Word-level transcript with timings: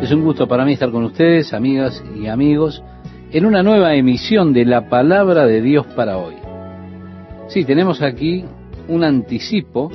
Es 0.00 0.12
un 0.12 0.22
gusto 0.22 0.46
para 0.46 0.64
mí 0.64 0.74
estar 0.74 0.92
con 0.92 1.02
ustedes, 1.02 1.52
amigas 1.52 2.04
y 2.14 2.28
amigos, 2.28 2.84
en 3.32 3.44
una 3.44 3.64
nueva 3.64 3.96
emisión 3.96 4.52
de 4.52 4.64
la 4.64 4.88
palabra 4.88 5.44
de 5.44 5.60
Dios 5.60 5.86
para 5.88 6.18
hoy. 6.18 6.36
Sí, 7.48 7.64
tenemos 7.64 8.00
aquí 8.00 8.44
un 8.86 9.02
anticipo 9.02 9.90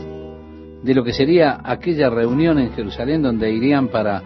de 0.84 0.94
lo 0.94 1.06
que 1.06 1.14
sería 1.14 1.62
aquella 1.64 2.10
reunión 2.10 2.60
en 2.60 2.74
Jerusalén 2.74 3.22
donde 3.22 3.50
irían 3.54 3.88
para 3.88 4.22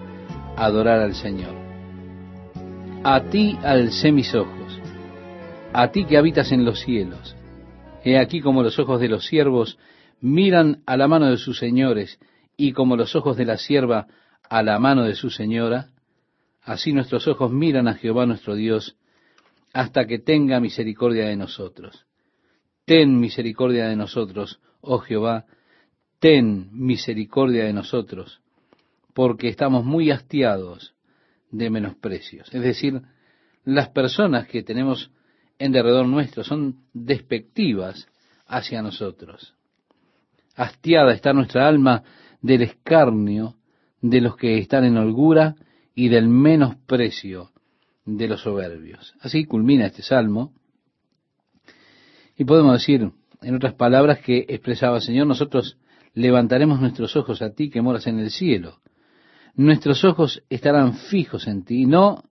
adorar 0.56 1.00
al 1.00 1.14
Señor. 1.14 1.54
A 3.04 3.22
ti 3.30 3.56
alcé 3.64 4.12
mis 4.12 4.34
ojos, 4.34 4.82
a 5.74 5.92
ti 5.92 6.06
que 6.06 6.18
habitas 6.18 6.52
en 6.52 6.66
los 6.66 6.80
cielos. 6.80 7.36
He 8.04 8.18
aquí 8.18 8.42
como 8.42 8.64
los 8.64 8.80
ojos 8.80 9.00
de 9.00 9.10
los 9.10 9.28
siervos 9.28 9.78
miran 10.22 10.82
a 10.88 10.98
la 10.98 11.08
mano 11.08 11.28
de 11.30 11.38
sus 11.38 11.60
señores, 11.60 12.20
y 12.58 12.72
como 12.72 12.96
los 12.96 13.16
ojos 13.16 13.38
de 13.38 13.46
la 13.46 13.58
sierva 13.58 14.08
a 14.50 14.64
la 14.64 14.80
mano 14.80 15.04
de 15.04 15.16
su 15.16 15.30
señora, 15.30 15.90
así 16.62 16.94
nuestros 16.94 17.28
ojos 17.28 17.52
miran 17.52 17.88
a 17.88 17.96
Jehová 17.96 18.26
nuestro 18.26 18.56
Dios, 18.56 18.98
hasta 19.74 20.06
que 20.06 20.20
tenga 20.20 20.60
misericordia 20.60 21.28
de 21.28 21.36
nosotros. 21.36 22.06
Ten 22.86 23.20
misericordia 23.20 23.88
de 23.88 23.96
nosotros, 23.96 24.60
oh 24.82 25.00
Jehová, 25.00 25.46
ten 26.20 26.70
misericordia 26.72 27.66
de 27.66 27.74
nosotros, 27.74 28.42
porque 29.14 29.50
estamos 29.50 29.84
muy 29.86 30.12
hastiados 30.12 30.96
de 31.52 31.70
menosprecios. 31.70 32.54
Es 32.54 32.62
decir, 32.62 33.02
las 33.64 33.90
personas 33.90 34.48
que 34.48 34.64
tenemos 34.64 35.12
en 35.60 35.72
derredor 35.72 36.08
nuestro 36.08 36.44
son 36.44 36.84
despectivas 36.94 38.08
hacia 38.46 38.82
nosotros. 38.82 39.56
Hastiada 40.56 41.14
está 41.14 41.34
nuestra 41.34 41.68
alma 41.68 42.04
del 42.42 42.62
escarnio 42.62 43.56
de 44.02 44.22
los 44.22 44.36
que 44.36 44.58
están 44.60 44.86
en 44.86 44.98
holgura 44.98 45.56
y 45.96 46.10
del 46.10 46.28
menosprecio 46.28 47.52
de 48.06 48.28
los 48.28 48.42
soberbios. 48.42 49.16
Así 49.22 49.46
culmina 49.46 49.88
este 49.88 50.02
salmo. 50.02 50.54
Y 52.38 52.46
podemos 52.46 52.74
decir, 52.74 53.12
en 53.42 53.56
otras 53.56 53.74
palabras, 53.74 54.20
que 54.20 54.46
expresaba, 54.48 55.02
Señor, 55.02 55.28
nosotros 55.28 55.78
levantaremos 56.14 56.80
nuestros 56.80 57.16
ojos 57.16 57.42
a 57.42 57.52
ti 57.52 57.70
que 57.70 57.82
moras 57.82 58.08
en 58.08 58.20
el 58.20 58.32
cielo. 58.32 58.80
Nuestros 59.56 60.04
ojos 60.04 60.44
estarán 60.50 60.94
fijos 60.94 61.48
en 61.48 61.64
ti, 61.64 61.86
no 61.86 62.24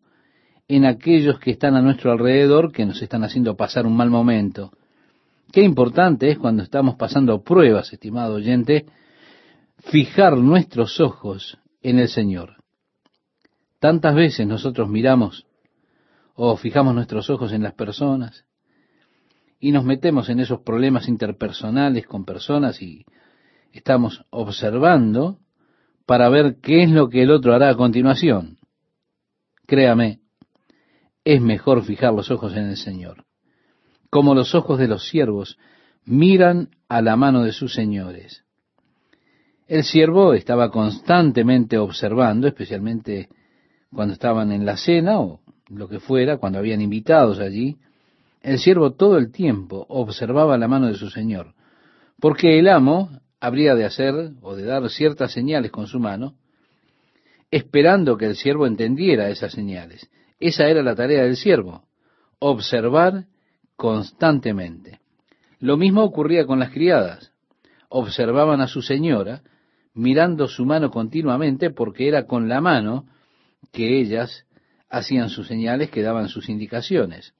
en 0.69 0.85
aquellos 0.85 1.39
que 1.39 1.53
están 1.53 1.77
a 1.77 1.83
nuestro 1.83 2.11
alrededor, 2.13 2.73
que 2.73 2.87
nos 2.87 3.01
están 3.03 3.25
haciendo 3.25 3.57
pasar 3.57 3.87
un 3.87 3.97
mal 3.97 4.11
momento. 4.11 4.73
Qué 5.53 5.63
importante 5.63 6.31
es 6.31 6.39
cuando 6.39 6.63
estamos 6.63 6.97
pasando 6.97 7.43
pruebas, 7.43 7.93
estimado 7.93 8.35
oyente, 8.35 8.87
fijar 9.79 10.37
nuestros 10.37 11.01
ojos 11.01 11.59
en 11.83 11.99
el 11.99 12.09
Señor. 12.09 12.57
Tantas 13.79 14.15
veces 14.15 14.47
nosotros 14.47 14.89
miramos 14.89 15.47
o 16.35 16.57
fijamos 16.57 16.95
nuestros 16.95 17.31
ojos 17.31 17.53
en 17.53 17.63
las 17.63 17.75
personas 17.75 18.45
y 19.59 19.73
nos 19.73 19.85
metemos 19.85 20.29
en 20.29 20.41
esos 20.41 20.61
problemas 20.61 21.09
interpersonales 21.09 22.07
con 22.07 22.25
personas 22.25 22.81
y 22.83 23.05
estamos 23.73 24.25
observando 24.31 25.39
para 26.07 26.29
ver 26.29 26.57
qué 26.63 26.83
es 26.83 26.91
lo 26.91 27.09
que 27.09 27.23
el 27.23 27.31
otro 27.31 27.55
hará 27.55 27.71
a 27.71 27.77
continuación. 27.77 28.59
Créame, 29.67 30.21
es 31.25 31.41
mejor 31.41 31.85
fijar 31.85 32.15
los 32.15 32.31
ojos 32.31 32.55
en 32.55 32.67
el 32.67 32.77
Señor. 32.77 33.25
Como 34.11 34.35
los 34.35 34.55
ojos 34.55 34.79
de 34.79 34.87
los 34.87 35.09
siervos 35.09 35.59
miran 36.05 36.71
a 36.89 37.03
la 37.03 37.17
mano 37.17 37.43
de 37.43 37.53
sus 37.53 37.75
señores. 37.75 38.46
El 39.69 39.83
siervo 39.83 40.33
estaba 40.35 40.71
constantemente 40.71 41.77
observando, 41.77 42.47
especialmente 42.47 43.29
cuando 43.93 44.15
estaban 44.15 44.53
en 44.53 44.65
la 44.65 44.77
cena 44.77 45.19
o 45.19 45.41
lo 45.69 45.89
que 45.89 45.99
fuera, 45.99 46.37
cuando 46.37 46.61
habían 46.61 46.81
invitados 46.81 47.41
allí. 47.41 47.77
El 48.43 48.61
siervo 48.61 48.93
todo 48.93 49.19
el 49.19 49.33
tiempo 49.33 49.85
observaba 49.89 50.57
la 50.57 50.69
mano 50.69 50.87
de 50.87 50.95
su 50.95 51.11
señor, 51.11 51.55
porque 52.21 52.61
el 52.61 52.69
amo 52.69 53.11
habría 53.41 53.75
de 53.75 53.85
hacer 53.85 54.15
o 54.41 54.55
de 54.55 54.63
dar 54.63 54.89
ciertas 54.89 55.33
señales 55.33 55.73
con 55.73 55.89
su 55.89 55.99
mano, 55.99 56.35
esperando 57.51 58.17
que 58.17 58.27
el 58.27 58.37
siervo 58.37 58.69
entendiera 58.69 59.31
esas 59.31 59.53
señales. 59.53 60.09
Esa 60.39 60.69
era 60.69 60.83
la 60.85 60.95
tarea 60.95 61.25
del 61.25 61.37
siervo, 61.37 61.83
observar 62.39 63.25
constantemente. 63.75 65.01
Lo 65.59 65.77
mismo 65.77 66.05
ocurría 66.05 66.47
con 66.47 66.61
las 66.61 66.71
criadas. 66.71 67.33
Observaban 67.89 68.61
a 68.61 68.69
su 68.69 68.83
señora, 68.83 69.43
mirando 69.97 70.47
su 70.47 70.67
mano 70.67 70.91
continuamente 70.91 71.71
porque 71.71 72.07
era 72.07 72.27
con 72.27 72.49
la 72.49 72.61
mano 72.61 73.07
que 73.73 73.99
ellas 73.99 74.47
hacían 74.91 75.31
sus 75.31 75.49
señales, 75.49 75.91
que 75.91 76.03
daban 76.03 76.29
sus 76.29 76.51
indicaciones. 76.51 77.35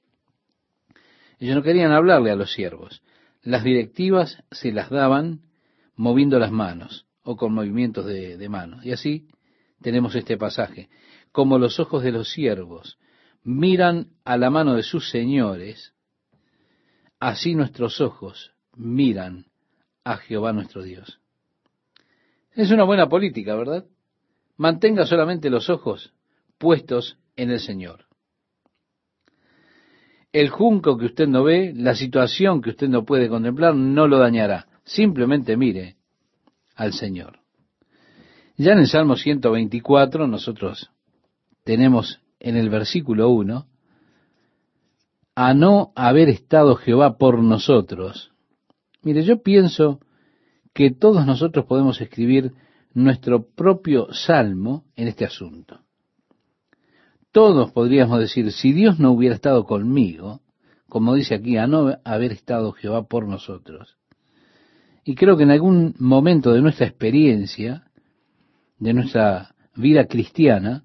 Ellos 1.39 1.55
no 1.55 1.61
querían 1.61 1.91
hablarle 1.91 2.31
a 2.31 2.35
los 2.35 2.51
siervos. 2.51 3.03
Las 3.43 3.63
directivas 3.63 4.43
se 4.49 4.71
las 4.71 4.89
daban 4.89 5.41
moviendo 5.95 6.39
las 6.39 6.51
manos 6.51 7.05
o 7.21 7.37
con 7.37 7.53
movimientos 7.53 8.07
de, 8.07 8.37
de 8.37 8.49
manos. 8.49 8.83
Y 8.83 8.91
así 8.91 9.27
tenemos 9.81 10.15
este 10.15 10.35
pasaje. 10.35 10.89
Como 11.31 11.59
los 11.59 11.79
ojos 11.79 12.01
de 12.01 12.11
los 12.11 12.31
siervos 12.31 12.97
miran 13.43 14.13
a 14.25 14.35
la 14.35 14.49
mano 14.49 14.73
de 14.73 14.81
sus 14.81 15.11
señores, 15.11 15.93
así 17.19 17.53
nuestros 17.53 18.01
ojos 18.01 18.53
miran 18.75 19.45
a 20.03 20.17
Jehová 20.17 20.53
nuestro 20.53 20.81
Dios. 20.81 21.21
Es 22.57 22.71
una 22.71 22.85
buena 22.85 23.07
política, 23.07 23.55
¿verdad? 23.55 23.85
Mantenga 24.57 25.05
solamente 25.05 25.51
los 25.51 25.69
ojos 25.69 26.11
puestos 26.57 27.19
en 27.35 27.51
el 27.51 27.59
Señor. 27.59 28.05
El 30.33 30.49
junco 30.49 30.97
que 30.97 31.05
usted 31.05 31.27
no 31.27 31.43
ve, 31.43 31.71
la 31.75 31.93
situación 31.93 32.63
que 32.63 32.71
usted 32.71 32.89
no 32.89 33.05
puede 33.05 33.29
contemplar, 33.29 33.75
no 33.75 34.07
lo 34.07 34.17
dañará. 34.17 34.65
Simplemente 34.83 35.55
mire 35.55 35.97
al 36.75 36.93
Señor. 36.93 37.41
Ya 38.55 38.71
en 38.71 38.79
el 38.79 38.87
Salmo 38.87 39.17
124 39.17 40.25
nosotros 40.25 40.89
tenemos 41.63 42.21
en 42.39 42.57
el 42.57 42.71
versículo 42.71 43.29
1, 43.29 43.67
a 45.35 45.53
no 45.53 45.91
haber 45.95 46.29
estado 46.29 46.75
Jehová 46.75 47.19
por 47.19 47.37
nosotros. 47.37 48.31
Mire, 49.03 49.21
yo 49.21 49.43
pienso 49.43 49.99
que 50.77 50.91
todos 50.91 51.25
nosotros 51.25 51.65
podemos 51.65 51.99
escribir 52.01 52.53
nuestro 52.93 53.47
propio 53.47 54.13
salmo 54.13 54.85
en 54.95 55.07
este 55.07 55.25
asunto. 55.25 55.79
Todos 57.31 57.71
podríamos 57.71 58.19
decir, 58.19 58.51
si 58.51 58.73
Dios 58.73 58.99
no 58.99 59.11
hubiera 59.11 59.33
estado 59.33 59.63
conmigo, 59.63 60.41
como 60.87 61.15
dice 61.15 61.33
aquí, 61.33 61.57
a 61.57 61.65
no 61.65 61.95
haber 62.03 62.31
estado 62.31 62.73
Jehová 62.73 63.07
por 63.07 63.27
nosotros. 63.27 63.97
Y 65.03 65.15
creo 65.15 65.35
que 65.35 65.45
en 65.45 65.49
algún 65.49 65.95
momento 65.97 66.53
de 66.53 66.61
nuestra 66.61 66.85
experiencia, 66.85 67.85
de 68.77 68.93
nuestra 68.93 69.55
vida 69.75 70.05
cristiana, 70.05 70.83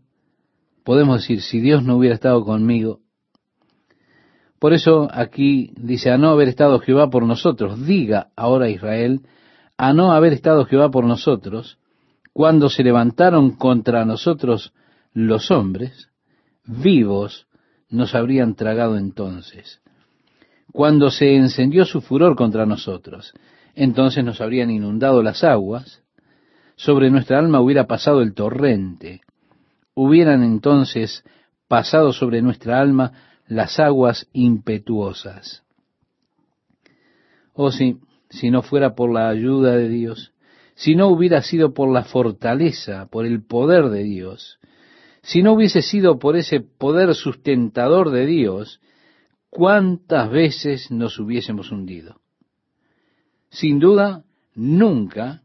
podemos 0.84 1.20
decir, 1.20 1.42
si 1.42 1.60
Dios 1.60 1.84
no 1.84 1.98
hubiera 1.98 2.14
estado 2.14 2.42
conmigo. 2.46 3.00
Por 4.58 4.72
eso 4.72 5.06
aquí 5.12 5.74
dice, 5.76 6.10
a 6.10 6.16
no 6.16 6.30
haber 6.30 6.48
estado 6.48 6.78
Jehová 6.78 7.10
por 7.10 7.26
nosotros, 7.26 7.84
diga 7.86 8.28
ahora 8.36 8.70
Israel, 8.70 9.20
a 9.82 9.92
no 9.92 10.12
haber 10.12 10.32
estado 10.32 10.64
Jehová 10.64 10.92
por 10.92 11.04
nosotros, 11.04 11.76
cuando 12.32 12.70
se 12.70 12.84
levantaron 12.84 13.56
contra 13.56 14.04
nosotros 14.04 14.72
los 15.12 15.50
hombres, 15.50 16.08
vivos 16.64 17.48
nos 17.90 18.14
habrían 18.14 18.54
tragado 18.54 18.96
entonces. 18.96 19.82
Cuando 20.70 21.10
se 21.10 21.34
encendió 21.34 21.84
su 21.84 22.00
furor 22.00 22.36
contra 22.36 22.64
nosotros, 22.64 23.34
entonces 23.74 24.24
nos 24.24 24.40
habrían 24.40 24.70
inundado 24.70 25.20
las 25.20 25.42
aguas, 25.42 26.04
sobre 26.76 27.10
nuestra 27.10 27.40
alma 27.40 27.60
hubiera 27.60 27.88
pasado 27.88 28.22
el 28.22 28.34
torrente, 28.34 29.22
hubieran 29.94 30.44
entonces 30.44 31.24
pasado 31.66 32.12
sobre 32.12 32.40
nuestra 32.40 32.78
alma 32.78 33.14
las 33.48 33.80
aguas 33.80 34.28
impetuosas. 34.32 35.64
Oh 37.52 37.72
sí, 37.72 37.98
si 38.32 38.50
no 38.50 38.62
fuera 38.62 38.94
por 38.94 39.12
la 39.12 39.28
ayuda 39.28 39.76
de 39.76 39.88
Dios, 39.88 40.32
si 40.74 40.94
no 40.94 41.08
hubiera 41.08 41.42
sido 41.42 41.74
por 41.74 41.92
la 41.92 42.04
fortaleza, 42.04 43.06
por 43.10 43.26
el 43.26 43.44
poder 43.44 43.90
de 43.90 44.02
Dios, 44.04 44.58
si 45.22 45.42
no 45.42 45.52
hubiese 45.52 45.82
sido 45.82 46.18
por 46.18 46.36
ese 46.36 46.60
poder 46.60 47.14
sustentador 47.14 48.10
de 48.10 48.24
Dios, 48.26 48.80
¿cuántas 49.50 50.30
veces 50.30 50.90
nos 50.90 51.18
hubiésemos 51.18 51.70
hundido? 51.70 52.20
Sin 53.50 53.78
duda, 53.78 54.24
nunca 54.54 55.42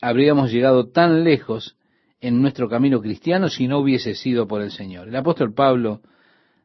habríamos 0.00 0.50
llegado 0.50 0.88
tan 0.88 1.22
lejos 1.22 1.76
en 2.20 2.42
nuestro 2.42 2.68
camino 2.68 3.00
cristiano 3.00 3.48
si 3.48 3.68
no 3.68 3.78
hubiese 3.78 4.16
sido 4.16 4.48
por 4.48 4.62
el 4.62 4.72
Señor. 4.72 5.08
El 5.08 5.16
apóstol 5.16 5.54
Pablo 5.54 6.02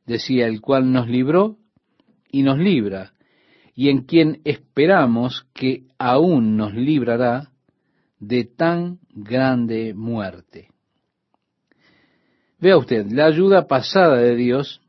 decía, 0.08 0.48
el 0.48 0.60
cual 0.60 0.92
nos 0.92 1.08
libró 1.08 1.58
y 2.32 2.42
nos 2.42 2.58
libra 2.58 3.14
y 3.74 3.90
en 3.90 4.04
quien 4.04 4.42
esperamos 4.44 5.46
que 5.54 5.84
aún 5.98 6.58
nos 6.58 6.74
librará 6.74 7.52
de 8.20 8.46
tan 8.46 9.00
grande 9.10 9.94
muerte. 9.94 10.70
Vea 12.60 12.78
usted, 12.78 13.08
la 13.10 13.26
ayuda 13.26 13.68
pasada 13.68 14.18
de 14.18 14.36
Dios 14.36 14.82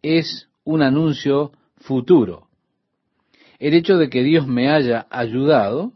es 0.00 0.48
un 0.64 0.82
anuncio 0.82 1.52
futuro. 1.76 2.48
El 3.58 3.74
hecho 3.74 3.98
de 3.98 4.08
que 4.08 4.22
Dios 4.22 4.46
me 4.46 4.70
haya 4.70 5.06
ayudado, 5.10 5.92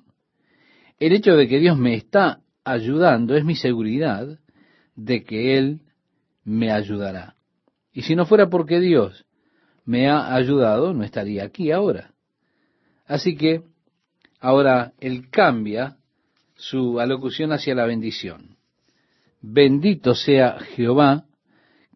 el 1.00 1.12
hecho 1.12 1.36
de 1.36 1.48
que 1.48 1.58
Dios 1.58 1.78
me 1.78 1.94
está 1.94 2.40
ayudando 2.64 3.36
es 3.36 3.44
mi 3.44 3.56
seguridad 3.56 4.38
de 4.94 5.24
que 5.24 5.56
Él 5.56 5.80
me 6.44 6.70
ayudará. 6.70 7.36
Y 7.92 8.02
si 8.02 8.14
no 8.14 8.26
fuera 8.26 8.50
porque 8.50 8.78
Dios 8.78 9.24
me 9.84 10.08
ha 10.08 10.34
ayudado, 10.34 10.92
no 10.92 11.02
estaría 11.02 11.44
aquí 11.44 11.70
ahora. 11.70 12.15
Así 13.06 13.36
que 13.36 13.62
ahora 14.40 14.92
Él 15.00 15.30
cambia 15.30 15.96
su 16.54 17.00
alocución 17.00 17.52
hacia 17.52 17.74
la 17.74 17.86
bendición. 17.86 18.56
Bendito 19.40 20.14
sea 20.14 20.58
Jehová, 20.58 21.24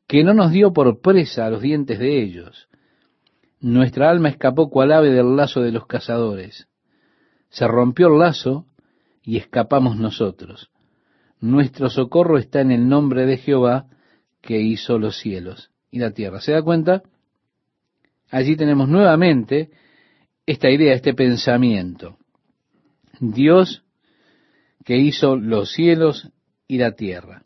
que 0.07 0.23
no 0.25 0.35
nos 0.35 0.53
dio 0.53 0.73
por 0.73 1.01
presa 1.01 1.47
a 1.47 1.51
los 1.51 1.62
dientes 1.62 1.99
de 1.99 2.23
ellos. 2.23 2.69
Nuestra 3.61 4.11
alma 4.11 4.29
escapó 4.29 4.71
cual 4.71 4.93
ave 4.93 5.11
del 5.11 5.37
lazo 5.37 5.61
de 5.61 5.73
los 5.73 5.87
cazadores. 5.87 6.69
Se 7.49 7.67
rompió 7.67 8.09
el 8.09 8.19
lazo 8.19 8.67
y 9.23 9.37
escapamos 9.37 9.97
nosotros. 9.97 10.71
Nuestro 11.41 11.91
socorro 11.91 12.39
está 12.39 12.61
en 12.61 12.71
el 12.71 12.89
nombre 12.89 13.27
de 13.27 13.39
Jehová, 13.39 13.87
que 14.41 14.61
hizo 14.61 14.99
los 14.99 15.19
cielos 15.19 15.71
y 15.91 15.99
la 15.99 16.12
tierra. 16.12 16.41
¿Se 16.41 16.53
da 16.53 16.62
cuenta? 16.62 17.03
Allí 18.31 18.57
tenemos 18.57 18.89
nuevamente 18.89 19.71
esta 20.50 20.69
idea, 20.69 20.94
este 20.94 21.14
pensamiento. 21.14 22.17
Dios 23.20 23.85
que 24.85 24.97
hizo 24.97 25.37
los 25.37 25.70
cielos 25.73 26.29
y 26.67 26.79
la 26.79 26.93
tierra. 26.93 27.44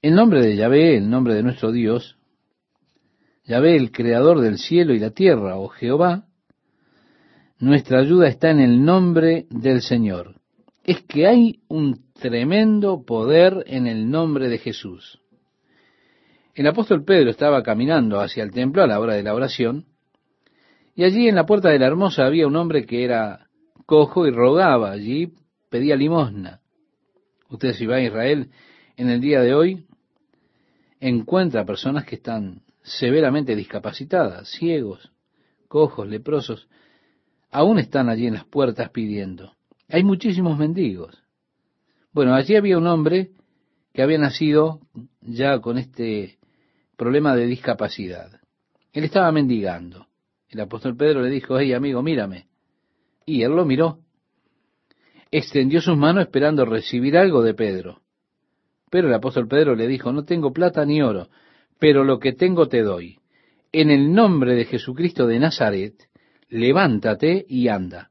El 0.00 0.14
nombre 0.14 0.40
de 0.40 0.54
Yahvé, 0.54 0.96
el 0.96 1.10
nombre 1.10 1.34
de 1.34 1.42
nuestro 1.42 1.72
Dios, 1.72 2.16
Yahvé, 3.44 3.76
el 3.76 3.90
creador 3.90 4.40
del 4.40 4.58
cielo 4.58 4.94
y 4.94 5.00
la 5.00 5.10
tierra, 5.10 5.56
o 5.56 5.68
Jehová, 5.68 6.26
nuestra 7.58 7.98
ayuda 7.98 8.28
está 8.28 8.50
en 8.50 8.60
el 8.60 8.84
nombre 8.84 9.46
del 9.50 9.82
Señor. 9.82 10.36
Es 10.84 11.02
que 11.02 11.26
hay 11.26 11.60
un 11.68 12.04
tremendo 12.14 13.04
poder 13.04 13.64
en 13.66 13.88
el 13.88 14.08
nombre 14.08 14.48
de 14.48 14.58
Jesús. 14.58 15.20
El 16.54 16.68
apóstol 16.68 17.04
Pedro 17.04 17.30
estaba 17.30 17.62
caminando 17.64 18.20
hacia 18.20 18.44
el 18.44 18.52
templo 18.52 18.82
a 18.82 18.86
la 18.86 19.00
hora 19.00 19.14
de 19.14 19.22
la 19.24 19.34
oración, 19.34 19.86
y 20.94 21.04
allí 21.04 21.28
en 21.28 21.34
la 21.34 21.46
puerta 21.46 21.70
de 21.70 21.78
la 21.78 21.86
hermosa 21.86 22.26
había 22.26 22.46
un 22.46 22.56
hombre 22.56 22.84
que 22.84 23.04
era 23.04 23.48
cojo 23.86 24.26
y 24.26 24.30
rogaba 24.30 24.90
allí, 24.90 25.32
pedía 25.68 25.96
limosna. 25.96 26.60
Usted 27.48 27.72
si 27.74 27.86
va 27.86 27.96
a 27.96 28.02
Israel 28.02 28.50
en 28.96 29.08
el 29.08 29.20
día 29.20 29.40
de 29.40 29.54
hoy, 29.54 29.86
encuentra 31.00 31.64
personas 31.64 32.04
que 32.04 32.16
están 32.16 32.62
severamente 32.82 33.56
discapacitadas, 33.56 34.48
ciegos, 34.50 35.10
cojos, 35.68 36.08
leprosos, 36.08 36.68
aún 37.50 37.78
están 37.78 38.08
allí 38.08 38.26
en 38.26 38.34
las 38.34 38.44
puertas 38.44 38.90
pidiendo. 38.90 39.54
Hay 39.88 40.04
muchísimos 40.04 40.58
mendigos. 40.58 41.22
Bueno, 42.12 42.34
allí 42.34 42.56
había 42.56 42.78
un 42.78 42.86
hombre 42.86 43.30
que 43.92 44.02
había 44.02 44.18
nacido 44.18 44.80
ya 45.20 45.60
con 45.60 45.78
este 45.78 46.38
problema 46.96 47.34
de 47.34 47.46
discapacidad. 47.46 48.40
Él 48.92 49.04
estaba 49.04 49.32
mendigando. 49.32 50.06
El 50.50 50.60
apóstol 50.60 50.96
Pedro 50.96 51.22
le 51.22 51.30
dijo, 51.30 51.58
hey 51.58 51.72
amigo, 51.72 52.02
mírame. 52.02 52.46
Y 53.24 53.42
él 53.42 53.52
lo 53.52 53.64
miró. 53.64 54.00
Extendió 55.30 55.80
sus 55.80 55.96
manos 55.96 56.24
esperando 56.24 56.64
recibir 56.64 57.16
algo 57.16 57.42
de 57.42 57.54
Pedro. 57.54 58.02
Pero 58.90 59.08
el 59.08 59.14
apóstol 59.14 59.46
Pedro 59.48 59.74
le 59.74 59.86
dijo, 59.86 60.12
no 60.12 60.24
tengo 60.24 60.52
plata 60.52 60.84
ni 60.84 61.00
oro, 61.00 61.28
pero 61.78 62.02
lo 62.04 62.18
que 62.18 62.32
tengo 62.32 62.68
te 62.68 62.82
doy. 62.82 63.18
En 63.72 63.90
el 63.90 64.12
nombre 64.12 64.54
de 64.54 64.64
Jesucristo 64.64 65.28
de 65.28 65.38
Nazaret, 65.38 65.94
levántate 66.48 67.46
y 67.48 67.68
anda. 67.68 68.10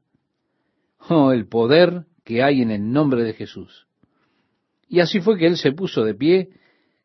Oh, 1.10 1.32
el 1.32 1.46
poder 1.46 2.06
que 2.24 2.42
hay 2.42 2.62
en 2.62 2.70
el 2.70 2.90
nombre 2.90 3.22
de 3.22 3.34
Jesús. 3.34 3.86
Y 4.88 5.00
así 5.00 5.20
fue 5.20 5.38
que 5.38 5.46
él 5.46 5.58
se 5.58 5.72
puso 5.72 6.02
de 6.02 6.14
pie, 6.14 6.48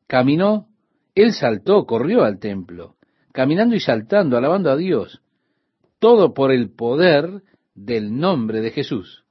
caminó 0.07 0.69
él 1.15 1.31
saltó, 1.31 1.85
corrió 1.85 2.25
al 2.25 2.39
templo, 2.39 2.97
caminando 3.31 3.75
y 3.75 3.79
saltando, 3.79 4.37
alabando 4.37 4.69
a 4.69 4.75
Dios. 4.75 5.21
Todo 5.99 6.33
por 6.33 6.51
el 6.51 6.71
poder 6.73 7.43
del 7.73 8.17
nombre 8.17 8.61
de 8.61 8.71
Jesús. 8.71 9.23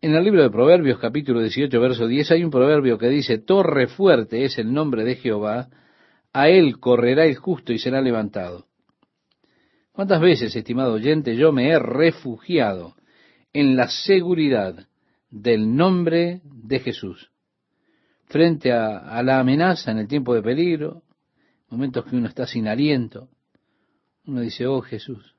En 0.00 0.14
el 0.14 0.24
libro 0.24 0.42
de 0.42 0.50
Proverbios 0.50 0.98
capítulo 0.98 1.40
18, 1.40 1.80
verso 1.80 2.06
10 2.06 2.32
hay 2.32 2.44
un 2.44 2.50
proverbio 2.50 2.98
que 2.98 3.08
dice, 3.08 3.38
Torre 3.38 3.86
fuerte 3.86 4.44
es 4.44 4.58
el 4.58 4.72
nombre 4.72 5.04
de 5.04 5.16
Jehová, 5.16 5.68
a 6.32 6.48
él 6.48 6.80
correrá 6.80 7.24
el 7.24 7.36
justo 7.36 7.72
y 7.72 7.78
será 7.78 8.00
levantado. 8.00 8.66
¿Cuántas 9.92 10.20
veces, 10.20 10.56
estimado 10.56 10.94
oyente, 10.94 11.36
yo 11.36 11.52
me 11.52 11.68
he 11.68 11.78
refugiado 11.78 12.96
en 13.52 13.76
la 13.76 13.88
seguridad 13.88 14.88
del 15.30 15.76
nombre 15.76 16.40
de 16.44 16.80
Jesús? 16.80 17.32
frente 18.32 18.72
a, 18.72 19.22
la 19.22 19.40
amenaza 19.40 19.90
en 19.90 19.98
el 19.98 20.08
tiempo 20.08 20.34
de 20.34 20.40
peligro, 20.40 21.02
momentos 21.68 22.06
que 22.06 22.16
uno 22.16 22.28
está 22.28 22.46
sin 22.46 22.66
aliento, 22.66 23.28
uno 24.26 24.40
dice, 24.40 24.66
oh 24.66 24.80
Jesús, 24.80 25.34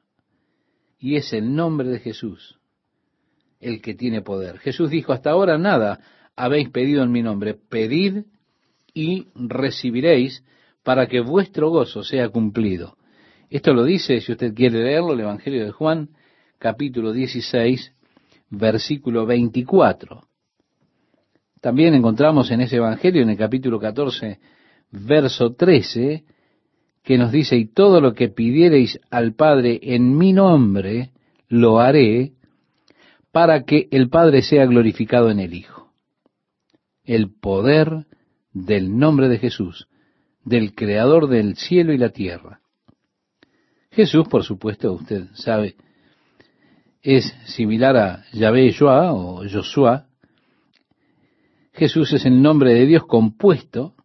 y 1.00 1.16
es 1.16 1.34
el 1.34 1.54
nombre 1.56 1.88
de 1.90 2.00
Jesús 2.00 2.60
el 3.60 3.82
que 3.82 3.94
tiene 3.94 4.22
poder. 4.22 4.60
Jesús 4.60 4.90
dijo, 4.90 5.14
hasta 5.14 5.32
ahora 5.32 5.58
nada 5.58 6.00
habéis 6.36 6.70
pedido 6.70 7.04
en 7.04 7.12
mi 7.12 7.22
nombre, 7.22 7.54
pedid 7.54 8.24
y 8.94 9.28
recibiréis 9.36 10.44
para 10.84 11.08
que 11.08 11.22
vuestro 11.22 11.70
gozo 11.70 12.04
sea 12.04 12.30
cumplido. 12.30 12.98
Esto 13.50 13.74
lo 13.74 13.84
dice, 13.84 14.20
si 14.20 14.32
usted 14.32 14.54
quiere 14.54 14.84
leerlo, 14.84 15.14
el 15.14 15.22
Evangelio 15.22 15.64
de 15.64 15.72
Juan, 15.72 16.10
capítulo 16.58 17.14
16, 17.14 17.94
versículo 18.50 19.26
24. 19.26 20.24
También 21.62 21.94
encontramos 21.94 22.52
en 22.52 22.62
ese 22.62 22.78
Evangelio, 22.78 23.22
en 23.22 23.30
el 23.30 23.38
capítulo 23.38 23.80
14, 23.80 24.40
verso 24.92 25.54
13, 25.54 26.26
que 27.04 27.18
nos 27.18 27.32
dice, 27.32 27.58
y 27.58 27.66
todo 27.66 28.00
lo 28.02 28.14
que 28.14 28.30
pidiereis 28.30 29.00
al 29.12 29.34
Padre 29.34 29.80
en 29.82 30.18
mi 30.18 30.34
nombre, 30.34 31.12
lo 31.50 31.80
haré, 31.80 32.34
para 33.32 33.64
que 33.64 33.88
el 33.92 34.10
Padre 34.10 34.42
sea 34.42 34.66
glorificado 34.66 35.30
en 35.30 35.40
el 35.40 35.54
Hijo. 35.54 35.92
El 37.04 37.34
poder 37.34 38.06
del 38.54 38.98
nombre 38.98 39.28
de 39.28 39.40
Jesús, 39.40 39.88
del 40.46 40.74
Creador 40.76 41.28
del 41.28 41.56
cielo 41.56 41.94
y 41.94 41.98
la 41.98 42.10
tierra. 42.10 42.62
Jesús, 43.92 44.28
por 44.28 44.44
supuesto, 44.44 44.94
usted 44.94 45.28
sabe, 45.34 45.76
es 47.02 47.36
similar 47.46 47.98
a 47.98 48.26
Yahvé 48.32 48.74
Joa 48.74 49.14
o 49.14 49.44
Joshua, 49.50 50.08
Jesús 51.74 52.14
es 52.14 52.26
el 52.26 52.42
nombre 52.42 52.74
de 52.74 52.86
Dios 52.86 53.06
compuesto 53.06 53.96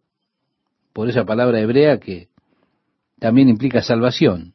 por 0.91 1.07
esa 1.07 1.23
palabra 1.23 1.61
hebrea 1.61 1.99
que 1.99 2.29
también 3.19 3.49
implica 3.49 3.81
salvación. 3.81 4.53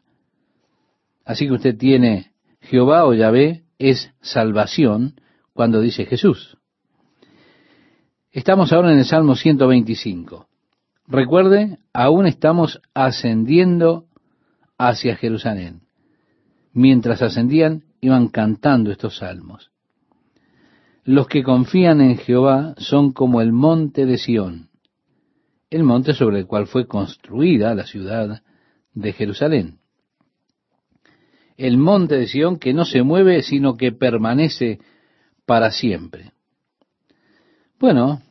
Así 1.25 1.47
que 1.47 1.53
usted 1.55 1.77
tiene 1.77 2.33
Jehová 2.61 3.05
o 3.05 3.15
Yahvé 3.15 3.65
es 3.79 4.11
salvación 4.21 5.15
cuando 5.53 5.81
dice 5.81 6.07
Jesús. 6.07 6.57
Estamos 8.33 8.73
ahora 8.73 8.93
en 8.93 8.99
el 8.99 9.05
Salmo 9.05 9.37
125. 9.37 10.49
Recuerde, 11.07 11.79
aún 11.93 12.27
estamos 12.27 12.81
ascendiendo 12.95 14.07
hacia 14.79 15.17
Jerusalén. 15.17 15.83
Mientras 16.73 17.23
ascendían, 17.23 17.85
iban 18.01 18.29
cantando 18.29 18.91
estos 18.91 19.19
salmos. 19.19 19.71
Los 21.05 21.29
que 21.29 21.43
confían 21.43 22.01
en 22.01 22.17
Jehová 22.17 22.75
son 22.79 23.13
como 23.13 23.41
el 23.41 23.53
monte 23.53 24.07
de 24.07 24.19
Sión, 24.19 24.71
el 25.71 25.85
monte 25.85 26.15
sobre 26.15 26.41
el 26.41 26.47
cual 26.47 26.67
fue 26.67 26.87
construida 26.87 27.75
la 27.75 27.85
ciudad 27.85 28.43
de 28.95 29.13
Jerusalén. 29.13 29.79
El 31.57 31.79
monte 31.79 32.17
de 32.17 32.27
Sión 32.27 32.59
que 32.59 32.73
no 32.73 32.85
se 32.85 33.03
mueve, 33.03 33.43
sino 33.43 33.77
que 33.77 33.93
permanece 33.93 34.81
para 35.47 35.71
siempre. 35.71 36.33
Bueno, 37.79 38.23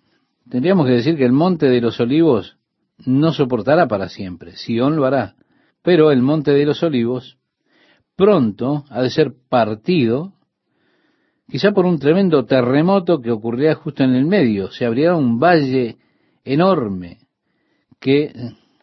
tendríamos 0.49 0.87
que 0.87 0.93
decir 0.93 1.15
que 1.15 1.25
el 1.25 1.31
monte 1.31 1.67
de 1.67 1.79
los 1.79 1.99
olivos 1.99 2.57
no 3.05 3.33
soportará 3.33 3.87
para 3.87 4.09
siempre, 4.09 4.55
Sión 4.55 4.95
lo 4.95 5.05
hará, 5.05 5.35
pero 5.81 6.11
el 6.11 6.21
monte 6.21 6.51
de 6.51 6.65
los 6.65 6.81
olivos 6.83 7.37
pronto 8.15 8.85
ha 8.89 9.01
de 9.01 9.09
ser 9.09 9.33
partido 9.49 10.33
quizá 11.47 11.71
por 11.71 11.85
un 11.85 11.99
tremendo 11.99 12.45
terremoto 12.45 13.21
que 13.21 13.31
ocurría 13.31 13.75
justo 13.75 14.03
en 14.03 14.15
el 14.15 14.25
medio. 14.25 14.71
Se 14.71 14.85
abrirá 14.85 15.15
un 15.15 15.39
valle 15.39 15.97
enorme 16.43 17.19
que 17.99 18.33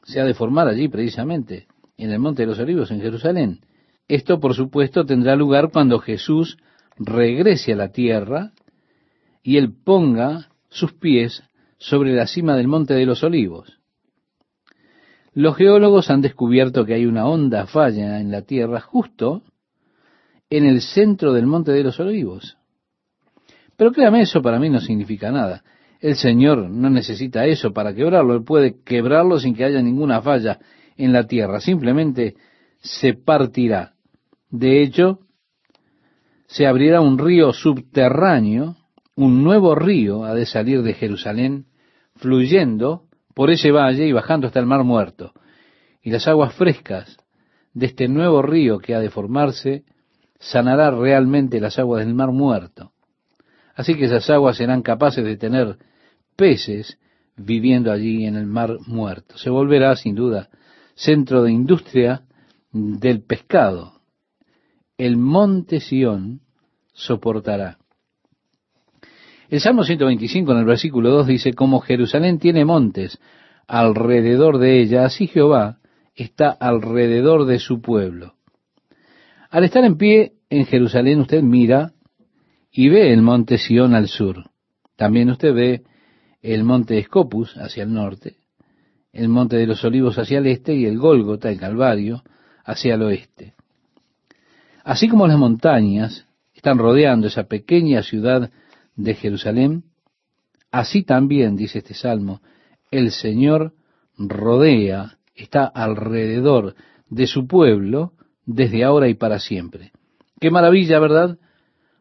se 0.05 0.21
ha 0.21 0.25
de 0.25 0.35
formar 0.35 0.69
allí 0.69 0.89
precisamente, 0.89 1.67
en 2.01 2.11
el 2.11 2.19
Monte 2.19 2.43
de 2.43 2.47
los 2.47 2.59
Olivos, 2.59 2.91
en 2.91 3.01
Jerusalén. 3.01 3.61
Esto, 4.09 4.41
por 4.41 4.55
supuesto, 4.55 5.05
tendrá 5.05 5.37
lugar 5.37 5.71
cuando 5.73 6.01
Jesús 6.01 6.57
regrese 6.99 7.73
a 7.73 7.77
la 7.77 7.93
tierra 7.93 8.53
y 9.43 9.57
él 9.57 9.73
ponga 9.73 10.49
sus 10.69 10.93
pies 10.93 11.43
sobre 11.79 12.15
la 12.15 12.27
cima 12.27 12.57
del 12.57 12.69
monte 12.69 12.95
de 12.95 13.07
los 13.07 13.23
olivos. 13.23 13.79
Los 15.33 15.57
geólogos 15.57 16.11
han 16.11 16.21
descubierto 16.21 16.85
que 16.85 16.95
hay 16.95 17.07
una 17.07 17.27
honda 17.27 17.67
falla 17.67 18.21
en 18.21 18.31
la 18.31 18.43
Tierra 18.43 18.81
justo 18.81 19.43
en 20.51 20.67
el 20.67 20.83
centro 20.83 21.33
del 21.33 21.47
monte 21.47 21.71
de 21.71 21.85
los 21.85 22.01
olivos. 22.01 22.59
Pero 23.77 23.93
créame, 23.93 24.23
eso 24.23 24.43
para 24.43 24.59
mí 24.59 24.69
no 24.69 24.81
significa 24.81 25.31
nada. 25.31 25.63
El 26.01 26.17
Señor 26.17 26.69
no 26.69 26.91
necesita 26.91 27.47
eso 27.47 27.73
para 27.73 27.95
quebrarlo. 27.95 28.35
Él 28.35 28.45
puede 28.45 28.83
quebrarlo 28.83 29.39
sin 29.39 29.55
que 29.55 29.65
haya 29.65 29.81
ninguna 29.81 30.21
falla 30.21 30.59
en 31.05 31.13
la 31.13 31.27
tierra. 31.27 31.61
Simplemente 31.61 32.37
se 32.79 33.15
partirá. 33.15 33.95
De 34.51 34.83
hecho, 34.83 35.21
se 36.47 36.67
abrirá 36.67 37.01
un 37.01 37.19
río 37.19 37.53
subterráneo, 37.53 38.77
un 39.17 39.45
nuevo 39.45 39.75
río 39.75 40.25
ha 40.25 40.35
de 40.35 40.47
salir 40.47 40.83
de 40.83 40.95
Jerusalén, 40.95 41.67
fluyendo 42.17 43.05
por 43.35 43.51
ese 43.51 43.71
valle 43.71 44.07
y 44.07 44.13
bajando 44.13 44.47
hasta 44.47 44.61
el 44.61 44.67
mar 44.67 44.85
muerto. 44.85 45.33
Y 46.03 46.11
las 46.11 46.27
aguas 46.27 46.55
frescas 46.55 47.17
de 47.73 47.87
este 47.87 48.09
nuevo 48.09 48.43
río 48.43 48.79
que 48.79 48.95
ha 48.95 49.01
de 49.01 49.11
formarse 49.11 49.85
sanará 50.39 50.91
realmente 50.91 51.61
las 51.61 51.79
aguas 51.79 52.05
del 52.05 52.15
mar 52.15 52.33
muerto. 52.33 52.93
Así 53.75 53.95
que 53.95 54.07
esas 54.07 54.29
aguas 54.31 54.57
serán 54.57 54.83
capaces 54.83 55.25
de 55.25 55.37
tener 55.37 55.77
peces 56.37 56.99
viviendo 57.37 57.93
allí 57.93 58.27
en 58.27 58.37
el 58.37 58.47
mar 58.47 58.77
muerto. 58.87 59.39
Se 59.39 59.51
volverá 59.51 59.95
sin 59.97 60.15
duda 60.15 60.49
centro 61.01 61.43
de 61.43 61.53
industria 61.53 62.23
del 62.73 63.23
pescado. 63.23 64.01
El 64.99 65.17
monte 65.17 65.81
Sión 65.81 66.43
soportará. 66.93 67.79
El 69.49 69.61
Salmo 69.61 69.83
125 69.83 70.53
en 70.53 70.59
el 70.59 70.65
versículo 70.65 71.11
2 71.11 71.27
dice, 71.27 71.53
como 71.55 71.81
Jerusalén 71.81 72.39
tiene 72.39 72.65
montes 72.65 73.19
alrededor 73.67 74.59
de 74.59 74.81
ella, 74.81 75.07
así 75.07 75.27
Jehová 75.27 75.79
está 76.15 76.51
alrededor 76.51 77.47
de 77.47 77.59
su 77.59 77.81
pueblo. 77.81 78.35
Al 79.49 79.65
estar 79.65 79.85
en 79.85 79.97
pie 79.97 80.35
en 80.51 80.67
Jerusalén 80.67 81.21
usted 81.21 81.43
mira 81.43 81.93
y 82.71 82.89
ve 82.91 83.13
el 83.13 83.23
monte 83.23 83.59
Sión 83.59 83.95
al 83.95 84.09
sur. 84.09 84.51
También 84.97 85.31
usted 85.31 85.55
ve 85.55 85.83
el 86.43 86.63
monte 86.63 86.99
Escopus 86.99 87.57
hacia 87.57 87.85
el 87.85 87.93
norte, 87.93 88.40
el 89.13 89.29
monte 89.29 89.57
de 89.57 89.67
los 89.67 89.85
olivos 89.85 90.19
hacia 90.19 90.39
el 90.39 90.47
este 90.47 90.75
y 90.75 90.87
el 90.87 90.99
Gólgota, 90.99 91.51
el 91.51 91.59
Calvario, 91.59 92.23
hacia 92.65 92.95
el 92.95 93.03
oeste. 93.03 93.55
Así 94.85 95.09
como 95.09 95.27
las 95.27 95.39
montañas 95.39 96.27
están 96.55 96.79
rodeando 96.79 97.27
esa 97.27 97.45
pequeña 97.45 98.03
ciudad 98.03 98.51
de 98.97 99.15
Jerusalén, 99.15 99.85
así 100.71 101.03
también, 101.03 101.57
dice 101.57 101.79
este 101.79 101.95
salmo, 101.95 102.41
el 102.91 103.11
Señor 103.11 103.73
rodea, 104.17 105.19
está 105.35 105.65
alrededor 105.65 106.75
de 107.09 107.27
su 107.27 107.47
pueblo 107.47 108.13
desde 108.45 108.85
ahora 108.85 109.09
y 109.09 109.15
para 109.15 109.39
siempre. 109.39 109.93
Qué 110.41 110.51
maravilla, 110.51 110.99
¿verdad? 110.99 111.39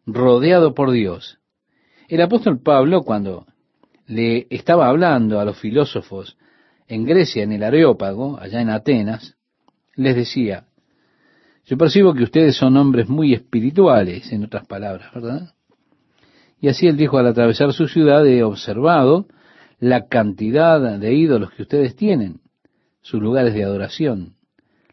Rodeado 0.05 0.73
por 0.73 0.91
Dios. 0.91 1.39
El 2.07 2.21
apóstol 2.21 2.59
Pablo, 2.61 3.03
cuando 3.03 3.45
le 4.07 4.47
estaba 4.49 4.87
hablando 4.87 5.39
a 5.39 5.45
los 5.45 5.57
filósofos 5.59 6.37
en 6.89 7.05
Grecia, 7.05 7.43
en 7.43 7.53
el 7.53 7.63
Areópago, 7.63 8.39
allá 8.39 8.61
en 8.61 8.69
Atenas, 8.69 9.37
les 9.95 10.15
decía, 10.15 10.65
yo 11.65 11.77
percibo 11.77 12.15
que 12.15 12.23
ustedes 12.23 12.57
son 12.57 12.75
hombres 12.77 13.07
muy 13.07 13.33
espirituales, 13.33 14.31
en 14.33 14.43
otras 14.43 14.65
palabras, 14.65 15.13
¿verdad? 15.13 15.53
Y 16.59 16.67
así 16.67 16.87
él 16.87 16.97
dijo, 16.97 17.19
al 17.19 17.27
atravesar 17.27 17.73
su 17.73 17.87
ciudad 17.87 18.25
he 18.25 18.43
observado 18.43 19.27
la 19.79 20.07
cantidad 20.07 20.97
de 20.97 21.13
ídolos 21.13 21.51
que 21.51 21.61
ustedes 21.61 21.95
tienen, 21.95 22.41
sus 23.01 23.21
lugares 23.21 23.53
de 23.53 23.63
adoración, 23.63 24.35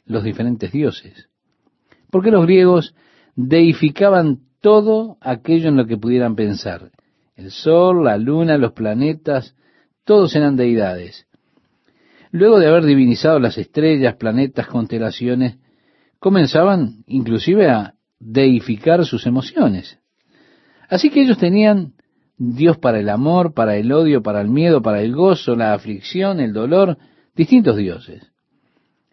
los 0.05 0.23
diferentes 0.23 0.71
dioses. 0.71 1.31
Porque 2.11 2.31
los 2.31 2.45
griegos 2.45 2.95
deificaban 3.35 4.41
todo 4.61 5.17
aquello 5.23 5.71
en 5.71 5.77
lo 5.77 5.87
que 5.87 5.97
pudieran 5.97 6.37
pensar. 6.37 6.91
El 7.35 7.51
sol, 7.51 8.05
la 8.05 8.19
luna, 8.19 8.59
los 8.59 8.73
planetas, 8.73 9.57
todos 10.05 10.37
eran 10.37 10.57
deidades. 10.57 11.26
Luego 12.31 12.59
de 12.59 12.69
haber 12.69 12.85
divinizado 12.85 13.39
las 13.39 13.59
estrellas, 13.59 14.17
planetas, 14.17 14.67
constelaciones, 14.67 15.59
comenzaban 16.19 17.05
inclusive 17.07 17.69
a 17.69 17.95
deificar 18.19 19.05
sus 19.05 19.27
emociones. 19.27 19.99
Así 20.89 21.11
que 21.11 21.23
ellos 21.23 21.39
tenían 21.39 21.95
Dios 22.39 22.79
para 22.79 23.01
el 23.01 23.09
amor, 23.09 23.55
para 23.55 23.77
el 23.77 23.93
odio, 23.93 24.23
para 24.23 24.41
el 24.41 24.49
miedo, 24.49 24.83
para 24.83 25.01
el 25.03 25.15
gozo, 25.15 25.57
la 25.57 25.75
aflicción, 25.75 26.41
el 26.41 26.53
dolor, 26.53 26.99
distintos 27.35 27.77
dioses. 27.77 28.31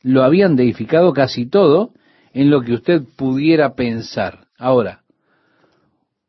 Lo 0.01 0.23
habían 0.23 0.55
deificado 0.55 1.13
casi 1.13 1.45
todo 1.45 1.93
en 2.33 2.49
lo 2.49 2.61
que 2.61 2.73
usted 2.73 3.03
pudiera 3.15 3.75
pensar. 3.75 4.47
Ahora, 4.57 5.03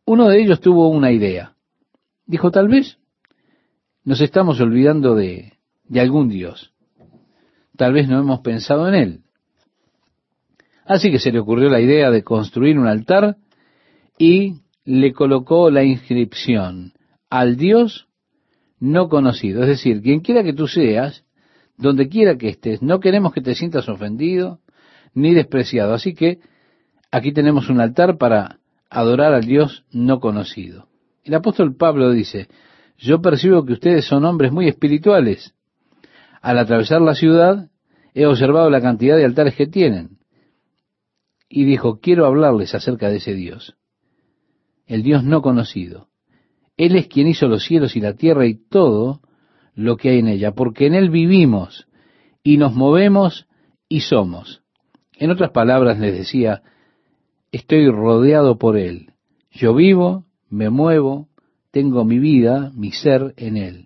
uno 0.06 0.28
de 0.28 0.40
ellos 0.40 0.60
tuvo 0.60 0.88
una 0.88 1.10
idea. 1.10 1.54
Dijo, 2.26 2.50
tal 2.50 2.68
vez 2.68 2.98
nos 4.04 4.20
estamos 4.20 4.60
olvidando 4.60 5.14
de, 5.14 5.54
de 5.84 6.00
algún 6.00 6.28
Dios. 6.28 6.73
Tal 7.76 7.92
vez 7.92 8.08
no 8.08 8.20
hemos 8.20 8.40
pensado 8.40 8.88
en 8.88 8.94
él. 8.94 9.20
Así 10.86 11.10
que 11.10 11.18
se 11.18 11.32
le 11.32 11.40
ocurrió 11.40 11.68
la 11.68 11.80
idea 11.80 12.10
de 12.10 12.22
construir 12.22 12.78
un 12.78 12.86
altar 12.86 13.36
y 14.18 14.60
le 14.84 15.12
colocó 15.12 15.70
la 15.70 15.82
inscripción 15.82 16.92
al 17.30 17.56
Dios 17.56 18.06
no 18.80 19.08
conocido. 19.08 19.62
Es 19.62 19.68
decir, 19.68 20.02
quien 20.02 20.20
quiera 20.20 20.44
que 20.44 20.52
tú 20.52 20.68
seas, 20.68 21.24
donde 21.76 22.08
quiera 22.08 22.36
que 22.36 22.48
estés, 22.48 22.82
no 22.82 23.00
queremos 23.00 23.32
que 23.32 23.40
te 23.40 23.54
sientas 23.54 23.88
ofendido 23.88 24.60
ni 25.14 25.32
despreciado. 25.34 25.94
Así 25.94 26.14
que 26.14 26.38
aquí 27.10 27.32
tenemos 27.32 27.70
un 27.70 27.80
altar 27.80 28.18
para 28.18 28.58
adorar 28.90 29.32
al 29.32 29.44
Dios 29.44 29.84
no 29.90 30.20
conocido. 30.20 30.88
El 31.24 31.34
apóstol 31.34 31.74
Pablo 31.74 32.10
dice, 32.10 32.48
yo 32.98 33.20
percibo 33.20 33.64
que 33.64 33.72
ustedes 33.72 34.04
son 34.04 34.24
hombres 34.24 34.52
muy 34.52 34.68
espirituales. 34.68 35.54
Al 36.44 36.58
atravesar 36.58 37.00
la 37.00 37.14
ciudad, 37.14 37.70
he 38.12 38.26
observado 38.26 38.68
la 38.68 38.82
cantidad 38.82 39.16
de 39.16 39.24
altares 39.24 39.54
que 39.54 39.66
tienen. 39.66 40.18
Y 41.48 41.64
dijo, 41.64 42.00
quiero 42.00 42.26
hablarles 42.26 42.74
acerca 42.74 43.08
de 43.08 43.16
ese 43.16 43.32
Dios, 43.32 43.78
el 44.86 45.02
Dios 45.02 45.24
no 45.24 45.40
conocido. 45.40 46.08
Él 46.76 46.96
es 46.96 47.08
quien 47.08 47.28
hizo 47.28 47.48
los 47.48 47.64
cielos 47.64 47.96
y 47.96 48.00
la 48.00 48.12
tierra 48.12 48.46
y 48.46 48.56
todo 48.56 49.22
lo 49.74 49.96
que 49.96 50.10
hay 50.10 50.18
en 50.18 50.28
ella, 50.28 50.52
porque 50.52 50.86
en 50.86 50.94
Él 50.94 51.08
vivimos 51.08 51.86
y 52.42 52.58
nos 52.58 52.74
movemos 52.74 53.46
y 53.88 54.00
somos. 54.00 54.62
En 55.16 55.30
otras 55.30 55.50
palabras 55.50 55.98
les 55.98 56.12
decía, 56.12 56.60
estoy 57.52 57.88
rodeado 57.88 58.58
por 58.58 58.76
Él. 58.76 59.14
Yo 59.50 59.74
vivo, 59.74 60.26
me 60.50 60.68
muevo, 60.68 61.30
tengo 61.70 62.04
mi 62.04 62.18
vida, 62.18 62.70
mi 62.74 62.92
ser 62.92 63.32
en 63.38 63.56
él. 63.56 63.83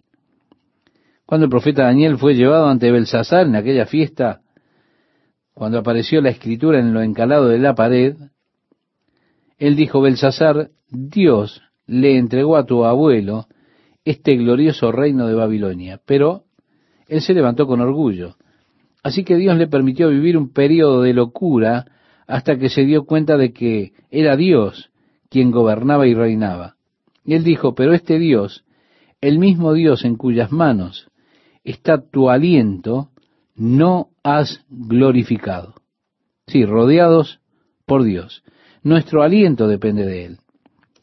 Cuando 1.29 1.45
el 1.45 1.51
profeta 1.51 1.83
Daniel 1.83 2.17
fue 2.17 2.35
llevado 2.35 2.69
ante 2.69 2.91
Belsasar 2.91 3.47
en 3.47 3.55
aquella 3.55 3.85
fiesta, 3.85 4.41
cuando 5.53 5.79
apareció 5.79 6.23
la 6.23 6.31
escritura 6.31 6.79
en 6.79 6.95
lo 6.95 7.03
encalado 7.03 7.49
de 7.49 7.59
la 7.59 7.75
pared, 7.75 8.17
él 9.59 9.77
dijo, 9.77 10.01
Belsasar, 10.01 10.71
Dios 10.89 11.61
le 11.87 12.17
entregó 12.17 12.57
a 12.57 12.65
tu 12.65 12.87
abuelo 12.87 13.45
este 14.07 14.37
glorioso 14.37 14.91
reino 14.91 15.27
de 15.27 15.35
Babilonia, 15.35 16.01
pero 16.07 16.45
él 17.09 17.21
se 17.21 17.35
levantó 17.35 17.67
con 17.67 17.83
orgullo. 17.83 18.37
Así 19.03 19.23
que 19.23 19.37
Dios 19.37 19.59
le 19.59 19.67
permitió 19.67 20.09
vivir 20.09 20.39
un 20.39 20.51
periodo 20.51 21.03
de 21.03 21.13
locura 21.13 21.85
hasta 22.27 22.57
que 22.57 22.71
se 22.71 22.87
dio 22.87 23.05
cuenta 23.05 23.37
de 23.37 23.53
que 23.53 23.93
era 24.11 24.35
Dios 24.35 24.89
quien 25.29 25.51
gobernaba 25.51 26.07
y 26.07 26.15
reinaba. 26.15 26.77
Y 27.23 27.35
él 27.35 27.45
dijo, 27.45 27.75
pero 27.75 27.93
este 27.93 28.19
Dios, 28.19 28.65
el 29.21 29.39
mismo 29.39 29.75
Dios 29.75 30.07
en 30.07 30.17
cuyas 30.17 30.51
manos 30.51 31.11
está 31.71 32.01
tu 32.01 32.31
aliento, 32.31 33.11
no 33.55 34.09
has 34.23 34.65
glorificado. 34.69 35.75
Sí, 36.47 36.65
rodeados 36.65 37.41
por 37.87 38.05
Dios. 38.05 38.43
Nuestro 38.83 39.23
aliento 39.23 39.67
depende 39.67 40.07
de 40.07 40.25
Él. 40.25 40.39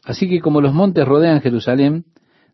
Así 0.04 0.30
que 0.30 0.40
como 0.40 0.62
los 0.62 0.74
montes 0.74 1.06
rodean 1.06 1.42
Jerusalén, 1.42 2.06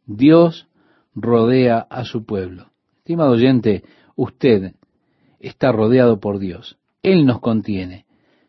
Dios 0.06 0.68
rodea 1.14 1.80
a 1.80 2.06
su 2.06 2.26
pueblo. 2.26 2.72
Estimado 2.98 3.32
oyente, 3.32 3.84
usted 4.16 4.74
está 5.40 5.72
rodeado 5.72 6.20
por 6.20 6.40
Dios. 6.40 6.78
Él 7.04 7.26
nos 7.26 7.40
contiene. 7.40 8.06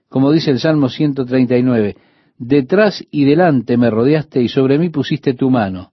Como 0.08 0.30
dice 0.30 0.50
el 0.50 0.60
Salmo 0.60 0.88
139, 0.88 1.96
Detrás 2.38 3.04
y 3.10 3.24
delante 3.24 3.76
me 3.76 3.90
rodeaste 3.90 4.42
y 4.42 4.48
sobre 4.48 4.78
mí 4.78 4.88
pusiste 4.88 5.34
tu 5.34 5.50
mano. 5.50 5.92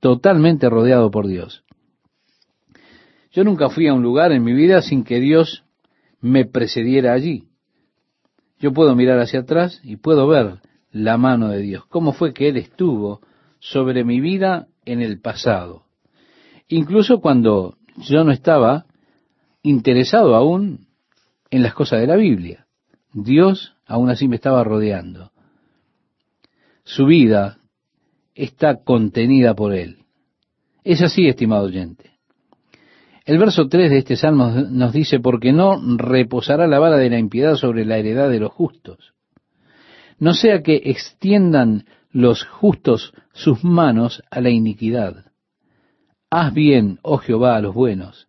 Totalmente 0.00 0.70
rodeado 0.70 1.10
por 1.10 1.26
Dios. 1.26 1.64
Yo 3.32 3.44
nunca 3.44 3.68
fui 3.70 3.86
a 3.88 3.94
un 3.94 4.02
lugar 4.02 4.32
en 4.32 4.44
mi 4.44 4.52
vida 4.52 4.82
sin 4.82 5.04
que 5.04 5.20
Dios 5.20 5.64
me 6.20 6.44
precediera 6.44 7.12
allí. 7.12 7.48
Yo 8.58 8.72
puedo 8.72 8.94
mirar 8.94 9.18
hacia 9.18 9.40
atrás 9.40 9.80
y 9.82 9.96
puedo 9.96 10.28
ver 10.28 10.60
la 10.90 11.16
mano 11.16 11.48
de 11.48 11.58
Dios. 11.58 11.84
¿Cómo 11.86 12.12
fue 12.12 12.32
que 12.32 12.48
Él 12.48 12.56
estuvo 12.56 13.20
sobre 13.58 14.04
mi 14.04 14.20
vida 14.20 14.68
en 14.84 15.00
el 15.00 15.20
pasado? 15.20 15.86
incluso 16.72 17.20
cuando 17.20 17.76
yo 17.96 18.24
no 18.24 18.32
estaba 18.32 18.86
interesado 19.62 20.34
aún 20.34 20.86
en 21.50 21.62
las 21.62 21.74
cosas 21.74 22.00
de 22.00 22.06
la 22.06 22.16
Biblia. 22.16 22.66
Dios 23.12 23.76
aún 23.86 24.08
así 24.08 24.26
me 24.26 24.36
estaba 24.36 24.64
rodeando. 24.64 25.32
Su 26.84 27.04
vida 27.04 27.58
está 28.34 28.82
contenida 28.82 29.54
por 29.54 29.74
Él. 29.74 29.98
Es 30.82 31.02
así, 31.02 31.28
estimado 31.28 31.66
oyente. 31.66 32.11
El 33.24 33.38
verso 33.38 33.68
3 33.68 33.90
de 33.90 33.98
este 33.98 34.16
salmo 34.16 34.50
nos 34.50 34.92
dice, 34.92 35.20
porque 35.20 35.52
no 35.52 35.80
reposará 35.96 36.66
la 36.66 36.78
vara 36.78 36.96
de 36.96 37.10
la 37.10 37.18
impiedad 37.18 37.54
sobre 37.54 37.84
la 37.84 37.98
heredad 37.98 38.28
de 38.28 38.40
los 38.40 38.52
justos. 38.52 39.14
No 40.18 40.34
sea 40.34 40.62
que 40.62 40.82
extiendan 40.84 41.84
los 42.10 42.44
justos 42.44 43.14
sus 43.32 43.62
manos 43.64 44.22
a 44.30 44.40
la 44.40 44.50
iniquidad. 44.50 45.26
Haz 46.30 46.52
bien, 46.52 46.98
oh 47.02 47.18
Jehová, 47.18 47.56
a 47.56 47.60
los 47.60 47.74
buenos 47.74 48.28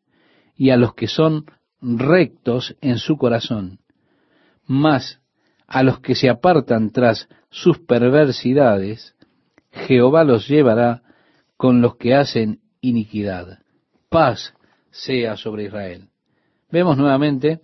y 0.56 0.70
a 0.70 0.78
los 0.78 0.94
que 0.94 1.08
son 1.08 1.46
rectos 1.82 2.76
en 2.82 2.98
su 2.98 3.18
corazón. 3.18 3.80
Mas 4.66 5.22
a 5.68 5.84
los 5.84 6.00
que 6.00 6.16
se 6.16 6.30
apartan 6.30 6.92
tras 6.92 7.28
sus 7.50 7.80
perversidades, 7.80 9.16
Jehová 9.72 10.24
los 10.24 10.48
llevará 10.48 11.02
con 11.58 11.82
los 11.82 11.96
que 11.96 12.14
hacen 12.14 12.60
iniquidad. 12.82 13.60
Paz 14.10 14.54
sea 14.94 15.36
sobre 15.36 15.66
Israel. 15.66 16.08
Vemos 16.72 16.98
nuevamente 16.98 17.60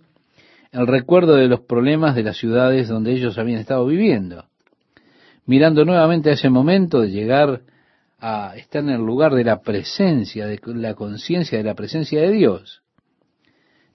el 0.72 0.86
recuerdo 0.86 1.36
de 1.36 1.48
los 1.48 1.60
problemas 1.60 2.14
de 2.14 2.24
las 2.24 2.36
ciudades 2.36 2.88
donde 2.88 3.12
ellos 3.12 3.38
habían 3.38 3.60
estado 3.60 3.86
viviendo. 3.86 4.46
Mirando 5.46 5.84
nuevamente 5.84 6.30
a 6.30 6.34
ese 6.34 6.50
momento 6.50 7.00
de 7.00 7.10
llegar 7.10 7.62
a 8.18 8.54
estar 8.56 8.82
en 8.82 8.90
el 8.90 9.00
lugar 9.00 9.34
de 9.34 9.44
la 9.44 9.62
presencia, 9.62 10.46
de 10.46 10.60
la 10.74 10.94
conciencia 10.94 11.56
de 11.56 11.64
la 11.64 11.74
presencia 11.74 12.20
de 12.20 12.30
Dios. 12.30 12.82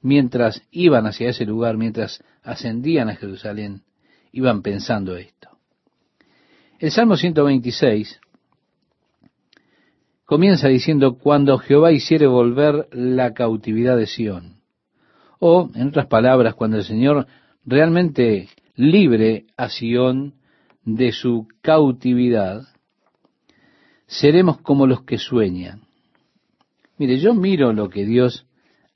Mientras 0.01 0.63
iban 0.71 1.05
hacia 1.05 1.29
ese 1.29 1.45
lugar, 1.45 1.77
mientras 1.77 2.23
ascendían 2.43 3.09
a 3.09 3.15
Jerusalén, 3.15 3.83
iban 4.31 4.61
pensando 4.61 5.15
esto. 5.17 5.49
El 6.79 6.91
Salmo 6.91 7.15
126 7.17 8.19
comienza 10.25 10.67
diciendo, 10.67 11.17
cuando 11.17 11.57
Jehová 11.57 11.91
hiciere 11.91 12.27
volver 12.27 12.87
la 12.91 13.33
cautividad 13.33 13.97
de 13.97 14.07
Sión. 14.07 14.61
O, 15.39 15.69
en 15.75 15.89
otras 15.89 16.07
palabras, 16.07 16.55
cuando 16.55 16.77
el 16.77 16.83
Señor 16.83 17.27
realmente 17.63 18.49
libre 18.75 19.45
a 19.55 19.69
Sión 19.69 20.35
de 20.83 21.11
su 21.11 21.47
cautividad, 21.61 22.63
seremos 24.07 24.59
como 24.61 24.87
los 24.87 25.03
que 25.03 25.17
sueñan. 25.17 25.81
Mire, 26.97 27.19
yo 27.19 27.33
miro 27.33 27.73
lo 27.73 27.89
que 27.89 28.05
Dios 28.05 28.47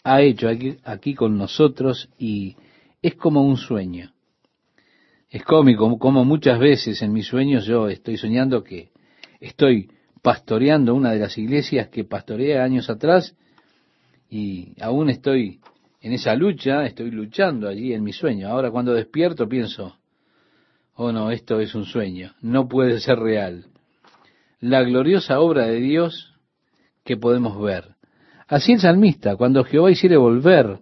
ha 0.03 0.21
hecho 0.21 0.47
aquí, 0.47 0.77
aquí 0.83 1.13
con 1.13 1.37
nosotros 1.37 2.09
y 2.17 2.55
es 3.01 3.15
como 3.15 3.43
un 3.43 3.57
sueño. 3.57 4.13
Es 5.29 5.43
cómico, 5.43 5.99
como 5.99 6.25
muchas 6.25 6.59
veces 6.59 7.01
en 7.01 7.13
mis 7.13 7.27
sueños 7.27 7.65
yo 7.65 7.89
estoy 7.89 8.17
soñando 8.17 8.63
que 8.63 8.89
estoy 9.39 9.89
pastoreando 10.21 10.93
una 10.95 11.11
de 11.11 11.19
las 11.19 11.37
iglesias 11.37 11.89
que 11.89 12.03
pastoreé 12.03 12.59
años 12.59 12.89
atrás 12.89 13.35
y 14.29 14.73
aún 14.81 15.09
estoy 15.09 15.59
en 16.01 16.13
esa 16.13 16.35
lucha, 16.35 16.85
estoy 16.85 17.11
luchando 17.11 17.67
allí 17.67 17.93
en 17.93 18.03
mi 18.03 18.13
sueño. 18.13 18.47
Ahora 18.47 18.71
cuando 18.71 18.93
despierto 18.93 19.47
pienso, 19.47 19.97
oh 20.95 21.11
no, 21.11 21.31
esto 21.31 21.59
es 21.59 21.75
un 21.75 21.85
sueño, 21.85 22.33
no 22.41 22.67
puede 22.67 22.99
ser 22.99 23.19
real. 23.19 23.65
La 24.59 24.83
gloriosa 24.83 25.39
obra 25.39 25.67
de 25.67 25.79
Dios 25.79 26.33
que 27.03 27.17
podemos 27.17 27.59
ver. 27.61 27.95
Así 28.47 28.73
el 28.73 28.79
salmista, 28.79 29.35
cuando 29.35 29.63
Jehová 29.63 29.91
hiciere 29.91 30.17
volver 30.17 30.79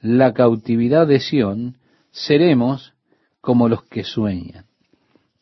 la 0.00 0.32
cautividad 0.32 1.06
de 1.06 1.20
Sión, 1.20 1.76
seremos 2.10 2.94
como 3.40 3.68
los 3.68 3.82
que 3.84 4.04
sueñan. 4.04 4.66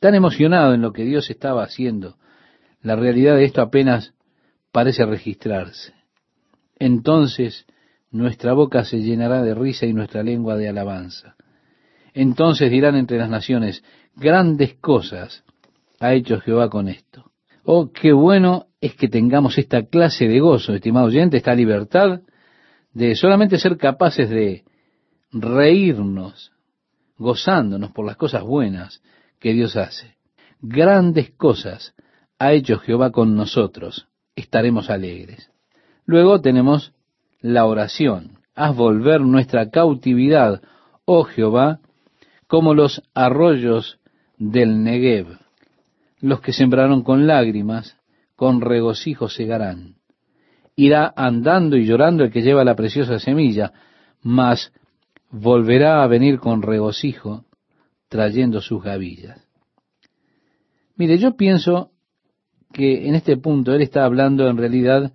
Tan 0.00 0.14
emocionado 0.14 0.74
en 0.74 0.82
lo 0.82 0.92
que 0.92 1.04
Dios 1.04 1.30
estaba 1.30 1.64
haciendo, 1.64 2.16
la 2.82 2.96
realidad 2.96 3.36
de 3.36 3.44
esto 3.44 3.62
apenas 3.62 4.14
parece 4.72 5.04
registrarse. 5.04 5.94
Entonces 6.78 7.66
nuestra 8.10 8.52
boca 8.52 8.84
se 8.84 8.98
llenará 8.98 9.42
de 9.42 9.54
risa 9.54 9.86
y 9.86 9.92
nuestra 9.92 10.22
lengua 10.22 10.56
de 10.56 10.68
alabanza. 10.68 11.36
Entonces 12.14 12.70
dirán 12.70 12.96
entre 12.96 13.18
las 13.18 13.28
naciones, 13.28 13.84
grandes 14.14 14.74
cosas 14.74 15.44
ha 16.00 16.14
hecho 16.14 16.40
Jehová 16.40 16.70
con 16.70 16.88
esto. 16.88 17.30
Oh, 17.64 17.90
qué 17.92 18.12
bueno 18.12 18.66
es 18.80 18.94
que 18.94 19.08
tengamos 19.08 19.58
esta 19.58 19.84
clase 19.84 20.28
de 20.28 20.40
gozo, 20.40 20.74
estimado 20.74 21.06
oyente, 21.06 21.36
esta 21.36 21.54
libertad 21.54 22.20
de 22.92 23.14
solamente 23.14 23.58
ser 23.58 23.76
capaces 23.76 24.30
de 24.30 24.64
reírnos, 25.32 26.52
gozándonos 27.18 27.90
por 27.92 28.06
las 28.06 28.16
cosas 28.16 28.42
buenas 28.42 29.02
que 29.38 29.52
Dios 29.52 29.76
hace. 29.76 30.16
Grandes 30.60 31.32
cosas 31.32 31.94
ha 32.38 32.52
hecho 32.52 32.78
Jehová 32.78 33.10
con 33.10 33.34
nosotros, 33.34 34.08
estaremos 34.34 34.90
alegres. 34.90 35.50
Luego 36.04 36.40
tenemos 36.40 36.92
la 37.40 37.66
oración. 37.66 38.38
Haz 38.54 38.74
volver 38.76 39.20
nuestra 39.20 39.70
cautividad, 39.70 40.62
oh 41.04 41.24
Jehová, 41.24 41.80
como 42.46 42.74
los 42.74 43.02
arroyos 43.14 43.98
del 44.38 44.82
Negev. 44.82 45.38
Los 46.20 46.40
que 46.40 46.52
sembraron 46.52 47.02
con 47.02 47.26
lágrimas, 47.26 47.96
con 48.34 48.60
regocijo 48.60 49.28
segarán. 49.28 49.96
Irá 50.74 51.12
andando 51.16 51.76
y 51.76 51.86
llorando 51.86 52.24
el 52.24 52.30
que 52.30 52.42
lleva 52.42 52.64
la 52.64 52.76
preciosa 52.76 53.18
semilla, 53.18 53.72
mas 54.22 54.72
volverá 55.30 56.02
a 56.02 56.06
venir 56.06 56.38
con 56.38 56.62
regocijo, 56.62 57.44
trayendo 58.08 58.60
sus 58.60 58.82
gavillas. 58.82 59.42
Mire, 60.96 61.18
yo 61.18 61.36
pienso 61.36 61.90
que 62.72 63.08
en 63.08 63.14
este 63.14 63.36
punto 63.36 63.74
él 63.74 63.82
está 63.82 64.04
hablando 64.04 64.48
en 64.48 64.56
realidad 64.56 65.12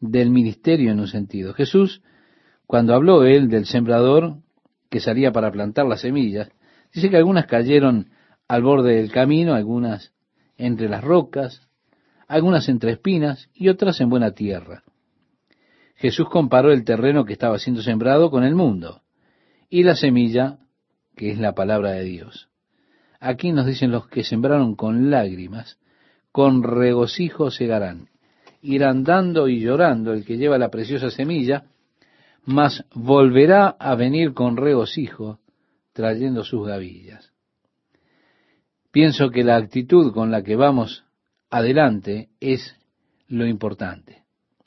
del 0.00 0.30
ministerio 0.30 0.90
en 0.90 1.00
un 1.00 1.08
sentido. 1.08 1.54
Jesús, 1.54 2.02
cuando 2.66 2.94
habló 2.94 3.24
él 3.24 3.48
del 3.48 3.66
sembrador 3.66 4.36
que 4.90 5.00
salía 5.00 5.32
para 5.32 5.50
plantar 5.50 5.86
las 5.86 6.00
semillas, 6.00 6.50
dice 6.92 7.10
que 7.10 7.16
algunas 7.16 7.46
cayeron 7.46 8.10
al 8.48 8.62
borde 8.62 8.96
del 8.96 9.10
camino, 9.10 9.54
algunas 9.54 10.12
entre 10.56 10.88
las 10.88 11.02
rocas, 11.02 11.68
algunas 12.28 12.68
entre 12.68 12.92
espinas 12.92 13.48
y 13.54 13.68
otras 13.68 14.00
en 14.00 14.08
buena 14.08 14.32
tierra. 14.32 14.82
Jesús 15.96 16.28
comparó 16.28 16.72
el 16.72 16.84
terreno 16.84 17.24
que 17.24 17.32
estaba 17.32 17.58
siendo 17.58 17.82
sembrado 17.82 18.30
con 18.30 18.44
el 18.44 18.54
mundo 18.54 19.02
y 19.68 19.82
la 19.84 19.94
semilla 19.94 20.58
que 21.16 21.30
es 21.30 21.38
la 21.38 21.54
palabra 21.54 21.92
de 21.92 22.04
Dios. 22.04 22.48
Aquí 23.20 23.52
nos 23.52 23.66
dicen 23.66 23.90
los 23.90 24.08
que 24.08 24.24
sembraron 24.24 24.74
con 24.74 25.10
lágrimas, 25.10 25.78
con 26.34 26.64
regocijo 26.64 27.52
segarán. 27.52 28.08
Irán 28.60 29.04
dando 29.04 29.46
y 29.46 29.60
llorando 29.60 30.12
el 30.12 30.24
que 30.24 30.36
lleva 30.36 30.58
la 30.58 30.68
preciosa 30.68 31.08
semilla, 31.08 31.66
mas 32.44 32.84
volverá 32.92 33.68
a 33.68 33.94
venir 33.94 34.34
con 34.34 34.56
regocijo 34.56 35.38
trayendo 35.92 36.42
sus 36.42 36.66
gavillas. 36.66 37.30
Pienso 38.90 39.30
que 39.30 39.44
la 39.44 39.54
actitud 39.54 40.12
con 40.12 40.32
la 40.32 40.42
que 40.42 40.56
vamos 40.56 41.04
adelante 41.50 42.30
es 42.40 42.74
lo 43.28 43.46
importante. 43.46 44.24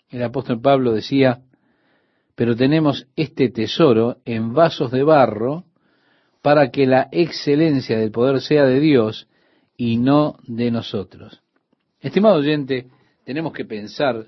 El 0.09 0.23
apóstol 0.23 0.61
Pablo 0.61 0.93
decía, 0.93 1.41
pero 2.33 2.55
tenemos 2.55 3.07
este 3.17 3.49
tesoro 3.49 4.19
en 4.23 4.53
vasos 4.53 4.89
de 4.89 5.03
barro 5.03 5.65
para 6.41 6.71
que 6.71 6.87
la 6.87 7.09
excelencia 7.11 7.97
del 7.97 8.11
poder 8.11 8.39
sea 8.39 8.63
de 8.63 8.79
Dios 8.79 9.27
y 9.75 9.97
no 9.97 10.37
de 10.47 10.71
nosotros. 10.71 11.41
Estimado 11.99 12.35
oyente, 12.35 12.87
tenemos 13.25 13.53
que 13.53 13.65
pensar 13.65 14.27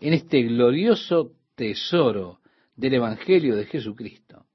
en 0.00 0.14
este 0.14 0.42
glorioso 0.42 1.32
tesoro 1.54 2.40
del 2.76 2.94
Evangelio 2.94 3.56
de 3.56 3.66
Jesucristo. 3.66 4.46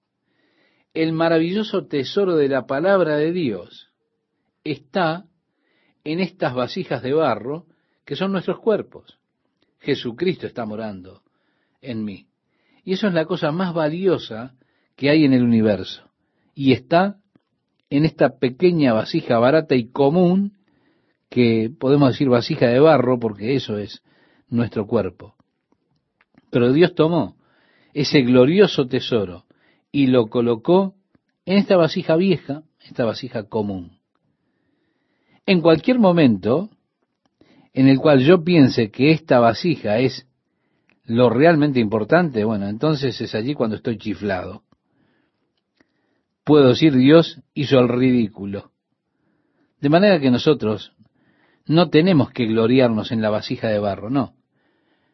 El 0.94 1.14
maravilloso 1.14 1.86
tesoro 1.86 2.36
de 2.36 2.50
la 2.50 2.66
palabra 2.66 3.18
de 3.18 3.32
Dios 3.32 3.92
está 4.64 5.26
en 6.04 6.20
estas 6.20 6.56
vasijas 6.56 7.04
de 7.04 7.14
barro 7.14 7.68
que 8.04 8.16
son 8.16 8.32
nuestros 8.32 8.60
cuerpos. 8.60 9.20
Jesucristo 9.80 10.48
está 10.48 10.66
morando 10.66 11.22
en 11.82 12.04
mí. 12.04 12.28
Y 12.84 12.94
eso 12.94 13.08
es 13.08 13.14
la 13.14 13.26
cosa 13.26 13.52
más 13.52 13.76
valiosa 13.76 14.56
que 14.96 15.12
hay 15.12 15.26
en 15.26 15.34
el 15.34 15.44
universo. 15.44 16.10
Y 16.56 16.72
está 16.72 17.20
en 17.92 18.06
esta 18.06 18.40
pequeña 18.40 18.94
vasija 18.94 19.38
barata 19.38 19.76
y 19.76 19.92
común 19.92 20.55
que 21.30 21.72
podemos 21.80 22.10
decir 22.10 22.30
vasija 22.30 22.68
de 22.68 22.80
barro, 22.80 23.20
porque 23.20 23.56
eso 23.56 23.78
es 23.78 24.02
nuestro 24.50 24.88
cuerpo. 24.88 25.36
Pero 26.50 26.72
Dios 26.72 26.96
tomó 26.96 27.36
ese 27.94 28.22
glorioso 28.22 28.88
tesoro 28.88 29.46
y 29.92 30.08
lo 30.08 30.28
colocó 30.28 30.96
en 31.46 31.58
esta 31.58 31.78
vasija 31.78 32.16
vieja, 32.16 32.64
esta 32.84 33.06
vasija 33.06 33.44
común. 33.44 34.00
En 35.46 35.62
cualquier 35.62 36.00
momento 36.00 36.70
en 37.74 37.88
el 37.88 38.00
cual 38.00 38.20
yo 38.22 38.44
piense 38.44 38.90
que 38.90 39.12
esta 39.12 39.40
vasija 39.40 40.00
es 40.00 40.28
lo 41.04 41.30
realmente 41.30 41.80
importante, 41.80 42.44
bueno, 42.44 42.68
entonces 42.68 43.20
es 43.22 43.36
allí 43.36 43.54
cuando 43.54 43.76
estoy 43.76 43.98
chiflado. 43.98 44.64
Puedo 46.44 46.70
decir 46.70 46.96
Dios 46.96 47.42
hizo 47.54 47.80
el 47.80 47.90
ridículo. 47.90 48.72
De 49.82 49.90
manera 49.90 50.20
que 50.20 50.32
nosotros 50.32 50.94
no 51.66 51.90
tenemos 51.90 52.32
que 52.32 52.46
gloriarnos 52.46 53.12
en 53.12 53.22
la 53.22 53.30
vasija 53.30 53.68
de 53.70 53.80
barro, 53.80 54.10
no, 54.10 54.34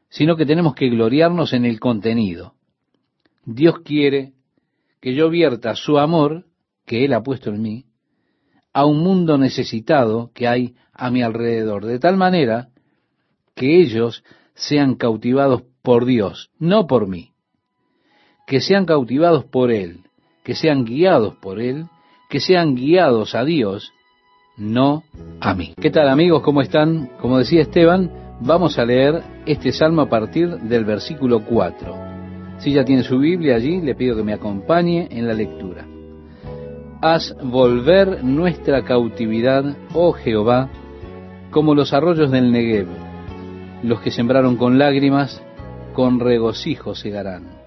sino 0.10 0.36
que 0.36 0.46
tenemos 0.46 0.76
que 0.76 0.90
gloriarnos 0.90 1.54
en 1.54 1.66
el 1.66 1.80
contenido. 1.80 2.56
Dios 3.46 3.80
quiere 3.84 4.34
que 5.00 5.16
yo 5.16 5.30
vierta 5.30 5.76
su 5.76 5.98
amor, 5.98 6.46
que 6.86 7.06
Él 7.06 7.14
ha 7.14 7.24
puesto 7.24 7.50
en 7.50 7.62
mí, 7.62 7.86
a 8.74 8.86
un 8.86 9.00
mundo 9.00 9.38
necesitado 9.38 10.32
que 10.34 10.48
hay 10.48 10.76
a 10.94 11.10
mi 11.10 11.22
alrededor, 11.22 11.86
de 11.86 12.00
tal 12.00 12.18
manera 12.18 12.70
que 13.56 13.82
ellos 13.82 14.24
sean 14.54 14.96
cautivados 14.96 15.64
por 15.82 16.06
Dios, 16.06 16.52
no 16.60 16.88
por 16.88 17.08
mí, 17.08 17.32
que 18.46 18.62
sean 18.62 18.86
cautivados 18.86 19.46
por 19.46 19.72
Él, 19.72 20.02
que 20.44 20.56
sean 20.56 20.86
guiados 20.86 21.36
por 21.38 21.60
Él, 21.60 21.86
que 22.30 22.40
sean 22.40 22.76
guiados 22.76 23.36
a 23.36 23.44
Dios, 23.44 23.92
no 24.58 25.04
a 25.40 25.54
mí. 25.54 25.74
¿Qué 25.80 25.90
tal 25.90 26.10
amigos? 26.10 26.42
¿Cómo 26.42 26.62
están? 26.62 27.10
Como 27.20 27.38
decía 27.38 27.62
Esteban, 27.62 28.12
vamos 28.42 28.78
a 28.78 28.86
leer 28.86 29.24
este 29.46 29.72
salmo 29.72 30.02
a 30.02 30.10
partir 30.10 30.50
del 30.60 30.86
versículo 30.86 31.44
4. 31.46 32.12
Si 32.60 32.74
ya 32.74 32.86
tiene 32.86 33.04
su 33.04 33.18
Biblia 33.18 33.56
allí, 33.56 33.82
le 33.82 33.96
pido 33.96 34.16
que 34.16 34.24
me 34.24 34.34
acompañe 34.34 35.08
en 35.10 35.28
la 35.28 35.34
lectura. 35.34 35.86
Haz 37.02 37.36
volver 37.44 38.24
nuestra 38.24 38.84
cautividad, 38.84 39.76
oh 39.94 40.12
Jehová, 40.12 40.70
como 41.50 41.74
los 41.74 41.94
arroyos 41.94 42.30
del 42.30 42.52
Negev. 42.52 42.88
Los 43.82 44.02
que 44.02 44.12
sembraron 44.12 44.58
con 44.58 44.78
lágrimas, 44.78 45.42
con 45.94 46.20
regocijo 46.20 46.94
segarán. 46.94 47.60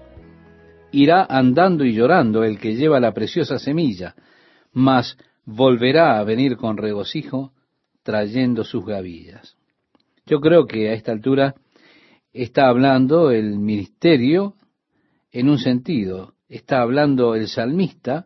Irá 0.91 1.25
andando 1.29 1.83
y 1.83 1.93
llorando 1.93 2.45
el 2.45 2.57
que 2.57 2.75
lleva 2.75 3.01
la 3.01 3.13
preciosa 3.13 3.59
semilla, 3.59 4.15
mas 4.71 5.17
volverá 5.45 6.19
a 6.19 6.23
venir 6.23 6.57
con 6.57 6.77
regocijo 6.77 7.53
trayendo 8.03 8.63
sus 8.63 8.85
gavillas. 8.85 9.55
Yo 10.25 10.39
creo 10.41 10.65
que 10.65 10.89
a 10.89 10.93
esta 10.93 11.11
altura 11.11 11.55
está 12.33 12.67
hablando 12.67 13.31
el 13.31 13.57
ministerio 13.59 14.55
en 15.31 15.49
un 15.49 15.59
sentido. 15.59 16.33
Está 16.49 16.81
hablando 16.81 17.35
el 17.35 17.47
salmista 17.47 18.25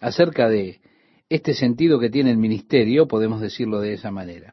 acerca 0.00 0.48
de 0.48 0.80
este 1.28 1.54
sentido 1.54 1.98
que 1.98 2.10
tiene 2.10 2.30
el 2.30 2.36
ministerio, 2.36 3.08
podemos 3.08 3.40
decirlo 3.40 3.80
de 3.80 3.94
esa 3.94 4.10
manera. 4.10 4.52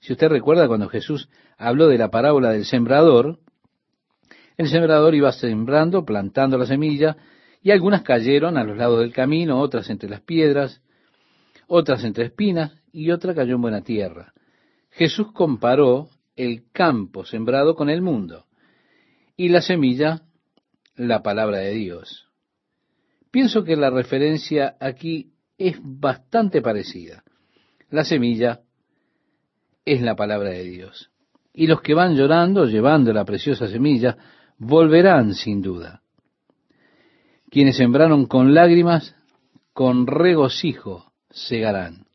Si 0.00 0.12
usted 0.12 0.28
recuerda 0.28 0.68
cuando 0.68 0.88
Jesús 0.88 1.28
habló 1.56 1.88
de 1.88 1.98
la 1.98 2.10
parábola 2.10 2.50
del 2.50 2.64
sembrador, 2.64 3.38
el 4.56 4.68
sembrador 4.68 5.14
iba 5.14 5.32
sembrando, 5.32 6.04
plantando 6.04 6.58
la 6.58 6.66
semilla, 6.66 7.16
y 7.62 7.70
algunas 7.70 8.02
cayeron 8.02 8.56
a 8.56 8.64
los 8.64 8.76
lados 8.76 9.00
del 9.00 9.12
camino, 9.12 9.60
otras 9.60 9.90
entre 9.90 10.08
las 10.08 10.20
piedras, 10.20 10.80
otras 11.66 12.04
entre 12.04 12.26
espinas, 12.26 12.72
y 12.92 13.10
otra 13.10 13.34
cayó 13.34 13.56
en 13.56 13.62
buena 13.62 13.82
tierra. 13.82 14.32
Jesús 14.90 15.32
comparó 15.32 16.08
el 16.36 16.64
campo 16.72 17.24
sembrado 17.24 17.74
con 17.74 17.90
el 17.90 18.02
mundo, 18.02 18.46
y 19.36 19.48
la 19.48 19.60
semilla 19.60 20.22
la 20.94 21.22
palabra 21.22 21.58
de 21.58 21.72
Dios. 21.72 22.26
Pienso 23.30 23.64
que 23.64 23.76
la 23.76 23.90
referencia 23.90 24.76
aquí 24.80 25.32
es 25.58 25.76
bastante 25.82 26.62
parecida. 26.62 27.22
La 27.90 28.04
semilla 28.04 28.62
es 29.84 30.00
la 30.00 30.16
palabra 30.16 30.50
de 30.50 30.64
Dios. 30.64 31.10
Y 31.52 31.66
los 31.66 31.80
que 31.80 31.94
van 31.94 32.16
llorando, 32.16 32.66
llevando 32.66 33.12
la 33.12 33.24
preciosa 33.24 33.68
semilla, 33.68 34.16
volverán 34.58 35.34
sin 35.34 35.62
duda. 35.62 36.02
Quienes 37.50 37.76
sembraron 37.76 38.26
con 38.26 38.54
lágrimas, 38.54 39.14
con 39.72 40.06
regocijo 40.06 41.05
segarán. 41.36 42.06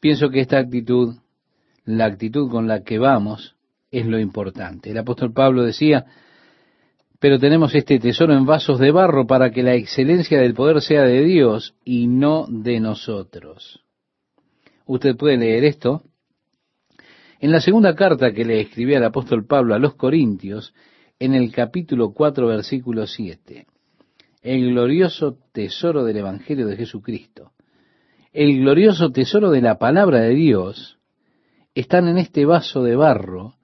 Pienso 0.00 0.28
que 0.28 0.40
esta 0.40 0.58
actitud, 0.58 1.16
la 1.84 2.04
actitud 2.04 2.50
con 2.50 2.68
la 2.68 2.84
que 2.84 2.98
vamos, 2.98 3.56
es 3.90 4.06
lo 4.06 4.18
importante. 4.18 4.90
El 4.90 4.98
apóstol 4.98 5.32
Pablo 5.32 5.62
decía, 5.62 6.04
pero 7.18 7.38
tenemos 7.38 7.74
este 7.74 7.98
tesoro 7.98 8.34
en 8.34 8.44
vasos 8.44 8.78
de 8.78 8.90
barro 8.90 9.26
para 9.26 9.50
que 9.50 9.62
la 9.62 9.74
excelencia 9.74 10.38
del 10.38 10.54
poder 10.54 10.82
sea 10.82 11.02
de 11.02 11.24
Dios 11.24 11.74
y 11.84 12.06
no 12.06 12.46
de 12.48 12.78
nosotros. 12.78 13.82
Usted 14.84 15.16
puede 15.16 15.38
leer 15.38 15.64
esto 15.64 16.02
en 17.40 17.50
la 17.50 17.60
segunda 17.60 17.94
carta 17.94 18.32
que 18.32 18.44
le 18.44 18.60
escribía 18.60 18.98
el 18.98 19.04
apóstol 19.04 19.46
Pablo 19.46 19.74
a 19.74 19.78
los 19.78 19.94
Corintios, 19.94 20.74
en 21.18 21.34
el 21.34 21.50
capítulo 21.50 22.12
4, 22.12 22.46
versículo 22.46 23.06
7. 23.06 23.66
El 24.42 24.70
glorioso 24.70 25.38
tesoro 25.52 26.04
del 26.04 26.18
Evangelio 26.18 26.66
de 26.66 26.76
Jesucristo, 26.76 27.52
el 28.36 28.60
glorioso 28.60 29.10
tesoro 29.10 29.50
de 29.50 29.62
la 29.62 29.78
palabra 29.78 30.20
de 30.20 30.34
Dios, 30.34 30.98
están 31.74 32.08
en 32.08 32.18
este 32.18 32.44
vaso 32.44 32.82
de 32.82 32.96
barro, 32.96 33.54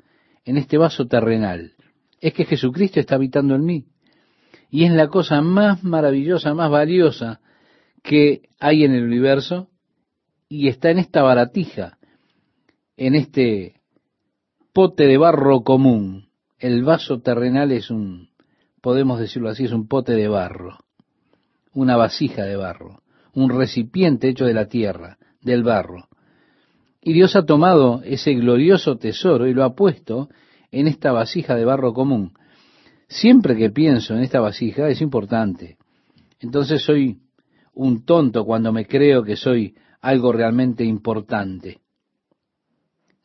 en 0.44 0.56
este 0.56 0.76
vaso 0.78 1.06
terrenal 1.06 1.72
es 2.22 2.32
que 2.32 2.44
Jesucristo 2.44 3.00
está 3.00 3.16
habitando 3.16 3.56
en 3.56 3.64
mí. 3.64 3.84
Y 4.70 4.84
es 4.84 4.92
la 4.92 5.08
cosa 5.08 5.42
más 5.42 5.82
maravillosa, 5.82 6.54
más 6.54 6.70
valiosa 6.70 7.40
que 8.02 8.48
hay 8.58 8.84
en 8.84 8.92
el 8.92 9.04
universo 9.04 9.68
y 10.48 10.68
está 10.68 10.90
en 10.90 11.00
esta 11.00 11.22
baratija, 11.22 11.98
en 12.96 13.16
este 13.16 13.80
pote 14.72 15.06
de 15.06 15.18
barro 15.18 15.62
común. 15.62 16.30
El 16.58 16.84
vaso 16.84 17.20
terrenal 17.20 17.72
es 17.72 17.90
un, 17.90 18.30
podemos 18.80 19.18
decirlo 19.18 19.50
así, 19.50 19.64
es 19.64 19.72
un 19.72 19.88
pote 19.88 20.12
de 20.12 20.28
barro, 20.28 20.78
una 21.74 21.96
vasija 21.96 22.44
de 22.44 22.56
barro, 22.56 23.01
un 23.34 23.50
recipiente 23.50 24.28
hecho 24.28 24.44
de 24.44 24.54
la 24.54 24.66
tierra, 24.66 25.18
del 25.40 25.62
barro. 25.62 26.08
Y 27.00 27.12
Dios 27.12 27.34
ha 27.34 27.44
tomado 27.44 28.02
ese 28.04 28.34
glorioso 28.34 28.96
tesoro 28.96 29.48
y 29.48 29.54
lo 29.54 29.64
ha 29.64 29.74
puesto 29.74 30.28
en 30.70 30.86
esta 30.86 31.12
vasija 31.12 31.54
de 31.54 31.64
barro 31.64 31.92
común. 31.92 32.32
Siempre 33.08 33.56
que 33.56 33.70
pienso 33.70 34.14
en 34.14 34.22
esta 34.22 34.40
vasija 34.40 34.88
es 34.88 35.00
importante. 35.00 35.76
Entonces 36.40 36.82
soy 36.82 37.18
un 37.74 38.04
tonto 38.04 38.44
cuando 38.44 38.72
me 38.72 38.86
creo 38.86 39.22
que 39.22 39.36
soy 39.36 39.74
algo 40.00 40.32
realmente 40.32 40.84
importante. 40.84 41.80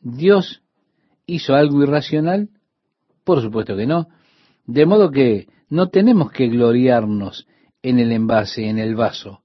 ¿Dios 0.00 0.62
hizo 1.26 1.54
algo 1.54 1.82
irracional? 1.82 2.50
Por 3.24 3.42
supuesto 3.42 3.76
que 3.76 3.86
no. 3.86 4.08
De 4.66 4.86
modo 4.86 5.10
que 5.10 5.46
no 5.68 5.88
tenemos 5.88 6.30
que 6.30 6.48
gloriarnos 6.48 7.46
en 7.82 7.98
el 7.98 8.12
envase, 8.12 8.68
en 8.68 8.78
el 8.78 8.94
vaso, 8.94 9.42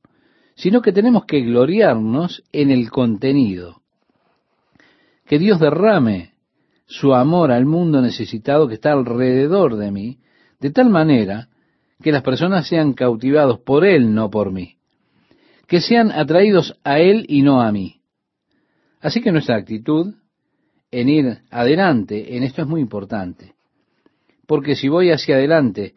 sino 0.56 0.82
que 0.82 0.92
tenemos 0.92 1.26
que 1.26 1.42
gloriarnos 1.42 2.44
en 2.52 2.72
el 2.72 2.90
contenido. 2.92 3.82
Que 5.26 5.40
Dios 5.40 5.60
derrame 5.60 6.34
su 6.86 7.14
amor 7.14 7.52
al 7.52 7.66
mundo 7.66 8.02
necesitado 8.02 8.68
que 8.68 8.76
está 8.76 8.92
alrededor 8.92 9.78
de 9.78 9.92
mí, 9.92 10.20
de 10.60 10.72
tal 10.72 10.90
manera 10.90 11.50
que 12.02 12.12
las 12.12 12.22
personas 12.22 12.68
sean 12.68 12.94
cautivados 12.94 13.60
por 13.60 13.86
Él, 13.86 14.14
no 14.14 14.30
por 14.30 14.52
mí, 14.52 14.78
que 15.68 15.82
sean 15.82 16.12
atraídos 16.12 16.78
a 16.84 17.00
Él 17.00 17.26
y 17.28 17.42
no 17.42 17.62
a 17.62 17.72
mí. 17.72 18.02
Así 19.02 19.22
que 19.22 19.32
nuestra 19.32 19.56
actitud 19.56 20.14
en 20.92 21.10
ir 21.10 21.40
adelante 21.50 22.38
en 22.38 22.44
esto 22.44 22.62
es 22.62 22.68
muy 22.68 22.82
importante, 22.82 23.56
porque 24.46 24.76
si 24.76 24.88
voy 24.88 25.12
hacia 25.12 25.36
adelante 25.36 25.96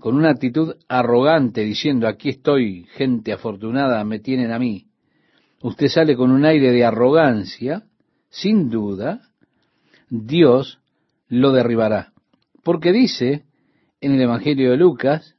con 0.00 0.16
una 0.16 0.30
actitud 0.30 0.74
arrogante 0.88 1.62
diciendo 1.62 2.08
aquí 2.08 2.30
estoy, 2.30 2.86
gente 2.94 3.32
afortunada, 3.32 4.02
me 4.04 4.18
tienen 4.18 4.50
a 4.50 4.58
mí, 4.58 4.86
usted 5.62 5.88
sale 5.88 6.16
con 6.16 6.30
un 6.30 6.44
aire 6.44 6.72
de 6.72 6.84
arrogancia, 6.84 7.84
sin 8.30 8.70
duda, 8.70 9.20
Dios 10.08 10.80
lo 11.28 11.52
derribará. 11.52 12.12
Porque 12.64 12.92
dice 12.92 13.44
en 14.00 14.12
el 14.12 14.22
Evangelio 14.22 14.70
de 14.70 14.76
Lucas, 14.76 15.36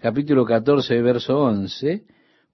capítulo 0.00 0.44
14, 0.44 1.00
verso 1.02 1.38
11, 1.38 2.04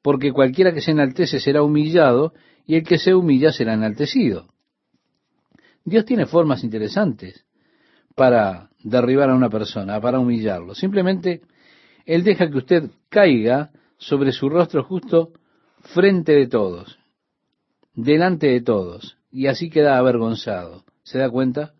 porque 0.02 0.32
cualquiera 0.32 0.72
que 0.72 0.80
se 0.80 0.90
enaltece 0.90 1.40
será 1.40 1.62
humillado 1.62 2.35
y 2.66 2.74
el 2.74 2.82
que 2.82 2.98
se 2.98 3.14
humilla 3.14 3.52
será 3.52 3.74
enaltecido. 3.74 4.48
Dios 5.85 6.04
tiene 6.04 6.26
formas 6.26 6.64
interesantes 6.64 7.44
para 8.16 8.70
derribar 8.87 9.31
a 9.31 9.35
una 9.35 9.51
persona, 9.51 10.01
para 10.01 10.20
humillarlo. 10.20 10.75
Simplemente 10.75 11.42
Él 12.05 12.22
deja 12.22 12.49
que 12.49 12.59
usted 12.59 12.90
caiga 13.09 13.72
sobre 13.99 14.31
su 14.31 14.49
rostro 14.49 14.85
justo 14.85 15.33
frente 15.81 16.33
de 16.33 16.46
todos, 16.46 16.96
delante 17.94 18.46
de 18.46 18.61
todos, 18.61 19.18
y 19.31 19.49
así 19.49 19.70
queda 19.70 19.99
avergonzado. 19.99 20.85
¿Se 21.03 21.18
da 21.18 21.29
cuenta? 21.29 21.75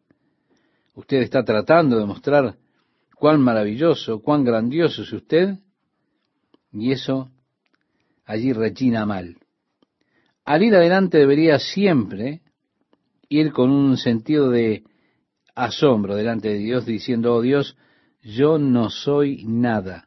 Usted 0.97 1.19
está 1.19 1.45
tratando 1.45 1.97
de 1.97 2.07
mostrar 2.07 2.57
cuán 3.15 3.41
maravilloso, 3.41 4.21
cuán 4.21 4.43
grandioso 4.45 5.03
es 5.03 5.13
usted, 5.13 5.59
y 6.73 6.91
eso 6.91 7.31
allí 8.25 8.53
rechina 8.53 9.07
mal. 9.07 9.37
Al 10.45 10.63
ir 10.65 10.75
adelante 10.75 11.19
debería 11.19 11.61
siempre 11.61 12.43
ir 13.29 13.53
con 13.53 13.71
un 13.71 13.97
sentido 13.97 14.51
de 14.51 14.83
asombro 15.57 16.15
delante 16.15 16.51
de 16.51 16.59
Dios 16.59 16.87
diciendo, 16.87 17.35
oh 17.35 17.41
Dios, 17.41 17.77
yo 18.23 18.59
no 18.59 18.91
soy 18.91 19.45
nada, 19.47 20.07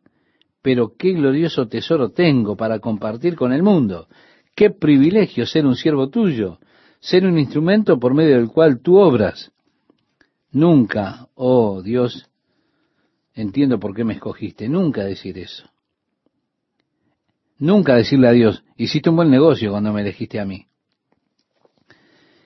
pero 0.61 0.93
qué 0.97 1.13
glorioso 1.13 1.67
tesoro 1.67 2.11
tengo 2.11 2.55
para 2.55 2.79
compartir 2.79 3.35
con 3.35 3.51
el 3.51 3.63
mundo. 3.63 4.07
Qué 4.55 4.69
privilegio 4.69 5.45
ser 5.45 5.65
un 5.65 5.75
siervo 5.75 6.09
tuyo, 6.09 6.59
ser 6.99 7.25
un 7.25 7.37
instrumento 7.39 7.99
por 7.99 8.13
medio 8.13 8.35
del 8.35 8.49
cual 8.49 8.79
tú 8.81 8.97
obras. 8.97 9.51
Nunca, 10.51 11.27
oh 11.35 11.81
Dios, 11.81 12.29
entiendo 13.33 13.79
por 13.79 13.95
qué 13.95 14.03
me 14.03 14.13
escogiste, 14.13 14.69
nunca 14.69 15.03
decir 15.03 15.37
eso. 15.37 15.69
Nunca 17.57 17.95
decirle 17.95 18.27
a 18.27 18.31
Dios, 18.31 18.63
hiciste 18.77 19.09
un 19.09 19.17
buen 19.17 19.29
negocio 19.29 19.71
cuando 19.71 19.91
me 19.93 20.01
elegiste 20.01 20.39
a 20.39 20.45
mí. 20.45 20.65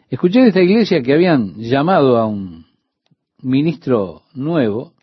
Escuché 0.10 0.42
de 0.42 0.48
esta 0.50 0.62
iglesia 0.62 1.02
que 1.02 1.14
habían 1.14 1.56
llamado 1.56 2.18
a 2.18 2.28
un 2.28 2.73
ministro 3.44 4.24
nuevo, 4.34 4.94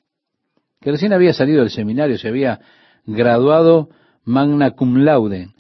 que 0.81 0.91
recién 0.91 1.13
había 1.13 1.33
salido 1.33 1.61
del 1.61 1.71
seminario, 1.71 2.19
se 2.19 2.29
había 2.29 2.61
graduado 3.07 3.91
magna 4.25 4.73
cum 4.73 4.99
laude, 4.99 5.51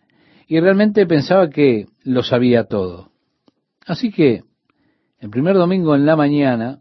y 0.46 0.58
realmente 0.60 1.06
pensaba 1.06 1.50
que 1.50 1.86
lo 2.02 2.22
sabía 2.22 2.64
todo. 2.64 3.10
Así 3.86 4.10
que 4.10 4.42
el 5.18 5.30
primer 5.30 5.56
domingo 5.56 5.94
en 5.94 6.06
la 6.06 6.16
mañana 6.16 6.80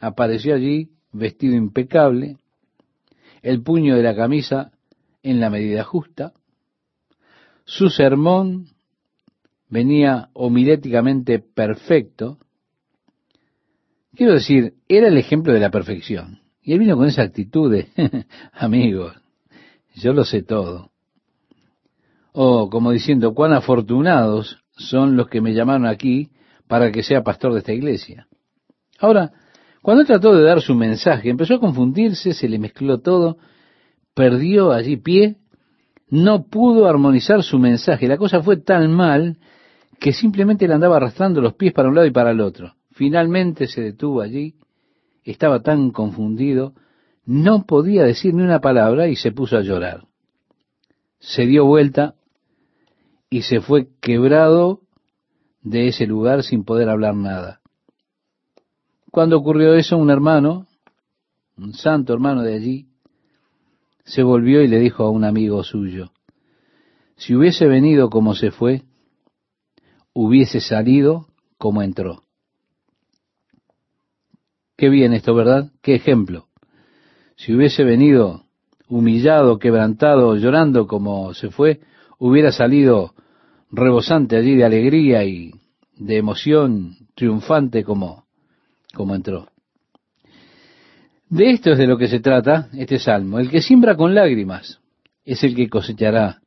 apareció 0.00 0.54
allí 0.54 0.90
vestido 1.12 1.56
impecable, 1.56 2.36
el 3.42 3.62
puño 3.62 3.96
de 3.96 4.02
la 4.02 4.14
camisa 4.14 4.72
en 5.22 5.40
la 5.40 5.50
medida 5.50 5.84
justa, 5.84 6.32
su 7.64 7.90
sermón 7.90 8.68
venía 9.68 10.30
homiléticamente 10.32 11.38
perfecto. 11.38 12.38
Quiero 14.18 14.32
decir, 14.32 14.74
era 14.88 15.06
el 15.06 15.16
ejemplo 15.16 15.52
de 15.52 15.60
la 15.60 15.70
perfección. 15.70 16.40
Y 16.60 16.72
él 16.72 16.80
vino 16.80 16.96
con 16.96 17.06
esa 17.06 17.22
actitud 17.22 17.70
de, 17.70 17.86
amigos, 18.52 19.14
yo 19.94 20.12
lo 20.12 20.24
sé 20.24 20.42
todo. 20.42 20.90
O 22.32 22.68
como 22.68 22.90
diciendo, 22.90 23.32
cuán 23.32 23.52
afortunados 23.52 24.58
son 24.76 25.16
los 25.16 25.28
que 25.28 25.40
me 25.40 25.54
llamaron 25.54 25.86
aquí 25.86 26.30
para 26.66 26.90
que 26.90 27.04
sea 27.04 27.22
pastor 27.22 27.52
de 27.52 27.60
esta 27.60 27.72
iglesia. 27.72 28.26
Ahora, 28.98 29.30
cuando 29.82 30.04
trató 30.04 30.34
de 30.34 30.42
dar 30.42 30.62
su 30.62 30.74
mensaje, 30.74 31.30
empezó 31.30 31.54
a 31.54 31.60
confundirse, 31.60 32.32
se 32.32 32.48
le 32.48 32.58
mezcló 32.58 32.98
todo, 32.98 33.38
perdió 34.14 34.72
allí 34.72 34.96
pie 34.96 35.36
no 36.10 36.48
pudo 36.48 36.88
armonizar 36.88 37.44
su 37.44 37.60
mensaje. 37.60 38.08
La 38.08 38.16
cosa 38.16 38.42
fue 38.42 38.56
tan 38.56 38.90
mal 38.90 39.36
que 40.00 40.12
simplemente 40.12 40.66
le 40.66 40.74
andaba 40.74 40.96
arrastrando 40.96 41.40
los 41.40 41.54
pies 41.54 41.72
para 41.72 41.88
un 41.88 41.94
lado 41.94 42.08
y 42.08 42.10
para 42.10 42.32
el 42.32 42.40
otro. 42.40 42.74
Finalmente 42.98 43.68
se 43.68 43.80
detuvo 43.80 44.22
allí, 44.22 44.56
estaba 45.22 45.62
tan 45.62 45.92
confundido, 45.92 46.74
no 47.24 47.64
podía 47.64 48.02
decir 48.02 48.34
ni 48.34 48.42
una 48.42 48.60
palabra 48.60 49.06
y 49.06 49.14
se 49.14 49.30
puso 49.30 49.56
a 49.56 49.60
llorar. 49.60 50.08
Se 51.20 51.46
dio 51.46 51.64
vuelta 51.64 52.16
y 53.30 53.42
se 53.42 53.60
fue 53.60 53.86
quebrado 54.00 54.80
de 55.62 55.86
ese 55.86 56.08
lugar 56.08 56.42
sin 56.42 56.64
poder 56.64 56.88
hablar 56.88 57.14
nada. 57.14 57.60
Cuando 59.12 59.38
ocurrió 59.38 59.74
eso, 59.74 59.96
un 59.96 60.10
hermano, 60.10 60.66
un 61.56 61.74
santo 61.74 62.12
hermano 62.12 62.42
de 62.42 62.54
allí, 62.56 62.88
se 64.06 64.24
volvió 64.24 64.60
y 64.60 64.66
le 64.66 64.80
dijo 64.80 65.04
a 65.04 65.10
un 65.10 65.22
amigo 65.22 65.62
suyo, 65.62 66.10
si 67.14 67.36
hubiese 67.36 67.68
venido 67.68 68.10
como 68.10 68.34
se 68.34 68.50
fue, 68.50 68.82
hubiese 70.14 70.60
salido 70.60 71.28
como 71.58 71.82
entró. 71.82 72.24
Qué 74.78 74.88
bien 74.90 75.12
esto, 75.12 75.34
¿verdad? 75.34 75.72
Qué 75.82 75.96
ejemplo. 75.96 76.46
Si 77.34 77.52
hubiese 77.52 77.82
venido 77.82 78.44
humillado, 78.88 79.58
quebrantado, 79.58 80.36
llorando 80.36 80.86
como 80.86 81.34
se 81.34 81.50
fue, 81.50 81.80
hubiera 82.18 82.52
salido 82.52 83.12
rebosante 83.72 84.36
allí 84.36 84.54
de 84.54 84.64
alegría 84.64 85.24
y 85.24 85.50
de 85.96 86.16
emoción, 86.16 86.94
triunfante 87.16 87.82
como, 87.82 88.26
como 88.94 89.16
entró. 89.16 89.48
De 91.28 91.50
esto 91.50 91.72
es 91.72 91.78
de 91.78 91.88
lo 91.88 91.98
que 91.98 92.06
se 92.06 92.20
trata 92.20 92.68
este 92.72 93.00
salmo. 93.00 93.40
El 93.40 93.50
que 93.50 93.62
siembra 93.62 93.96
con 93.96 94.14
lágrimas 94.14 94.80
es 95.24 95.42
el 95.42 95.56
que 95.56 95.68
cosechará 95.68 96.40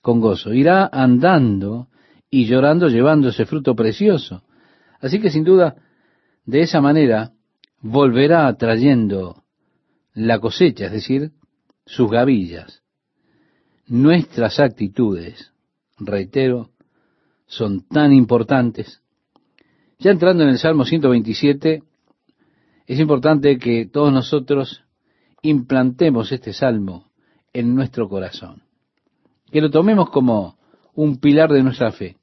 con 0.00 0.20
gozo. 0.20 0.54
Irá 0.54 0.88
andando 0.92 1.88
y 2.30 2.46
llorando 2.46 2.86
llevando 2.86 3.30
ese 3.30 3.46
fruto 3.46 3.74
precioso. 3.74 4.44
Así 5.00 5.20
que 5.20 5.28
sin 5.28 5.42
duda, 5.42 5.74
de 6.46 6.60
esa 6.60 6.80
manera, 6.80 7.33
volverá 7.84 8.50
trayendo 8.56 9.44
la 10.14 10.40
cosecha, 10.40 10.86
es 10.86 10.92
decir, 10.92 11.32
sus 11.84 12.10
gavillas. 12.10 12.82
Nuestras 13.86 14.58
actitudes, 14.58 15.52
reitero, 15.98 16.70
son 17.46 17.86
tan 17.86 18.14
importantes. 18.14 19.02
Ya 19.98 20.12
entrando 20.12 20.44
en 20.44 20.48
el 20.48 20.58
Salmo 20.58 20.86
127, 20.86 21.82
es 22.86 23.00
importante 23.00 23.58
que 23.58 23.84
todos 23.84 24.10
nosotros 24.10 24.82
implantemos 25.42 26.32
este 26.32 26.54
salmo 26.54 27.10
en 27.52 27.74
nuestro 27.74 28.08
corazón, 28.08 28.62
que 29.52 29.60
lo 29.60 29.70
tomemos 29.70 30.08
como 30.08 30.56
un 30.94 31.18
pilar 31.20 31.52
de 31.52 31.62
nuestra 31.62 31.92
fe. 31.92 32.16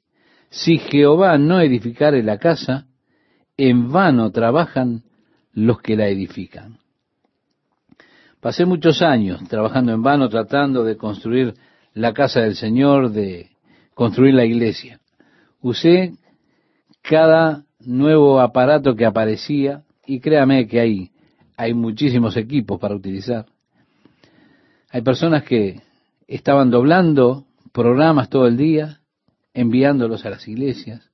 Si 0.50 0.78
Jehová 0.78 1.38
no 1.38 1.60
edificare 1.60 2.24
la 2.24 2.38
casa, 2.38 2.88
en 3.56 3.92
vano 3.92 4.32
trabajan 4.32 5.04
los 5.52 5.80
que 5.80 5.96
la 5.96 6.08
edifican. 6.08 6.78
Pasé 8.40 8.64
muchos 8.64 9.02
años 9.02 9.40
trabajando 9.48 9.92
en 9.92 10.02
vano, 10.02 10.28
tratando 10.28 10.84
de 10.84 10.96
construir 10.96 11.54
la 11.94 12.12
casa 12.12 12.40
del 12.40 12.56
Señor, 12.56 13.10
de 13.10 13.50
construir 13.94 14.34
la 14.34 14.44
iglesia. 14.44 15.00
Usé 15.60 16.14
cada 17.02 17.64
nuevo 17.78 18.40
aparato 18.40 18.96
que 18.96 19.06
aparecía, 19.06 19.84
y 20.06 20.20
créame 20.20 20.66
que 20.66 20.80
hay, 20.80 21.10
hay 21.56 21.74
muchísimos 21.74 22.36
equipos 22.36 22.80
para 22.80 22.96
utilizar. 22.96 23.46
Hay 24.90 25.02
personas 25.02 25.44
que 25.44 25.80
estaban 26.26 26.70
doblando 26.70 27.46
programas 27.72 28.28
todo 28.28 28.46
el 28.46 28.56
día, 28.56 29.00
enviándolos 29.54 30.26
a 30.26 30.30
las 30.30 30.46
iglesias. 30.48 31.11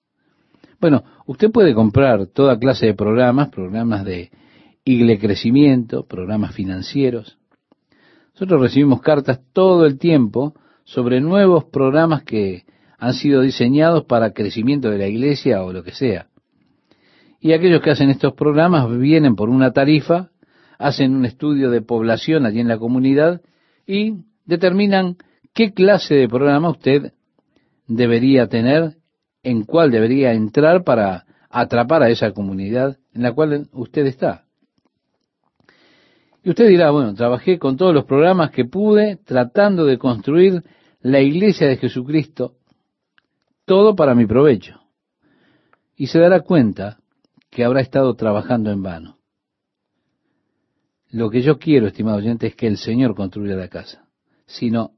Bueno, 0.80 1.04
usted 1.26 1.50
puede 1.50 1.74
comprar 1.74 2.26
toda 2.26 2.58
clase 2.58 2.86
de 2.86 2.94
programas, 2.94 3.48
programas 3.48 4.04
de 4.04 4.30
igle 4.84 5.18
crecimiento, 5.18 6.06
programas 6.06 6.54
financieros. 6.54 7.38
Nosotros 8.34 8.60
recibimos 8.60 9.00
cartas 9.00 9.40
todo 9.52 9.84
el 9.86 9.98
tiempo 9.98 10.54
sobre 10.84 11.20
nuevos 11.20 11.64
programas 11.64 12.22
que 12.22 12.64
han 12.98 13.14
sido 13.14 13.42
diseñados 13.42 14.04
para 14.04 14.32
crecimiento 14.32 14.90
de 14.90 14.98
la 14.98 15.08
iglesia 15.08 15.62
o 15.64 15.72
lo 15.72 15.82
que 15.82 15.92
sea. 15.92 16.28
Y 17.40 17.52
aquellos 17.52 17.82
que 17.82 17.90
hacen 17.90 18.10
estos 18.10 18.34
programas 18.34 18.88
vienen 18.98 19.36
por 19.36 19.48
una 19.48 19.72
tarifa, 19.72 20.30
hacen 20.78 21.14
un 21.14 21.24
estudio 21.24 21.70
de 21.70 21.82
población 21.82 22.46
allí 22.46 22.60
en 22.60 22.68
la 22.68 22.78
comunidad 22.78 23.42
y 23.86 24.24
determinan 24.44 25.16
qué 25.54 25.72
clase 25.72 26.14
de 26.14 26.28
programa 26.28 26.70
usted 26.70 27.12
debería 27.88 28.48
tener, 28.48 28.97
en 29.48 29.64
cuál 29.64 29.90
debería 29.90 30.34
entrar 30.34 30.84
para 30.84 31.24
atrapar 31.48 32.02
a 32.02 32.10
esa 32.10 32.32
comunidad 32.32 32.98
en 33.14 33.22
la 33.22 33.32
cual 33.32 33.66
usted 33.72 34.04
está. 34.06 34.44
Y 36.42 36.50
usted 36.50 36.68
dirá, 36.68 36.90
bueno, 36.90 37.14
trabajé 37.14 37.58
con 37.58 37.78
todos 37.78 37.94
los 37.94 38.04
programas 38.04 38.50
que 38.50 38.66
pude 38.66 39.16
tratando 39.16 39.86
de 39.86 39.96
construir 39.96 40.62
la 41.00 41.20
iglesia 41.20 41.66
de 41.66 41.78
Jesucristo, 41.78 42.56
todo 43.64 43.96
para 43.96 44.14
mi 44.14 44.26
provecho. 44.26 44.80
Y 45.96 46.08
se 46.08 46.18
dará 46.18 46.40
cuenta 46.40 46.98
que 47.50 47.64
habrá 47.64 47.80
estado 47.80 48.14
trabajando 48.14 48.70
en 48.70 48.82
vano. 48.82 49.18
Lo 51.10 51.30
que 51.30 51.40
yo 51.40 51.58
quiero, 51.58 51.86
estimado 51.86 52.18
oyente, 52.18 52.48
es 52.48 52.54
que 52.54 52.66
el 52.66 52.76
Señor 52.76 53.14
construya 53.14 53.56
la 53.56 53.68
casa. 53.68 54.04
Si 54.46 54.70
no, 54.70 54.92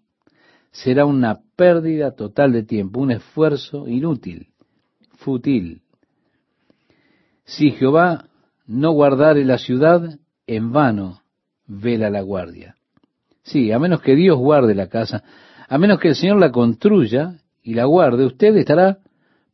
será 0.70 1.04
una 1.04 1.40
pérdida 1.56 2.12
total 2.12 2.52
de 2.52 2.62
tiempo, 2.62 3.00
un 3.00 3.12
esfuerzo 3.12 3.88
inútil, 3.88 4.48
fútil. 5.16 5.82
Si 7.44 7.72
Jehová 7.72 8.26
no 8.66 8.92
guardare 8.92 9.44
la 9.44 9.58
ciudad, 9.58 10.18
en 10.46 10.72
vano 10.72 11.22
vela 11.66 12.10
la 12.10 12.20
guardia. 12.22 12.76
Sí, 13.42 13.72
a 13.72 13.78
menos 13.78 14.00
que 14.00 14.14
Dios 14.14 14.38
guarde 14.38 14.74
la 14.74 14.88
casa, 14.88 15.24
a 15.68 15.78
menos 15.78 15.98
que 15.98 16.08
el 16.08 16.14
Señor 16.14 16.38
la 16.38 16.52
construya 16.52 17.34
y 17.62 17.74
la 17.74 17.84
guarde, 17.84 18.26
usted 18.26 18.56
estará 18.56 18.98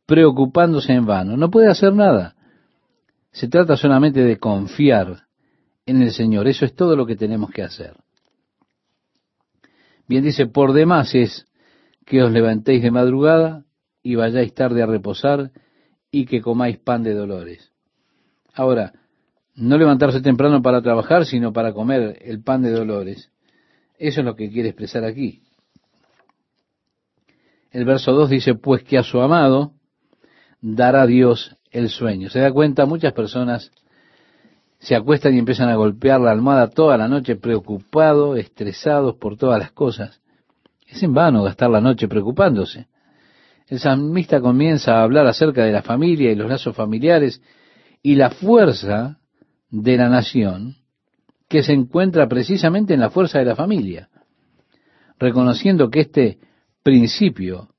preocupándose 0.05 0.93
en 0.93 1.05
vano. 1.05 1.37
No 1.37 1.49
puede 1.49 1.69
hacer 1.69 1.93
nada. 1.93 2.35
Se 3.31 3.47
trata 3.47 3.77
solamente 3.77 4.23
de 4.23 4.37
confiar 4.37 5.27
en 5.85 6.01
el 6.01 6.11
Señor. 6.11 6.47
Eso 6.47 6.65
es 6.65 6.73
todo 6.73 6.95
lo 6.95 7.05
que 7.05 7.15
tenemos 7.15 7.51
que 7.51 7.63
hacer. 7.63 7.95
Bien 10.07 10.23
dice, 10.23 10.47
por 10.47 10.73
demás 10.73 11.13
es 11.15 11.45
que 12.05 12.23
os 12.23 12.31
levantéis 12.31 12.81
de 12.81 12.91
madrugada 12.91 13.65
y 14.01 14.15
vayáis 14.15 14.53
tarde 14.53 14.81
a 14.81 14.85
reposar 14.85 15.51
y 16.11 16.25
que 16.25 16.41
comáis 16.41 16.77
pan 16.77 17.03
de 17.03 17.13
dolores. 17.13 17.73
Ahora, 18.53 18.93
no 19.55 19.77
levantarse 19.77 20.21
temprano 20.21 20.61
para 20.61 20.81
trabajar, 20.81 21.25
sino 21.25 21.51
para 21.51 21.73
comer 21.73 22.19
el 22.21 22.41
pan 22.41 22.61
de 22.61 22.71
dolores. 22.71 23.31
Eso 23.97 24.21
es 24.21 24.25
lo 24.25 24.35
que 24.35 24.49
quiere 24.49 24.69
expresar 24.69 25.03
aquí. 25.03 25.41
El 27.71 27.83
verso 27.83 28.13
2 28.13 28.29
dice, 28.29 28.55
pues 28.55 28.83
que 28.83 28.97
a 28.97 29.03
su 29.03 29.19
amado 29.19 29.73
dará 30.61 31.05
Dios 31.05 31.57
el 31.71 31.89
sueño. 31.89 32.29
Se 32.29 32.39
da 32.39 32.51
cuenta, 32.51 32.85
muchas 32.85 33.13
personas 33.13 33.71
se 34.87 34.95
acuestan 34.95 35.35
y 35.35 35.39
empiezan 35.39 35.67
a 35.67 35.75
golpear 35.75 36.21
la 36.21 36.31
almohada 36.31 36.69
toda 36.69 36.97
la 36.97 37.09
noche 37.09 37.35
preocupados, 37.35 38.39
estresados 38.39 39.17
por 39.17 39.35
todas 39.35 39.59
las 39.59 39.73
cosas. 39.73 40.21
Es 40.87 41.03
en 41.03 41.13
vano 41.13 41.43
gastar 41.43 41.69
la 41.69 41.81
noche 41.81 42.07
preocupándose. 42.07 42.87
El 43.67 43.79
salmista 43.79 44.39
comienza 44.39 44.93
a 44.93 45.03
hablar 45.03 45.27
acerca 45.27 45.65
de 45.65 45.73
la 45.73 45.81
familia 45.81 46.31
y 46.31 46.35
los 46.35 46.49
lazos 46.49 46.73
familiares 46.73 47.41
y 48.01 48.15
la 48.15 48.29
fuerza 48.29 49.19
de 49.69 49.97
la 49.97 50.07
nación 50.07 50.77
que 51.49 51.63
se 51.63 51.73
encuentra 51.73 52.29
precisamente 52.29 52.93
en 52.93 53.01
la 53.01 53.09
fuerza 53.09 53.39
de 53.39 53.45
la 53.45 53.57
familia. 53.57 54.07
Reconociendo 55.19 55.89
que 55.89 55.99
este 55.99 56.37
principio 56.81 57.71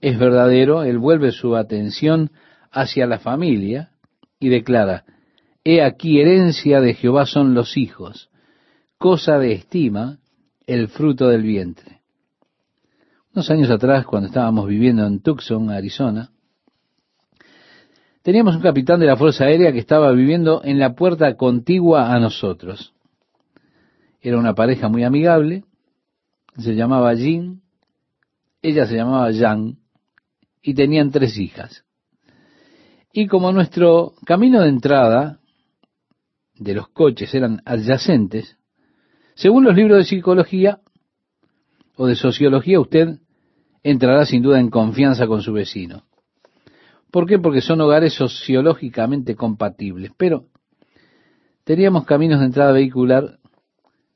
es 0.00 0.16
verdadero, 0.16 0.84
él 0.84 0.98
vuelve 0.98 1.32
su 1.32 1.56
atención 1.56 2.30
hacia 2.70 3.08
la 3.08 3.18
familia 3.18 3.90
y 4.38 4.48
declara, 4.48 5.02
He 5.64 5.82
aquí 5.82 6.20
herencia 6.20 6.80
de 6.80 6.94
Jehová 6.94 7.26
son 7.26 7.54
los 7.54 7.76
hijos, 7.76 8.30
cosa 8.98 9.38
de 9.38 9.52
estima 9.52 10.18
el 10.66 10.88
fruto 10.88 11.28
del 11.28 11.42
vientre. 11.42 12.00
Unos 13.34 13.48
años 13.50 13.70
atrás, 13.70 14.04
cuando 14.04 14.28
estábamos 14.28 14.66
viviendo 14.66 15.06
en 15.06 15.20
Tucson, 15.20 15.70
Arizona, 15.70 16.30
teníamos 18.22 18.56
un 18.56 18.62
capitán 18.62 18.98
de 19.00 19.06
la 19.06 19.16
Fuerza 19.16 19.44
Aérea 19.44 19.72
que 19.72 19.78
estaba 19.78 20.10
viviendo 20.12 20.62
en 20.64 20.78
la 20.78 20.94
puerta 20.94 21.36
contigua 21.36 22.12
a 22.12 22.18
nosotros. 22.18 22.92
Era 24.20 24.38
una 24.38 24.54
pareja 24.54 24.88
muy 24.88 25.04
amigable, 25.04 25.64
se 26.58 26.74
llamaba 26.74 27.14
Jean, 27.14 27.62
ella 28.62 28.86
se 28.86 28.96
llamaba 28.96 29.32
Jan, 29.32 29.78
y 30.60 30.74
tenían 30.74 31.10
tres 31.10 31.38
hijas. 31.38 31.84
Y 33.12 33.26
como 33.26 33.52
nuestro 33.52 34.12
camino 34.24 34.60
de 34.60 34.68
entrada 34.68 35.40
de 36.62 36.74
los 36.74 36.88
coches 36.88 37.34
eran 37.34 37.60
adyacentes, 37.64 38.56
según 39.34 39.64
los 39.64 39.74
libros 39.74 39.98
de 39.98 40.04
psicología 40.04 40.80
o 41.96 42.06
de 42.06 42.14
sociología, 42.14 42.80
usted 42.80 43.18
entrará 43.82 44.26
sin 44.26 44.42
duda 44.42 44.60
en 44.60 44.70
confianza 44.70 45.26
con 45.26 45.42
su 45.42 45.52
vecino. 45.52 46.04
¿Por 47.10 47.26
qué? 47.26 47.38
Porque 47.38 47.60
son 47.60 47.80
hogares 47.80 48.14
sociológicamente 48.14 49.34
compatibles. 49.34 50.12
Pero 50.16 50.46
teníamos 51.64 52.04
caminos 52.04 52.40
de 52.40 52.46
entrada 52.46 52.72
vehicular 52.72 53.38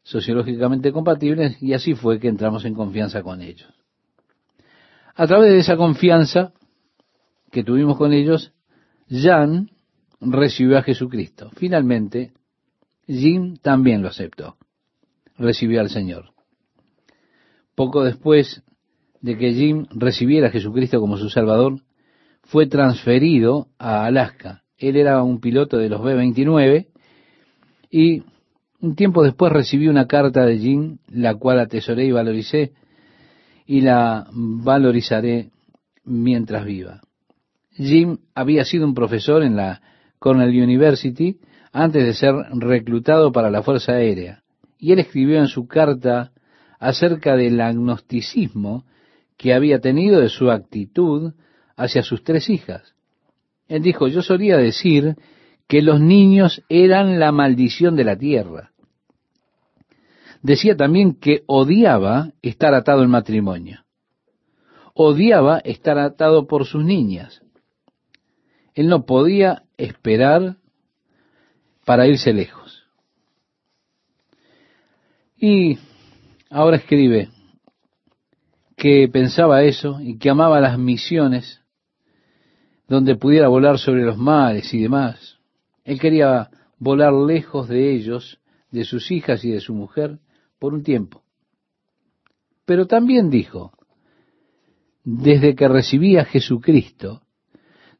sociológicamente 0.02 0.92
compatibles 0.92 1.61
y 1.62 1.74
así 1.74 1.94
fue 1.94 2.20
que 2.20 2.28
entramos 2.28 2.64
en 2.64 2.74
confianza 2.74 3.22
con 3.22 3.42
ellos. 3.42 3.68
A 5.14 5.26
través 5.26 5.50
de 5.52 5.59
esa 5.59 5.76
confianza 5.76 6.52
que 7.50 7.64
tuvimos 7.64 7.96
con 7.96 8.12
ellos, 8.12 8.52
Jan 9.09 9.70
recibió 10.20 10.79
a 10.79 10.83
Jesucristo. 10.83 11.50
Finalmente, 11.57 12.33
Jim 13.07 13.57
también 13.57 14.02
lo 14.02 14.09
aceptó. 14.09 14.57
Recibió 15.37 15.81
al 15.81 15.90
Señor. 15.90 16.31
Poco 17.74 18.05
después 18.05 18.62
de 19.20 19.37
que 19.37 19.52
Jim 19.52 19.87
recibiera 19.90 20.48
a 20.48 20.50
Jesucristo 20.50 21.00
como 21.00 21.16
su 21.16 21.29
Salvador, 21.29 21.81
fue 22.42 22.66
transferido 22.66 23.68
a 23.79 24.07
Alaska. 24.07 24.62
Él 24.79 24.96
era 24.96 25.22
un 25.22 25.40
piloto 25.40 25.79
de 25.79 25.88
los 25.88 26.02
B-29 26.02 26.87
y 27.90 28.22
un 28.81 28.94
tiempo 28.94 29.22
después 29.22 29.52
recibí 29.52 29.88
una 29.88 30.07
carta 30.07 30.44
de 30.44 30.59
Jim, 30.59 30.98
la 31.09 31.35
cual 31.35 31.61
atesoré 31.61 32.05
y 32.05 32.12
valoricé 32.12 32.72
y 33.66 33.81
la 33.81 34.29
valorizaré 34.33 35.50
mientras 36.05 36.64
viva. 36.64 37.00
Jim 37.72 38.18
había 38.35 38.64
sido 38.64 38.87
un 38.87 38.94
profesor 38.94 39.42
en 39.42 39.57
la 39.57 39.83
Cornell 40.18 40.50
University 40.50 41.38
antes 41.72 42.05
de 42.05 42.14
ser 42.14 42.35
reclutado 42.52 43.33
para 43.33 43.50
la 43.50 43.62
Fuerza 43.62 43.92
Aérea. 43.92 44.42
Y 44.79 44.92
él 44.92 44.98
escribió 44.98 45.38
en 45.38 45.48
su 45.48 45.66
carta 45.66 46.33
acerca 46.79 47.37
del 47.37 47.61
agnosticismo 47.61 48.85
que 49.37 49.55
había 49.55 49.81
tenido 49.81 50.20
de 50.20 50.29
su 50.29 50.50
actitud 50.50 51.35
hacia 51.76 52.02
sus 52.02 52.22
tres 52.22 52.48
hijas. 52.48 52.94
Él 53.68 53.83
dijo, 53.83 54.09
yo 54.09 54.22
solía 54.22 54.57
decir 54.57 55.16
que 55.68 55.83
los 55.83 56.00
niños 56.00 56.62
eran 56.68 57.18
la 57.18 57.33
maldición 57.33 57.96
de 57.96 58.05
la 58.05 58.16
tierra. 58.16 58.72
Decía 60.42 60.76
también 60.76 61.14
que 61.14 61.42
odiaba 61.46 62.33
estar 62.40 62.74
atado 62.74 63.02
en 63.02 63.11
matrimonio. 63.11 63.85
Odiaba 64.94 65.59
estar 65.59 65.98
atado 65.98 66.46
por 66.46 66.66
sus 66.66 66.85
niñas. 66.85 67.42
Él 68.74 68.88
no 68.88 69.05
podía 69.05 69.65
esperar 69.76 70.56
para 71.84 72.06
irse 72.06 72.32
lejos. 72.32 72.84
Y 75.36 75.78
ahora 76.50 76.76
escribe 76.76 77.28
que 78.76 79.08
pensaba 79.08 79.62
eso 79.62 80.00
y 80.00 80.18
que 80.18 80.30
amaba 80.30 80.60
las 80.60 80.78
misiones 80.78 81.60
donde 82.88 83.16
pudiera 83.16 83.48
volar 83.48 83.78
sobre 83.78 84.04
los 84.04 84.16
mares 84.16 84.72
y 84.72 84.80
demás. 84.80 85.38
Él 85.84 85.98
quería 86.00 86.50
volar 86.78 87.12
lejos 87.12 87.68
de 87.68 87.94
ellos, 87.94 88.38
de 88.70 88.84
sus 88.84 89.10
hijas 89.10 89.44
y 89.44 89.50
de 89.50 89.60
su 89.60 89.74
mujer, 89.74 90.18
por 90.58 90.74
un 90.74 90.82
tiempo. 90.82 91.22
Pero 92.64 92.86
también 92.86 93.30
dijo, 93.30 93.72
desde 95.04 95.54
que 95.54 95.68
recibí 95.68 96.16
a 96.16 96.24
Jesucristo, 96.24 97.22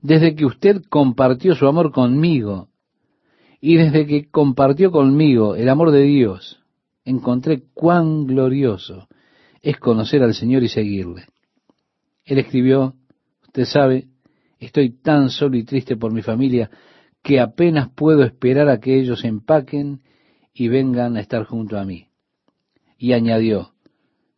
desde 0.00 0.35
que 0.35 0.44
usted 0.44 0.82
compartió 0.88 1.54
su 1.54 1.66
amor 1.66 1.92
conmigo 1.92 2.68
y 3.61 3.76
desde 3.76 4.06
que 4.06 4.28
compartió 4.30 4.90
conmigo 4.90 5.56
el 5.56 5.68
amor 5.68 5.90
de 5.90 6.02
Dios, 6.02 6.62
encontré 7.04 7.62
cuán 7.74 8.26
glorioso 8.26 9.09
es 9.62 9.78
conocer 9.78 10.22
al 10.22 10.35
Señor 10.35 10.62
y 10.62 10.68
seguirle. 10.68 11.24
Él 12.24 12.38
escribió, 12.38 12.94
usted 13.46 13.64
sabe, 13.64 14.09
estoy 14.59 14.90
tan 14.90 15.30
solo 15.30 15.56
y 15.56 15.64
triste 15.64 15.96
por 15.96 16.12
mi 16.12 16.22
familia 16.22 16.70
que 17.22 17.40
apenas 17.40 17.90
puedo 17.90 18.22
esperar 18.22 18.68
a 18.68 18.78
que 18.78 18.98
ellos 18.98 19.24
empaquen 19.24 20.02
y 20.54 20.68
vengan 20.68 21.16
a 21.16 21.20
estar 21.20 21.44
junto 21.44 21.78
a 21.78 21.85
mí. 21.85 22.09
Y 22.98 23.12
añadió, 23.12 23.72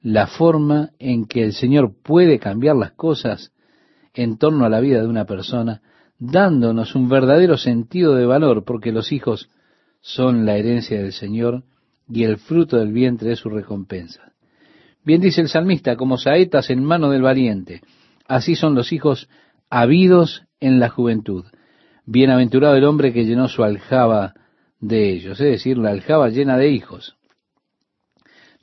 la 0.01 0.27
forma 0.27 0.91
en 0.99 1.27
que 1.27 1.43
el 1.43 1.53
Señor 1.53 1.95
puede 2.03 2.39
cambiar 2.39 2.77
las 2.77 2.93
cosas 2.93 3.53
en 4.19 4.37
torno 4.37 4.67
a 4.67 4.69
la 4.69 4.81
vida 4.81 5.01
de 5.01 5.07
una 5.07 5.27
persona, 5.27 5.81
dándonos 6.19 6.97
un 6.97 7.09
verdadero 7.09 7.57
sentido 7.57 8.17
de 8.17 8.27
valor, 8.27 8.65
porque 8.65 8.91
los 8.91 9.13
hijos 9.13 9.49
son 10.01 10.45
la 10.45 10.57
herencia 10.57 11.01
del 11.01 11.13
Señor 11.13 11.63
y 12.09 12.25
el 12.25 12.39
fruto 12.39 12.79
del 12.79 12.93
vientre 12.93 13.31
es 13.31 13.39
su 13.39 13.49
recompensa. 13.49 14.33
Bien 15.05 15.21
dice 15.21 15.41
el 15.41 15.49
salmista, 15.49 15.95
como 15.95 16.19
saetas 16.19 16.69
en 16.71 16.83
mano 16.83 17.11
del 17.11 17.23
valiente, 17.23 17.81
así 18.27 18.57
son 18.57 18.75
los 18.75 18.93
hijos 18.93 19.29
habidos 19.71 20.43
en 20.59 20.81
la 20.81 20.89
juventud. 20.89 21.45
Bienaventurado 22.05 22.75
el 22.75 22.87
hombre 22.87 23.13
que 23.13 23.25
llenó 23.25 23.47
su 23.47 23.63
aljaba 23.63 24.35
de 24.81 25.13
ellos, 25.13 25.41
es 25.41 25.49
decir, 25.49 25.79
la 25.79 25.91
aljaba 25.91 26.29
llena 26.29 26.57
de 26.57 26.71
hijos. 26.71 27.17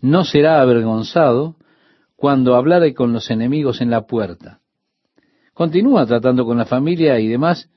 No 0.01 0.25
será 0.25 0.59
avergonzado 0.59 1.55
cuando 2.17 2.55
hablare 2.55 2.93
con 2.93 3.13
los 3.13 3.31
enemigos 3.31 3.79
en 3.79 3.89
la 3.89 4.05
puerta. 4.05 4.59
Continúa 5.55 6.05
tratando 6.05 6.45
con 6.45 6.57
la 6.57 6.65
familia 6.65 7.17
y 7.17 7.29
demás 7.29 7.69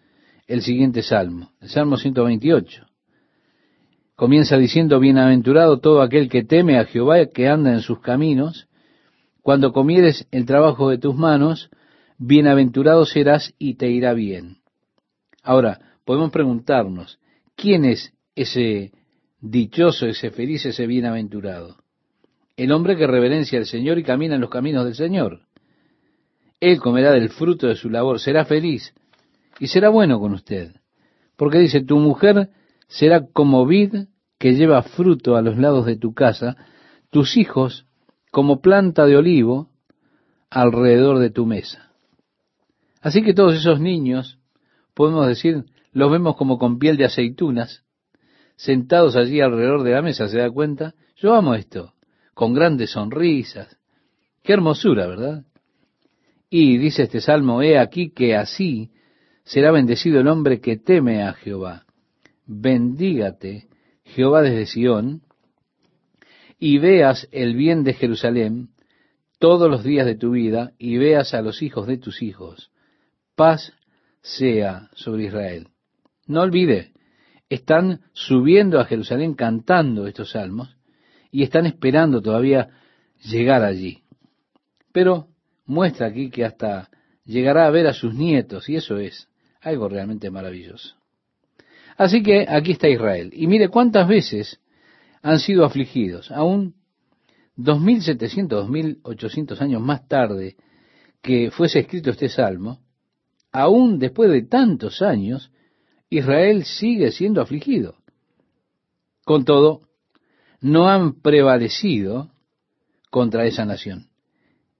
el 0.49 0.63
siguiente 0.63 1.01
salmo, 1.01 1.53
el 1.61 1.69
Salmo 1.69 1.97
128. 1.97 2.85
Comienza 4.17 4.59
diciendo, 4.59 4.99
Bienaventurado 4.99 5.79
todo 5.79 6.03
aquel 6.03 6.29
que 6.29 6.43
teme 6.43 6.77
a 6.77 6.87
Jehová, 6.87 7.27
que 7.27 7.47
anda 7.47 7.73
en 7.73 7.83
sus 7.83 8.01
caminos. 8.01 8.67
Cuando 9.43 9.73
comieres 9.73 10.27
el 10.33 10.45
trabajo 10.45 10.91
de 10.91 10.99
tus 10.99 11.15
manos, 11.15 11.71
bienaventurado 12.19 13.07
serás 13.07 13.55
y 13.61 13.75
te 13.75 13.89
irá 13.89 14.13
bien. 14.13 14.57
Ahora, 15.45 15.79
podemos 16.05 16.33
preguntarnos, 16.33 17.21
¿quién 17.55 17.85
es 17.85 18.13
ese 18.35 18.91
dichoso, 19.41 20.07
ese 20.07 20.33
feliz, 20.33 20.67
ese 20.67 20.89
bienaventurado? 20.89 21.77
El 22.57 22.73
hombre 22.73 22.97
que 22.97 23.07
reverencia 23.07 23.61
al 23.61 23.67
Señor 23.67 24.01
y 24.01 24.03
camina 24.03 24.35
en 24.35 24.41
los 24.41 24.51
caminos 24.51 24.85
del 24.85 24.97
Señor. 24.97 25.43
Él 26.61 26.81
comerá 26.81 27.13
del 27.13 27.31
fruto 27.31 27.69
de 27.69 27.77
su 27.77 27.91
labor, 27.91 28.21
será 28.21 28.45
feliz 28.45 28.95
y 29.61 29.69
será 29.69 29.89
bueno 29.89 30.19
con 30.19 30.33
usted. 30.33 30.73
Porque 31.37 31.59
dice, 31.59 31.83
tu 31.83 31.99
mujer 31.99 32.51
será 32.89 33.27
como 33.27 33.67
vid 33.67 33.95
que 34.39 34.55
lleva 34.55 34.83
fruto 34.83 35.37
a 35.37 35.43
los 35.43 35.59
lados 35.59 35.87
de 35.87 35.97
tu 35.97 36.15
casa, 36.15 36.57
tus 37.11 37.37
hijos 37.37 37.87
como 38.31 38.61
planta 38.61 39.07
de 39.07 39.17
olivo 39.17 39.71
alrededor 40.51 41.19
de 41.19 41.31
tu 41.31 41.47
mesa. 41.47 41.93
Así 43.01 43.23
que 43.23 43.35
todos 43.35 43.55
esos 43.55 43.81
niños, 43.81 44.39
podemos 44.95 45.27
decir, 45.27 45.65
los 45.93 46.11
vemos 46.11 46.37
como 46.37 46.59
con 46.59 46.79
piel 46.79 46.97
de 46.97 47.05
aceitunas, 47.05 47.85
sentados 48.57 49.17
allí 49.17 49.41
alrededor 49.41 49.83
de 49.83 49.93
la 49.93 50.03
mesa, 50.03 50.29
¿se 50.29 50.39
da 50.39 50.51
cuenta? 50.51 50.95
Yo 51.17 51.35
amo 51.35 51.55
esto, 51.55 51.95
con 52.35 52.55
grandes 52.55 52.91
sonrisas. 52.91 53.79
Qué 54.43 54.53
hermosura, 54.53 55.07
¿verdad? 55.07 55.45
Y 56.51 56.79
dice 56.79 57.05
este 57.05 57.21
salmo, 57.21 57.63
he 57.63 57.79
aquí 57.79 58.11
que 58.11 58.35
así 58.35 58.91
será 59.45 59.71
bendecido 59.71 60.21
el 60.21 60.29
hombre 60.29 60.61
que 60.61 60.77
teme 60.77 61.23
a 61.23 61.33
Jehová. 61.35 61.85
Bendígate 62.47 63.69
Jehová 64.05 64.43
desde 64.43 64.67
Sión, 64.67 65.23
y 66.59 66.79
veas 66.79 67.29
el 67.31 67.55
bien 67.55 67.85
de 67.85 67.95
Jerusalén 67.95 68.71
todos 69.39 69.71
los 69.71 69.85
días 69.85 70.07
de 70.07 70.17
tu 70.17 70.33
vida, 70.33 70.73
y 70.79 70.97
veas 70.97 71.35
a 71.35 71.43
los 71.43 71.63
hijos 71.63 71.87
de 71.87 71.99
tus 71.99 72.23
hijos. 72.23 72.73
Paz 73.37 73.73
sea 74.21 74.89
sobre 74.95 75.25
Israel. 75.25 75.69
No 76.27 76.43
olvide, 76.43 76.93
están 77.49 78.01
subiendo 78.13 78.81
a 78.81 78.85
Jerusalén 78.85 79.35
cantando 79.35 80.07
estos 80.07 80.33
salmos 80.33 80.77
y 81.31 81.43
están 81.43 81.67
esperando 81.67 82.21
todavía 82.21 82.69
llegar 83.23 83.63
allí. 83.63 84.03
Pero 84.93 85.29
muestra 85.69 86.09
aquí 86.09 86.31
que 86.31 86.45
hasta 86.45 86.91
llegará 87.25 87.67
a 87.67 87.71
ver 87.71 87.87
a 87.87 87.93
sus 87.93 88.15
nietos 88.15 88.69
y 88.69 88.77
eso 88.77 88.99
es 88.99 89.29
algo 89.61 89.89
realmente 89.89 90.31
maravilloso. 90.31 90.97
Así 91.97 92.23
que 92.23 92.47
aquí 92.49 92.73
está 92.73 92.89
Israel. 92.89 93.31
Y 93.33 93.47
mire 93.47 93.69
cuántas 93.69 94.09
veces 94.09 94.61
han 95.23 95.39
sido 95.39 95.65
afligidos. 95.65 96.31
Aún 96.31 96.75
2.700, 97.57 98.69
2.800 99.03 99.61
años 99.61 99.83
más 99.83 100.09
tarde 100.09 100.57
que 101.21 101.51
fuese 101.51 101.81
escrito 101.81 102.11
este 102.11 102.29
salmo, 102.29 102.81
aún 103.51 103.99
después 103.99 104.31
de 104.31 104.43
tantos 104.43 105.03
años, 105.03 105.51
Israel 106.09 106.65
sigue 106.65 107.11
siendo 107.11 107.43
afligido. 107.43 107.97
Con 109.25 109.45
todo, 109.45 109.83
no 110.61 110.89
han 110.89 111.21
prevalecido 111.21 112.31
contra 113.11 113.47
esa 113.47 113.65
nación. 113.65 114.08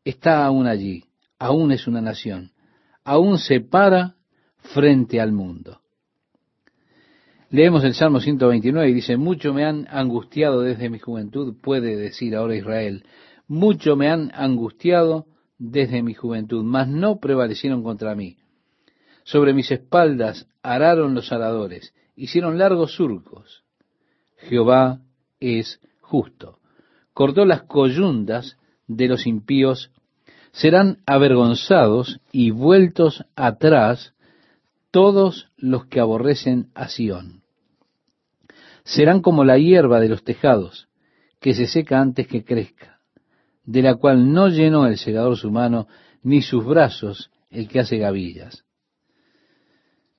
Está 0.09 0.47
aún 0.47 0.67
allí, 0.67 1.05
aún 1.39 1.71
es 1.71 1.87
una 1.87 2.01
nación, 2.01 2.53
aún 3.05 3.37
se 3.37 3.61
para 3.61 4.15
frente 4.57 5.21
al 5.21 5.33
mundo. 5.33 5.83
Leemos 7.51 7.85
el 7.85 7.93
Salmo 7.93 8.19
129 8.19 8.89
y 8.89 8.95
dice, 8.95 9.19
mucho 9.19 9.53
me 9.53 9.67
han 9.67 9.87
angustiado 9.91 10.63
desde 10.63 10.89
mi 10.89 10.99
juventud, 10.99 11.57
puede 11.61 11.95
decir 11.95 12.35
ahora 12.35 12.57
Israel, 12.57 13.05
mucho 13.49 13.97
me 13.97 14.09
han 14.09 14.31
angustiado 14.33 15.27
desde 15.59 16.03
mi 16.03 16.15
juventud, 16.15 16.65
mas 16.65 16.89
no 16.89 17.19
prevalecieron 17.21 17.83
contra 17.83 18.15
mí. 18.15 18.39
Sobre 19.25 19.53
mis 19.53 19.71
espaldas 19.71 20.49
araron 20.63 21.13
los 21.13 21.33
aradores, 21.33 21.93
hicieron 22.17 22.57
largos 22.57 22.95
surcos. 22.95 23.63
Jehová 24.39 25.03
es 25.39 25.83
justo. 26.01 26.61
Cortó 27.13 27.45
las 27.45 27.65
coyundas 27.65 28.57
de 28.87 29.07
los 29.07 29.27
impíos, 29.27 29.93
serán 30.59 30.99
avergonzados 31.07 32.21
y 32.33 32.51
vueltos 32.51 33.25
atrás 33.37 34.15
todos 34.91 35.53
los 35.57 35.87
que 35.87 36.01
aborrecen 36.01 36.71
a 36.75 36.89
Sión. 36.89 37.43
Serán 38.83 39.23
como 39.23 39.45
la 39.45 39.57
hierba 39.57 40.01
de 40.01 40.09
los 40.09 40.25
tejados, 40.25 40.89
que 41.41 41.55
se 41.55 41.69
seca 41.69 42.01
antes 42.01 42.27
que 42.27 42.45
crezca, 42.45 42.99
de 43.65 43.83
la 43.83 43.95
cual 43.95 44.33
no 44.33 44.49
llenó 44.49 44.87
el 44.89 44.99
segador 44.99 45.37
su 45.37 45.53
mano, 45.53 45.87
ni 46.25 46.43
sus 46.43 46.65
brazos 46.65 47.31
el 47.51 47.69
que 47.69 47.79
hace 47.79 47.99
gavillas. 47.99 48.65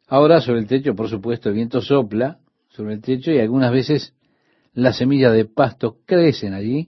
Ahora 0.08 0.40
sobre 0.40 0.62
el 0.62 0.68
techo, 0.68 0.96
por 0.96 1.10
supuesto, 1.10 1.50
el 1.50 1.56
viento 1.56 1.82
sopla 1.82 2.40
sobre 2.70 2.94
el 2.94 3.02
techo 3.02 3.32
y 3.32 3.40
algunas 3.40 3.74
veces 3.74 4.14
las 4.74 4.98
semillas 4.98 5.34
de 5.34 5.44
pasto 5.44 5.98
crecen 6.06 6.54
allí 6.54 6.88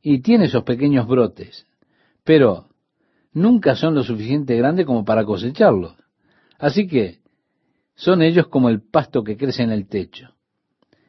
y 0.00 0.22
tiene 0.22 0.46
esos 0.46 0.64
pequeños 0.64 1.06
brotes, 1.06 1.66
pero 2.24 2.68
nunca 3.32 3.74
son 3.74 3.94
lo 3.94 4.02
suficiente 4.02 4.56
grandes 4.56 4.86
como 4.86 5.04
para 5.04 5.24
cosecharlos. 5.24 5.94
Así 6.58 6.86
que 6.86 7.20
son 7.94 8.22
ellos 8.22 8.48
como 8.48 8.68
el 8.68 8.82
pasto 8.82 9.22
que 9.22 9.36
crece 9.36 9.62
en 9.62 9.70
el 9.70 9.86
techo. 9.86 10.34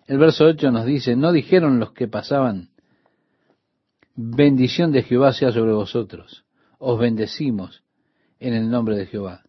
El 0.06 0.18
verso 0.18 0.46
8 0.46 0.72
nos 0.72 0.86
dice, 0.86 1.16
no 1.16 1.32
dijeron 1.32 1.80
los 1.80 1.94
que 1.94 2.08
pasaban, 2.08 2.70
bendición 4.16 4.92
de 4.92 5.04
Jehová 5.04 5.34
sea 5.34 5.52
sobre 5.52 5.72
vosotros, 5.72 6.46
os 6.78 7.00
bendecimos 7.00 7.84
en 8.40 8.54
el 8.54 8.70
nombre 8.70 8.98
de 8.98 9.06
Jehová. 9.06 9.44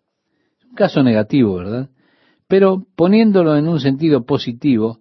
Un 0.68 0.74
caso 0.74 1.02
negativo, 1.02 1.56
¿verdad? 1.56 1.90
Pero 2.46 2.86
poniéndolo 2.94 3.56
en 3.56 3.68
un 3.68 3.80
sentido 3.80 4.24
positivo, 4.24 5.00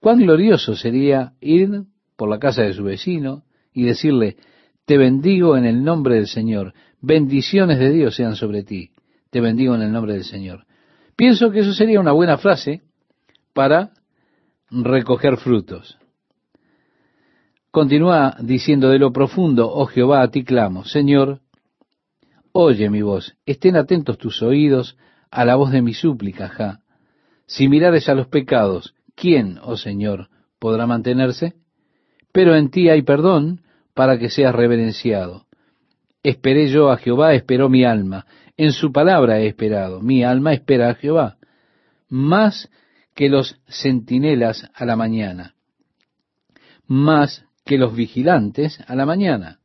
cuán 0.00 0.20
glorioso 0.20 0.74
sería 0.74 1.34
ir 1.40 1.84
por 2.16 2.30
la 2.30 2.38
casa 2.38 2.62
de 2.62 2.72
su 2.72 2.84
vecino 2.84 3.44
y 3.72 3.84
decirle, 3.84 4.36
te 4.84 4.98
bendigo 4.98 5.56
en 5.56 5.64
el 5.64 5.82
nombre 5.84 6.16
del 6.16 6.26
Señor, 6.26 6.74
bendiciones 7.00 7.78
de 7.78 7.90
Dios 7.90 8.14
sean 8.16 8.36
sobre 8.36 8.64
ti 8.64 8.90
te 9.34 9.40
bendigo 9.40 9.74
en 9.74 9.82
el 9.82 9.90
nombre 9.90 10.12
del 10.12 10.22
Señor. 10.22 10.64
Pienso 11.16 11.50
que 11.50 11.58
eso 11.58 11.72
sería 11.72 11.98
una 11.98 12.12
buena 12.12 12.38
frase 12.38 12.82
para 13.52 13.90
recoger 14.70 15.38
frutos. 15.38 15.98
Continúa 17.72 18.36
diciendo 18.40 18.90
de 18.90 19.00
lo 19.00 19.12
profundo, 19.12 19.68
oh 19.68 19.86
Jehová, 19.86 20.22
a 20.22 20.30
ti 20.30 20.44
clamo, 20.44 20.84
Señor, 20.84 21.40
oye 22.52 22.88
mi 22.90 23.02
voz, 23.02 23.36
estén 23.44 23.74
atentos 23.74 24.18
tus 24.18 24.40
oídos 24.40 24.96
a 25.32 25.44
la 25.44 25.56
voz 25.56 25.72
de 25.72 25.82
mi 25.82 25.94
súplica, 25.94 26.48
ja. 26.50 26.82
Si 27.46 27.68
mirares 27.68 28.08
a 28.08 28.14
los 28.14 28.28
pecados, 28.28 28.94
¿quién, 29.16 29.58
oh 29.64 29.76
Señor, 29.76 30.28
podrá 30.60 30.86
mantenerse? 30.86 31.54
Pero 32.30 32.54
en 32.54 32.70
ti 32.70 32.88
hay 32.88 33.02
perdón 33.02 33.62
para 33.94 34.18
que 34.18 34.28
seas 34.28 34.54
reverenciado. 34.54 35.46
Esperé 36.22 36.68
yo 36.68 36.90
a 36.90 36.96
Jehová, 36.96 37.34
esperó 37.34 37.68
mi 37.68 37.84
alma, 37.84 38.26
en 38.56 38.72
su 38.72 38.92
palabra 38.92 39.40
he 39.40 39.46
esperado. 39.46 40.00
Mi 40.00 40.24
alma 40.24 40.52
espera 40.52 40.90
a 40.90 40.94
Jehová, 40.94 41.38
más 42.08 42.70
que 43.14 43.28
los 43.28 43.60
centinelas 43.68 44.70
a 44.74 44.84
la 44.84 44.96
mañana, 44.96 45.54
más 46.86 47.44
que 47.64 47.78
los 47.78 47.94
vigilantes 47.94 48.80
a 48.86 48.94
la 48.94 49.06
mañana. 49.06 49.60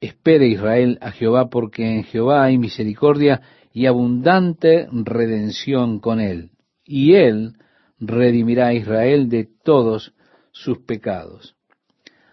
Espere 0.00 0.48
Israel 0.48 0.98
a 1.00 1.12
Jehová, 1.12 1.48
porque 1.48 1.84
en 1.84 2.04
Jehová 2.04 2.44
hay 2.44 2.58
misericordia 2.58 3.40
y 3.72 3.86
abundante 3.86 4.88
redención 4.90 6.00
con 6.00 6.20
él. 6.20 6.50
Y 6.84 7.14
él 7.14 7.54
redimirá 8.00 8.68
a 8.68 8.74
Israel 8.74 9.28
de 9.28 9.48
todos 9.62 10.12
sus 10.50 10.78
pecados. 10.78 11.56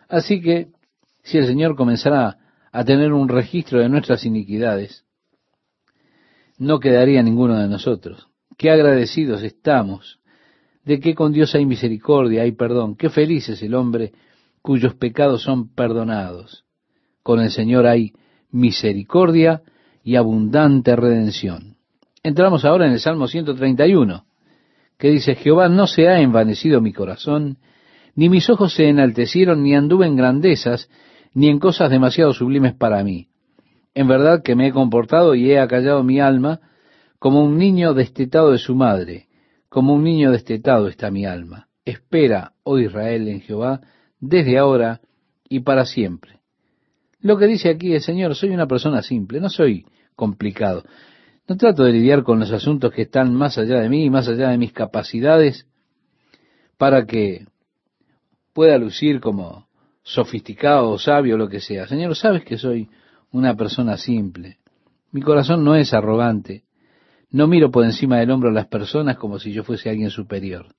Así 0.09 0.41
que, 0.41 0.67
si 1.23 1.37
el 1.37 1.45
Señor 1.45 1.75
comenzará 1.75 2.37
a 2.71 2.83
tener 2.83 3.13
un 3.13 3.29
registro 3.29 3.79
de 3.79 3.89
nuestras 3.89 4.25
iniquidades, 4.25 5.05
no 6.57 6.79
quedaría 6.79 7.21
ninguno 7.23 7.57
de 7.57 7.67
nosotros. 7.67 8.27
Qué 8.57 8.71
agradecidos 8.71 9.43
estamos 9.43 10.19
de 10.83 10.99
que 10.99 11.13
con 11.13 11.31
Dios 11.31 11.53
hay 11.55 11.65
misericordia, 11.65 12.41
hay 12.41 12.51
perdón. 12.51 12.95
Qué 12.95 13.09
feliz 13.09 13.47
es 13.49 13.61
el 13.61 13.75
hombre 13.75 14.11
cuyos 14.61 14.95
pecados 14.95 15.43
son 15.43 15.73
perdonados. 15.73 16.65
Con 17.23 17.39
el 17.39 17.51
Señor 17.51 17.85
hay 17.85 18.13
misericordia 18.51 19.61
y 20.03 20.15
abundante 20.15 20.95
redención. 20.95 21.77
Entramos 22.23 22.65
ahora 22.65 22.87
en 22.87 22.93
el 22.93 22.99
Salmo 22.99 23.27
131, 23.27 24.25
que 24.97 25.09
dice, 25.11 25.35
Jehová 25.35 25.69
no 25.69 25.87
se 25.87 26.07
ha 26.09 26.19
envanecido 26.19 26.81
mi 26.81 26.91
corazón, 26.91 27.59
ni 28.19 28.27
mis 28.27 28.49
ojos 28.49 28.73
se 28.73 28.89
enaltecieron, 28.89 29.63
ni 29.63 29.73
anduve 29.73 30.05
en 30.05 30.17
grandezas, 30.17 30.89
ni 31.33 31.47
en 31.47 31.57
cosas 31.57 31.89
demasiado 31.89 32.33
sublimes 32.33 32.73
para 32.73 33.01
mí. 33.01 33.29
En 33.93 34.09
verdad 34.09 34.43
que 34.43 34.55
me 34.57 34.67
he 34.67 34.71
comportado 34.73 35.35
y 35.35 35.49
he 35.49 35.57
acallado 35.57 36.03
mi 36.03 36.19
alma 36.19 36.59
como 37.17 37.41
un 37.41 37.57
niño 37.57 37.93
destetado 37.93 38.51
de 38.51 38.57
su 38.57 38.75
madre, 38.75 39.29
como 39.69 39.93
un 39.93 40.03
niño 40.03 40.31
destetado 40.33 40.89
está 40.89 41.09
mi 41.11 41.25
alma. 41.25 41.69
Espera, 41.85 42.51
oh 42.63 42.77
Israel, 42.77 43.29
en 43.29 43.39
Jehová, 43.39 43.79
desde 44.19 44.57
ahora 44.57 44.99
y 45.47 45.61
para 45.61 45.85
siempre. 45.85 46.41
Lo 47.21 47.37
que 47.37 47.47
dice 47.47 47.69
aquí 47.69 47.93
es, 47.93 48.03
Señor, 48.03 48.35
soy 48.35 48.49
una 48.49 48.67
persona 48.67 49.01
simple, 49.01 49.39
no 49.39 49.47
soy 49.47 49.85
complicado. 50.17 50.83
No 51.47 51.55
trato 51.55 51.85
de 51.85 51.93
lidiar 51.93 52.23
con 52.23 52.41
los 52.41 52.51
asuntos 52.51 52.91
que 52.91 53.03
están 53.03 53.33
más 53.33 53.57
allá 53.57 53.79
de 53.79 53.87
mí, 53.87 54.09
más 54.09 54.27
allá 54.27 54.49
de 54.49 54.57
mis 54.57 54.73
capacidades, 54.73 55.67
para 56.77 57.05
que 57.05 57.45
pueda 58.59 58.77
lucir 58.77 59.21
como 59.21 59.69
sofisticado 60.03 60.89
o 60.89 60.99
sabio 60.99 61.37
lo 61.37 61.47
que 61.47 61.61
sea. 61.61 61.87
Señor, 61.87 62.13
sabes 62.17 62.43
que 62.43 62.57
soy 62.57 62.89
una 63.31 63.55
persona 63.55 63.95
simple. 63.95 64.57
Mi 65.13 65.21
corazón 65.21 65.63
no 65.63 65.75
es 65.75 65.93
arrogante. 65.93 66.65
No 67.31 67.47
miro 67.47 67.71
por 67.71 67.85
encima 67.85 68.17
del 68.17 68.31
hombro 68.31 68.49
a 68.49 68.51
las 68.51 68.67
personas 68.67 69.15
como 69.15 69.39
si 69.39 69.53
yo 69.53 69.63
fuese 69.63 69.89
alguien 69.89 70.09
superior. 70.09 70.75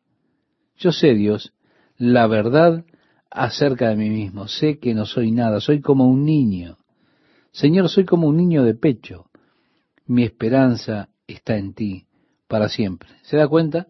Yo 0.77 0.93
sé, 0.93 1.15
Dios, 1.15 1.55
la 1.97 2.27
verdad 2.27 2.85
acerca 3.31 3.89
de 3.89 3.97
mí 3.97 4.11
mismo. 4.11 4.47
Sé 4.47 4.79
que 4.79 4.93
no 4.93 5.07
soy 5.07 5.31
nada, 5.31 5.59
soy 5.59 5.81
como 5.81 6.07
un 6.07 6.27
niño. 6.27 6.77
Señor, 7.51 7.89
soy 7.89 8.05
como 8.05 8.29
un 8.29 8.37
niño 8.37 8.63
de 8.63 8.75
pecho. 8.75 9.31
Mi 10.05 10.25
esperanza 10.25 11.09
está 11.27 11.57
en 11.57 11.73
ti 11.73 12.05
para 12.47 12.69
siempre. 12.69 13.09
¿Se 13.23 13.39
da 13.39 13.49
cuenta? 13.49 13.87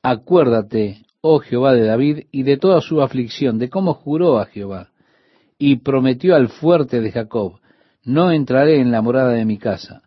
Acuérdate, 0.00 1.02
oh 1.22 1.38
Jehová 1.38 1.72
de 1.72 1.86
David, 1.86 2.26
y 2.30 2.42
de 2.42 2.58
toda 2.58 2.80
su 2.80 3.00
aflicción, 3.00 3.58
de 3.58 3.70
cómo 3.70 3.94
juró 3.94 4.38
a 4.38 4.46
Jehová, 4.46 4.90
y 5.56 5.76
prometió 5.76 6.34
al 6.34 6.48
fuerte 6.48 7.00
de 7.00 7.12
Jacob, 7.12 7.60
no 8.04 8.32
entraré 8.32 8.80
en 8.80 8.90
la 8.90 9.00
morada 9.00 9.30
de 9.30 9.44
mi 9.44 9.56
casa, 9.56 10.02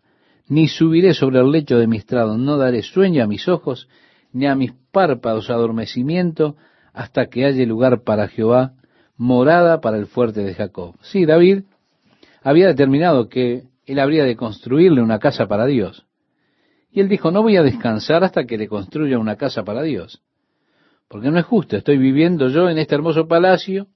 ni 0.46 0.68
subiré 0.68 1.14
sobre 1.14 1.40
el 1.40 1.50
lecho 1.50 1.78
de 1.78 1.86
mi 1.86 1.96
estrado, 1.96 2.36
no 2.36 2.58
daré 2.58 2.82
sueño 2.82 3.24
a 3.24 3.26
mis 3.26 3.48
ojos, 3.48 3.88
ni 4.32 4.46
a 4.46 4.54
mis 4.54 4.72
párpados 4.92 5.50
adormecimiento, 5.50 6.56
hasta 6.92 7.26
que 7.26 7.46
haya 7.46 7.64
lugar 7.64 8.02
para 8.02 8.28
Jehová, 8.28 8.74
morada 9.16 9.80
para 9.80 9.96
el 9.96 10.06
fuerte 10.06 10.44
de 10.44 10.54
Jacob. 10.54 10.94
Sí, 11.00 11.24
David 11.24 11.64
había 12.42 12.66
determinado 12.66 13.28
que 13.28 13.64
él 13.86 13.98
habría 13.98 14.24
de 14.24 14.36
construirle 14.36 15.00
una 15.00 15.18
casa 15.18 15.46
para 15.46 15.64
Dios. 15.64 16.06
Y 16.90 17.00
él 17.00 17.08
dijo, 17.08 17.30
no 17.30 17.42
voy 17.42 17.56
a 17.56 17.62
descansar 17.62 18.22
hasta 18.24 18.44
que 18.44 18.58
le 18.58 18.68
construya 18.68 19.18
una 19.18 19.36
casa 19.36 19.64
para 19.64 19.82
Dios. 19.82 20.22
Porque 21.08 21.30
no 21.30 21.38
es 21.38 21.44
justo, 21.44 21.76
estoy 21.76 21.98
viviendo 21.98 22.48
yo 22.48 22.68
en 22.68 22.78
este 22.78 22.94
hermoso 22.94 23.28
palacio 23.28 23.88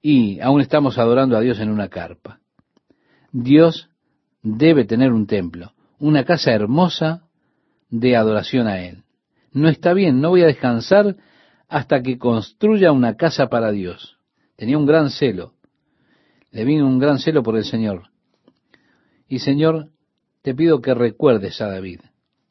y 0.00 0.40
aún 0.40 0.60
estamos 0.60 0.98
adorando 0.98 1.36
a 1.36 1.40
Dios 1.40 1.58
en 1.58 1.70
una 1.70 1.88
carpa. 1.88 2.40
Dios 3.32 3.90
debe 4.42 4.84
tener 4.84 5.12
un 5.12 5.26
templo, 5.26 5.72
una 5.98 6.24
casa 6.24 6.52
hermosa 6.52 7.24
de 7.90 8.16
adoración 8.16 8.68
a 8.68 8.80
Él. 8.80 9.02
No 9.52 9.68
está 9.68 9.94
bien, 9.94 10.20
no 10.20 10.30
voy 10.30 10.42
a 10.42 10.46
descansar 10.46 11.16
hasta 11.68 12.02
que 12.02 12.18
construya 12.18 12.92
una 12.92 13.16
casa 13.16 13.48
para 13.48 13.72
Dios. 13.72 14.18
Tenía 14.56 14.78
un 14.78 14.86
gran 14.86 15.10
celo. 15.10 15.54
Le 16.50 16.64
vino 16.64 16.86
un 16.86 16.98
gran 16.98 17.18
celo 17.18 17.42
por 17.42 17.56
el 17.56 17.64
Señor. 17.64 18.10
Y 19.28 19.40
Señor, 19.40 19.90
te 20.42 20.54
pido 20.54 20.80
que 20.80 20.94
recuerdes 20.94 21.60
a 21.60 21.66
David 21.66 22.00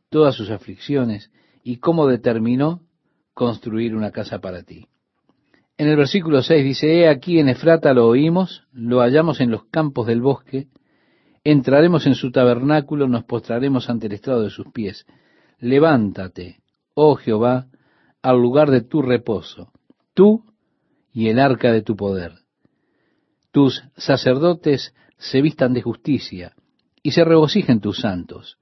todas 0.09 0.35
sus 0.35 0.49
aflicciones 0.49 1.31
y 1.63 1.77
cómo 1.77 2.07
determinó 2.07 2.84
construir 3.35 3.95
una 3.95 4.09
casa 4.09 4.39
para 4.39 4.63
ti. 4.63 4.87
En 5.77 5.89
el 5.89 5.97
versículo 5.97 6.41
6 6.41 6.63
dice, 6.63 6.87
He 6.87 7.09
aquí 7.09 7.37
en 7.37 7.49
Efrata 7.49 7.93
lo 7.93 8.07
oímos, 8.07 8.63
lo 8.71 9.01
hallamos 9.01 9.41
en 9.41 9.51
los 9.51 9.65
campos 9.65 10.07
del 10.07 10.21
bosque, 10.21 10.69
entraremos 11.43 12.07
en 12.07 12.15
su 12.15 12.31
tabernáculo, 12.31 13.07
nos 13.07 13.25
postraremos 13.25 13.89
ante 13.89 14.07
el 14.07 14.13
estrado 14.13 14.41
de 14.43 14.49
sus 14.49 14.71
pies. 14.71 15.05
Levántate, 15.59 16.61
oh 16.93 17.15
Jehová, 17.15 17.67
al 18.21 18.41
lugar 18.41 18.71
de 18.71 18.81
tu 18.81 19.01
reposo, 19.01 19.71
tú 20.13 20.45
y 21.11 21.27
el 21.27 21.37
arca 21.37 21.71
de 21.73 21.81
tu 21.81 21.95
poder. 21.97 22.31
Tus 23.51 23.83
sacerdotes 23.97 24.95
se 25.17 25.41
vistan 25.41 25.73
de 25.73 25.81
justicia 25.81 26.53
y 27.03 27.11
se 27.11 27.25
regocijen 27.25 27.81
tus 27.81 27.99
santos. 27.99 28.57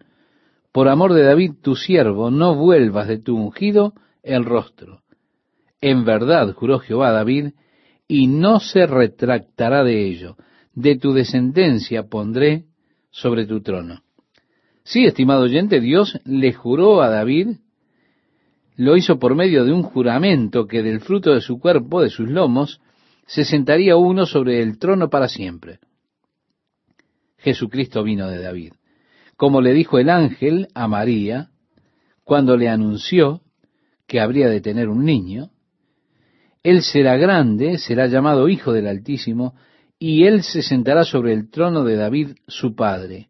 Por 0.72 0.88
amor 0.88 1.14
de 1.14 1.24
David, 1.24 1.54
tu 1.62 1.76
siervo, 1.76 2.32
no 2.32 2.56
vuelvas 2.56 3.08
de 3.08 3.20
tu 3.20 3.38
ungido 3.38 3.94
el 4.24 4.46
rostro. 4.46 5.02
En 5.82 6.06
verdad, 6.06 6.54
juró 6.54 6.80
Jehová 6.80 7.10
a 7.10 7.14
David, 7.14 7.52
y 8.08 8.28
no 8.28 8.60
se 8.60 8.86
retractará 8.86 9.84
de 9.84 10.08
ello. 10.08 10.38
De 10.74 10.98
tu 10.98 11.14
descendencia 11.14 12.04
pondré 12.04 12.66
sobre 13.12 13.46
tu 13.46 13.62
trono. 13.62 14.02
Sí, 14.84 15.06
estimado 15.06 15.44
oyente, 15.44 15.80
Dios 15.80 16.20
le 16.26 16.52
juró 16.54 17.02
a 17.02 17.10
David, 17.10 17.58
lo 18.76 18.98
hizo 18.98 19.20
por 19.20 19.36
medio 19.36 19.66
de 19.66 19.72
un 19.72 19.84
juramento 19.84 20.68
que 20.68 20.82
del 20.82 21.00
fruto 21.00 21.34
de 21.34 21.42
su 21.42 21.60
cuerpo, 21.60 22.02
de 22.02 22.10
sus 22.10 22.28
lomos, 22.28 22.82
se 23.28 23.46
sentaría 23.46 23.96
uno 23.96 24.26
sobre 24.26 24.62
el 24.62 24.80
trono 24.80 25.10
para 25.10 25.28
siempre. 25.28 25.80
Jesucristo 27.38 28.04
vino 28.04 28.28
de 28.28 28.42
David. 28.42 28.74
Como 29.38 29.62
le 29.62 29.74
dijo 29.74 30.00
el 30.00 30.10
ángel 30.10 30.68
a 30.74 30.88
María, 30.88 31.50
cuando 32.24 32.58
le 32.58 32.70
anunció 32.70 33.42
que 34.14 34.20
habría 34.20 34.48
de 34.48 34.62
tener 34.62 34.90
un 34.90 35.06
niño, 35.06 35.50
él 36.62 36.84
será 36.84 37.18
grande, 37.18 37.80
será 37.80 38.06
llamado 38.06 38.48
Hijo 38.48 38.72
del 38.72 38.86
Altísimo, 38.86 39.56
y 39.98 40.26
él 40.26 40.44
se 40.44 40.62
sentará 40.62 41.04
sobre 41.04 41.34
el 41.34 41.50
trono 41.50 41.84
de 41.84 41.96
David, 41.96 42.36
su 42.48 42.76
padre. 42.76 43.28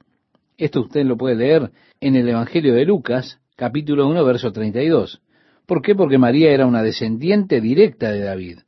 Esto 0.58 0.82
usted 0.82 1.06
lo 1.06 1.16
puede 1.16 1.38
leer 1.38 1.72
en 2.02 2.18
el 2.18 2.28
Evangelio 2.28 2.74
de 2.74 2.84
Lucas, 2.84 3.40
capítulo 3.56 4.10
1, 4.10 4.26
verso 4.26 4.52
32. 4.52 5.22
¿Por 5.66 5.82
qué? 5.82 5.96
Porque 5.96 6.18
María 6.18 6.52
era 6.52 6.66
una 6.66 6.84
descendiente 6.84 7.62
directa 7.62 8.12
de 8.12 8.20
David. 8.20 8.60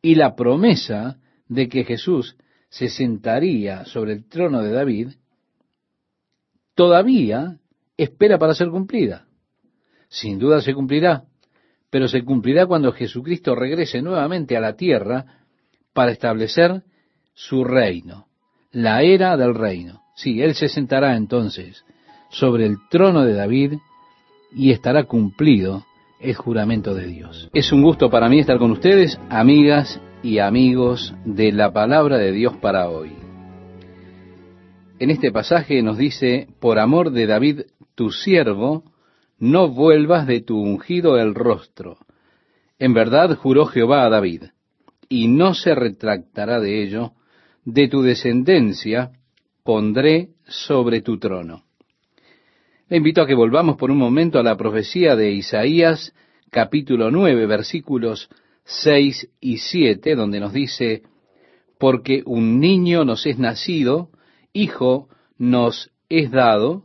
Y 0.00 0.14
la 0.14 0.36
promesa 0.36 1.18
de 1.46 1.68
que 1.68 1.84
Jesús 1.84 2.38
se 2.70 2.88
sentaría 2.88 3.84
sobre 3.84 4.14
el 4.14 4.26
trono 4.30 4.62
de 4.62 4.72
David, 4.72 5.08
todavía 6.74 7.58
espera 7.98 8.38
para 8.38 8.54
ser 8.54 8.70
cumplida. 8.70 9.26
Sin 10.08 10.38
duda 10.38 10.62
se 10.62 10.72
cumplirá, 10.72 11.24
pero 11.94 12.08
se 12.08 12.24
cumplirá 12.24 12.66
cuando 12.66 12.90
Jesucristo 12.90 13.54
regrese 13.54 14.02
nuevamente 14.02 14.56
a 14.56 14.60
la 14.60 14.74
tierra 14.74 15.26
para 15.92 16.10
establecer 16.10 16.82
su 17.34 17.62
reino, 17.62 18.26
la 18.72 19.02
era 19.02 19.36
del 19.36 19.54
reino. 19.54 20.00
Sí, 20.16 20.42
Él 20.42 20.56
se 20.56 20.68
sentará 20.68 21.14
entonces 21.14 21.84
sobre 22.30 22.66
el 22.66 22.78
trono 22.90 23.24
de 23.24 23.34
David 23.34 23.74
y 24.56 24.72
estará 24.72 25.04
cumplido 25.04 25.84
el 26.18 26.34
juramento 26.34 26.96
de 26.96 27.06
Dios. 27.06 27.48
Es 27.54 27.70
un 27.70 27.82
gusto 27.82 28.10
para 28.10 28.28
mí 28.28 28.40
estar 28.40 28.58
con 28.58 28.72
ustedes, 28.72 29.16
amigas 29.30 30.00
y 30.20 30.40
amigos 30.40 31.14
de 31.24 31.52
la 31.52 31.72
palabra 31.72 32.18
de 32.18 32.32
Dios 32.32 32.56
para 32.56 32.88
hoy. 32.88 33.12
En 34.98 35.10
este 35.10 35.30
pasaje 35.30 35.80
nos 35.80 35.96
dice, 35.96 36.48
por 36.58 36.80
amor 36.80 37.12
de 37.12 37.28
David, 37.28 37.60
tu 37.94 38.10
siervo, 38.10 38.82
no 39.38 39.68
vuelvas 39.68 40.26
de 40.26 40.40
tu 40.40 40.58
ungido 40.58 41.18
el 41.18 41.34
rostro. 41.34 41.98
En 42.78 42.94
verdad 42.94 43.36
juró 43.36 43.66
Jehová 43.66 44.04
a 44.04 44.10
David, 44.10 44.44
y 45.08 45.28
no 45.28 45.54
se 45.54 45.74
retractará 45.74 46.60
de 46.60 46.82
ello, 46.82 47.12
de 47.64 47.88
tu 47.88 48.02
descendencia 48.02 49.12
pondré 49.62 50.30
sobre 50.46 51.00
tu 51.00 51.18
trono. 51.18 51.64
Le 52.88 52.98
invito 52.98 53.22
a 53.22 53.26
que 53.26 53.34
volvamos 53.34 53.76
por 53.76 53.90
un 53.90 53.96
momento 53.96 54.38
a 54.38 54.42
la 54.42 54.56
profecía 54.56 55.16
de 55.16 55.32
Isaías, 55.32 56.14
capítulo 56.50 57.10
9, 57.10 57.46
versículos 57.46 58.28
6 58.64 59.30
y 59.40 59.58
7, 59.58 60.14
donde 60.14 60.40
nos 60.40 60.52
dice, 60.52 61.02
porque 61.78 62.22
un 62.26 62.60
niño 62.60 63.04
nos 63.04 63.26
es 63.26 63.38
nacido, 63.38 64.10
hijo 64.52 65.08
nos 65.38 65.90
es 66.08 66.30
dado, 66.30 66.84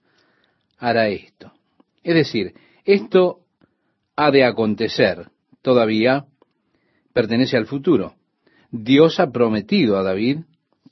hará 0.81 1.07
esto. 1.07 1.53
Es 2.03 2.15
decir, 2.15 2.53
esto 2.83 3.41
ha 4.15 4.31
de 4.31 4.43
acontecer, 4.43 5.29
todavía 5.61 6.25
pertenece 7.13 7.55
al 7.55 7.67
futuro. 7.67 8.15
Dios 8.71 9.19
ha 9.19 9.31
prometido 9.31 9.97
a 9.97 10.03
David 10.03 10.39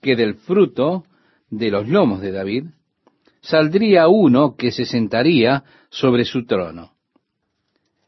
que 0.02 0.16
del 0.16 0.36
fruto 0.36 1.04
de 1.50 1.72
los 1.72 1.90
lomos 1.90 2.22
de 2.22 2.32
David 2.32 2.66
saldría 3.42 4.08
uno 4.08 4.56
que 4.56 4.72
se 4.72 4.86
sentaría 4.86 5.64
sobre 5.90 6.24
su 6.24 6.46
trono. 6.46 6.94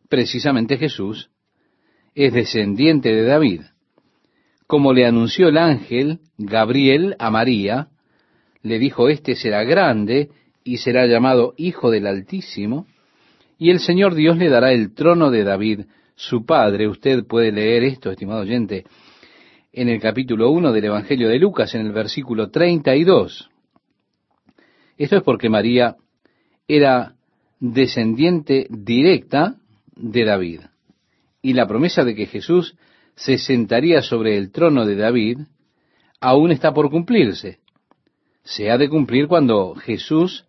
Precisamente 0.07 0.77
Jesús 0.77 1.31
es 2.13 2.33
descendiente 2.33 3.09
de 3.13 3.23
David. 3.23 3.61
Como 4.67 4.93
le 4.93 5.05
anunció 5.05 5.47
el 5.47 5.57
ángel 5.57 6.19
Gabriel 6.37 7.15
a 7.17 7.31
María, 7.31 7.87
le 8.61 8.77
dijo, 8.77 9.09
este 9.09 9.35
será 9.35 9.63
grande 9.63 10.29
y 10.63 10.77
será 10.77 11.05
llamado 11.07 11.53
Hijo 11.57 11.91
del 11.91 12.07
Altísimo, 12.07 12.87
y 13.57 13.69
el 13.69 13.79
Señor 13.79 14.15
Dios 14.15 14.37
le 14.37 14.49
dará 14.49 14.71
el 14.71 14.93
trono 14.93 15.29
de 15.29 15.43
David, 15.43 15.81
su 16.15 16.45
padre. 16.45 16.87
Usted 16.87 17.25
puede 17.25 17.51
leer 17.51 17.83
esto, 17.83 18.11
estimado 18.11 18.41
oyente, 18.41 18.85
en 19.71 19.87
el 19.87 19.99
capítulo 20.01 20.49
1 20.51 20.71
del 20.71 20.85
Evangelio 20.85 21.29
de 21.29 21.39
Lucas, 21.39 21.73
en 21.75 21.85
el 21.85 21.91
versículo 21.91 22.49
32. 22.49 23.49
Esto 24.97 25.17
es 25.17 25.23
porque 25.23 25.49
María 25.49 25.95
era 26.67 27.15
descendiente 27.59 28.67
directa 28.69 29.55
de 29.95 30.25
David. 30.25 30.61
Y 31.41 31.53
la 31.53 31.67
promesa 31.67 32.03
de 32.03 32.15
que 32.15 32.25
Jesús 32.25 32.75
se 33.15 33.37
sentaría 33.37 34.01
sobre 34.01 34.37
el 34.37 34.51
trono 34.51 34.85
de 34.85 34.95
David 34.95 35.39
aún 36.19 36.51
está 36.51 36.73
por 36.73 36.89
cumplirse. 36.89 37.59
Se 38.43 38.71
ha 38.71 38.77
de 38.77 38.89
cumplir 38.89 39.27
cuando 39.27 39.75
Jesús 39.75 40.45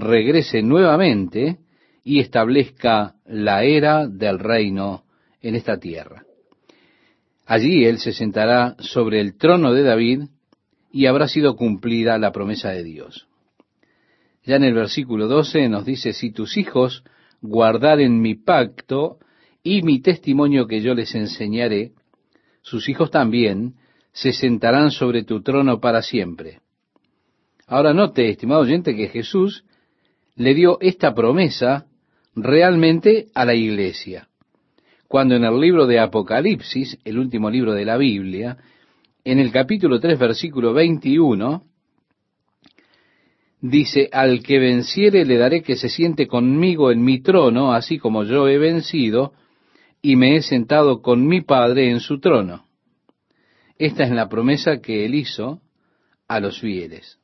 regrese 0.00 0.62
nuevamente 0.62 1.58
y 2.04 2.20
establezca 2.20 3.14
la 3.26 3.64
era 3.64 4.06
del 4.06 4.38
reino 4.38 5.04
en 5.40 5.54
esta 5.54 5.78
tierra. 5.78 6.24
Allí 7.46 7.84
él 7.84 7.98
se 7.98 8.12
sentará 8.12 8.76
sobre 8.78 9.20
el 9.20 9.36
trono 9.36 9.72
de 9.72 9.82
David 9.82 10.22
y 10.92 11.06
habrá 11.06 11.28
sido 11.28 11.56
cumplida 11.56 12.18
la 12.18 12.32
promesa 12.32 12.70
de 12.70 12.84
Dios. 12.84 13.26
Ya 14.44 14.56
en 14.56 14.64
el 14.64 14.74
versículo 14.74 15.28
12 15.28 15.68
nos 15.68 15.84
dice, 15.84 16.12
si 16.12 16.32
tus 16.32 16.56
hijos 16.56 17.04
guardaren 17.40 18.20
mi 18.20 18.34
pacto 18.34 19.18
y 19.62 19.82
mi 19.82 20.00
testimonio 20.00 20.66
que 20.66 20.80
yo 20.80 20.94
les 20.94 21.14
enseñaré, 21.14 21.92
sus 22.62 22.88
hijos 22.88 23.10
también 23.10 23.74
se 24.12 24.32
sentarán 24.32 24.90
sobre 24.90 25.24
tu 25.24 25.42
trono 25.42 25.80
para 25.80 26.02
siempre. 26.02 26.60
Ahora 27.66 27.92
note, 27.92 28.30
estimado 28.30 28.62
oyente, 28.62 28.96
que 28.96 29.08
Jesús 29.08 29.64
le 30.38 30.54
dio 30.54 30.78
esta 30.80 31.14
promesa 31.14 31.86
realmente 32.34 33.26
a 33.34 33.44
la 33.44 33.54
iglesia. 33.54 34.28
Cuando 35.08 35.34
en 35.34 35.44
el 35.44 35.58
libro 35.58 35.86
de 35.86 35.98
Apocalipsis, 35.98 36.98
el 37.04 37.18
último 37.18 37.50
libro 37.50 37.74
de 37.74 37.84
la 37.84 37.96
Biblia, 37.96 38.56
en 39.24 39.40
el 39.40 39.50
capítulo 39.50 39.98
3, 39.98 40.18
versículo 40.18 40.72
21, 40.72 41.64
dice, 43.60 44.08
al 44.12 44.42
que 44.42 44.60
venciere 44.60 45.24
le 45.24 45.38
daré 45.38 45.62
que 45.62 45.74
se 45.74 45.88
siente 45.88 46.28
conmigo 46.28 46.92
en 46.92 47.02
mi 47.02 47.20
trono, 47.20 47.72
así 47.72 47.98
como 47.98 48.22
yo 48.22 48.46
he 48.46 48.58
vencido, 48.58 49.32
y 50.00 50.14
me 50.14 50.36
he 50.36 50.42
sentado 50.42 51.02
con 51.02 51.26
mi 51.26 51.40
Padre 51.40 51.90
en 51.90 51.98
su 51.98 52.20
trono. 52.20 52.66
Esta 53.76 54.04
es 54.04 54.10
la 54.12 54.28
promesa 54.28 54.80
que 54.80 55.04
él 55.04 55.16
hizo 55.16 55.60
a 56.28 56.38
los 56.38 56.60
fieles. 56.60 57.18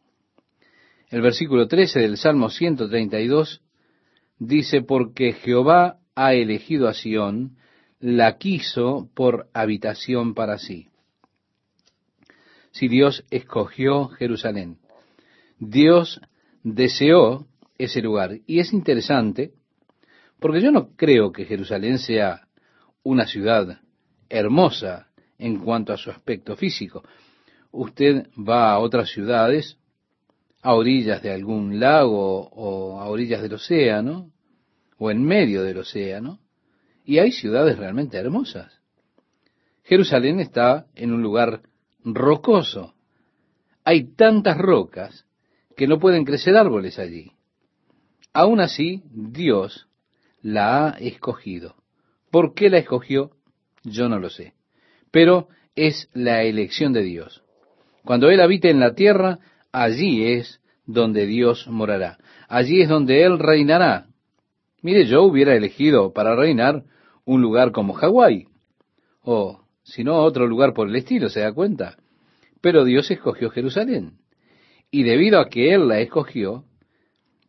El 1.15 1.23
versículo 1.23 1.69
13 1.69 2.01
del 2.01 2.17
Salmo 2.17 2.51
132 2.51 3.63
dice, 4.41 4.83
porque 4.83 5.33
Jehová 5.33 6.01
ha 6.17 6.35
elegido 6.35 6.89
a 6.89 6.93
Sión, 6.93 7.57
la 8.01 8.37
quiso 8.37 9.09
por 9.15 9.47
habitación 9.55 10.35
para 10.35 10.59
sí. 10.59 10.89
Si 12.73 12.89
Dios 12.89 13.25
escogió 13.31 14.09
Jerusalén, 14.09 14.79
Dios 15.61 16.21
deseó 16.65 17.47
ese 17.79 18.03
lugar. 18.03 18.41
Y 18.49 18.59
es 18.59 18.73
interesante, 18.73 19.53
porque 20.41 20.63
yo 20.63 20.73
no 20.73 20.97
creo 20.97 21.31
que 21.31 21.45
Jerusalén 21.45 22.01
sea 22.01 22.49
una 23.05 23.29
ciudad 23.29 23.79
hermosa 24.29 25.07
en 25.39 25.61
cuanto 25.61 25.93
a 25.93 25.97
su 25.97 26.11
aspecto 26.11 26.57
físico. 26.57 27.05
Usted 27.71 28.27
va 28.37 28.73
a 28.73 28.81
otras 28.81 29.11
ciudades, 29.11 29.79
a 30.65 30.73
orillas 30.73 31.23
de 31.23 31.31
algún 31.31 31.79
lago 31.79 32.49
o 32.49 32.99
a 32.99 33.09
orillas 33.09 33.43
del 33.43 33.53
océano, 33.53 34.33
o 34.97 35.11
en 35.11 35.23
medio 35.23 35.63
del 35.63 35.77
océano, 35.77 36.41
y 37.05 37.19
hay 37.19 37.33
ciudades 37.33 37.77
realmente 37.77 38.17
hermosas. 38.17 38.81
Jerusalén 39.83 40.41
está 40.41 40.87
en 40.95 41.13
un 41.13 41.21
lugar 41.23 41.61
rocoso. 42.03 42.95
Hay 43.85 44.15
tantas 44.15 44.57
rocas 44.57 45.27
que 45.77 45.87
no 45.87 45.99
pueden 45.99 46.25
crecer 46.25 46.57
árboles 46.57 46.99
allí. 46.99 47.33
Aún 48.33 48.61
así, 48.61 49.03
Dios 49.13 49.87
la 50.41 50.87
ha 50.87 50.91
escogido. 50.93 51.77
¿Por 52.31 52.55
qué 52.55 52.71
la 52.71 52.79
escogió? 52.79 53.33
Yo 53.83 54.09
no 54.09 54.19
lo 54.19 54.31
sé. 54.31 54.55
Pero 55.11 55.49
es 55.77 56.09
la 56.15 56.43
elección 56.43 56.95
de 56.95 57.03
Dios. 57.03 57.43
Cuando 58.03 58.31
Él 58.31 58.41
habite 58.41 58.71
en 58.71 58.81
la 58.81 58.95
tierra, 58.95 59.41
allí 59.75 60.25
es 60.25 60.61
donde 60.87 61.27
Dios 61.27 61.67
morará. 61.69 62.19
Allí 62.49 62.81
es 62.81 62.89
donde 62.89 63.25
Él 63.25 63.39
reinará. 63.39 64.07
Mire, 64.83 65.07
yo 65.07 65.25
hubiera 65.25 65.55
elegido 65.55 66.13
para 66.13 66.37
reinar 66.37 66.85
un 67.25 67.43
lugar 67.43 67.73
como 67.73 67.95
Hawái, 67.95 68.47
o 69.23 69.65
si 69.83 70.05
no 70.05 70.17
otro 70.17 70.47
lugar 70.47 70.75
por 70.75 70.89
el 70.89 70.97
estilo, 70.97 71.29
¿se 71.29 71.41
da 71.41 71.53
cuenta? 71.53 71.97
Pero 72.61 72.85
Dios 72.85 73.11
escogió 73.11 73.51
Jerusalén. 73.51 74.19
Y 74.91 75.03
debido 75.03 75.41
a 75.41 75.49
que 75.49 75.75
Él 75.75 75.89
la 75.89 76.01
escogió, 76.01 76.65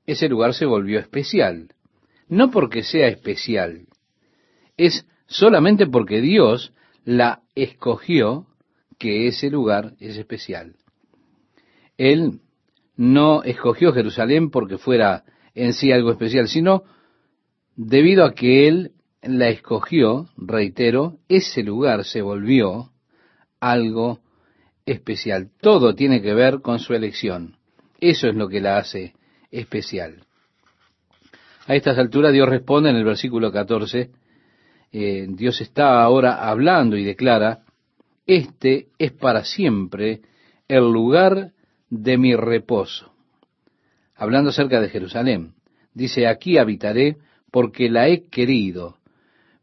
ese 0.06 0.28
lugar 0.28 0.54
se 0.54 0.66
volvió 0.66 1.00
especial. 1.00 1.70
No 2.28 2.50
porque 2.50 2.84
sea 2.84 3.08
especial, 3.08 3.88
es 4.78 5.06
solamente 5.28 5.86
porque 5.86 6.22
Dios 6.22 6.74
la 7.04 7.44
escogió 7.54 8.48
que 8.98 9.28
ese 9.28 9.52
lugar 9.52 9.94
es 10.00 10.18
especial. 10.18 10.76
Él 11.98 12.42
no 12.96 13.44
escogió 13.44 13.94
Jerusalén 13.94 14.50
porque 14.50 14.78
fuera 14.78 15.24
en 15.54 15.74
sí 15.74 15.92
algo 15.92 16.12
especial, 16.12 16.48
sino 16.48 16.84
debido 17.76 18.26
a 18.26 18.34
que 18.34 18.68
Él 18.68 18.92
la 19.22 19.50
escogió, 19.50 20.30
reitero, 20.38 21.18
ese 21.28 21.64
lugar 21.64 22.06
se 22.06 22.22
volvió 22.22 22.92
algo 23.60 24.20
especial. 24.86 25.50
Todo 25.62 25.96
tiene 25.96 26.22
que 26.22 26.34
ver 26.34 26.62
con 26.62 26.80
su 26.80 26.94
elección. 26.94 27.58
Eso 28.00 28.28
es 28.28 28.36
lo 28.36 28.48
que 28.48 28.62
la 28.62 28.78
hace 28.78 29.14
especial. 29.50 30.26
A 31.68 31.76
estas 31.76 31.98
alturas 31.98 32.34
Dios 32.34 32.48
responde 32.48 32.92
en 32.92 32.98
el 32.98 33.04
versículo 33.04 33.52
14, 33.52 34.12
eh, 34.92 35.28
Dios 35.30 35.60
está 35.62 36.04
ahora 36.04 36.48
hablando 36.48 36.96
y 36.96 37.04
declara, 37.04 37.64
este 38.28 38.90
es 39.00 39.12
para 39.12 39.44
siempre 39.44 40.22
el 40.68 40.84
lugar 40.84 41.54
de 42.04 42.18
mi 42.18 42.36
reposo. 42.36 43.12
Hablando 44.16 44.50
acerca 44.50 44.82
de 44.82 44.90
Jerusalén, 44.90 45.54
dice, 45.94 46.28
aquí 46.28 46.58
habitaré 46.58 47.18
porque 47.52 47.90
la 47.90 48.08
he 48.08 48.28
querido. 48.30 48.98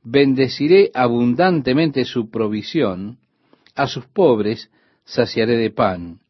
Bendeciré 0.03 0.91
abundantemente 0.95 2.05
su 2.05 2.31
provisión, 2.31 3.19
a 3.75 3.87
sus 3.87 4.07
pobres 4.07 4.71
saciaré 5.05 5.57
de 5.57 5.71
pan. 5.71 6.21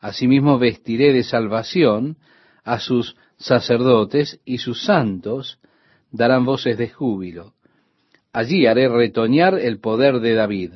Asimismo 0.00 0.58
vestiré 0.58 1.12
de 1.12 1.22
salvación 1.22 2.16
a 2.64 2.78
sus 2.78 3.16
sacerdotes 3.36 4.40
y 4.44 4.58
sus 4.58 4.84
santos 4.84 5.58
darán 6.10 6.44
voces 6.44 6.76
de 6.76 6.88
júbilo. 6.88 7.54
Allí 8.32 8.66
haré 8.66 8.88
retoñar 8.88 9.58
el 9.58 9.80
poder 9.80 10.20
de 10.20 10.34
David. 10.34 10.72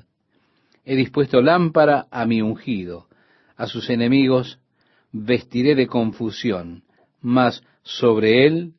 He 0.84 0.96
dispuesto 0.96 1.40
lámpara 1.40 2.06
a 2.10 2.26
mi 2.26 2.42
ungido, 2.42 3.06
a 3.56 3.66
sus 3.66 3.90
enemigos 3.90 4.58
vestiré 5.14 5.76
de 5.76 5.86
confusión, 5.86 6.82
mas 7.20 7.62
sobre 7.82 8.46
él 8.46 8.72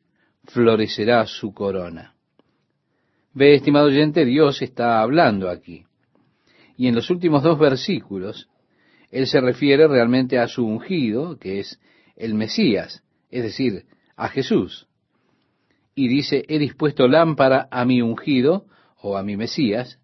florecerá 0.44 1.24
su 1.24 1.54
corona. 1.54 2.14
Ve, 3.32 3.54
estimado 3.54 3.86
oyente, 3.86 4.24
Dios 4.26 4.60
está 4.60 5.00
hablando 5.00 5.48
aquí. 5.48 5.84
Y 6.76 6.88
en 6.88 6.94
los 6.94 7.08
últimos 7.08 7.42
dos 7.42 7.58
versículos, 7.58 8.48
Él 9.10 9.26
se 9.26 9.40
refiere 9.40 9.88
realmente 9.88 10.38
a 10.38 10.46
su 10.46 10.66
ungido, 10.66 11.38
que 11.38 11.60
es 11.60 11.80
el 12.16 12.34
Mesías, 12.34 13.02
es 13.30 13.42
decir, 13.42 13.84
a 14.14 14.28
Jesús. 14.28 14.86
Y 15.94 16.08
dice, 16.08 16.44
he 16.48 16.58
dispuesto 16.58 17.08
lámpara 17.08 17.66
a 17.70 17.86
mi 17.86 18.02
ungido, 18.02 18.66
o 19.00 19.16
a 19.16 19.22
mi 19.22 19.36
Mesías, 19.36 19.98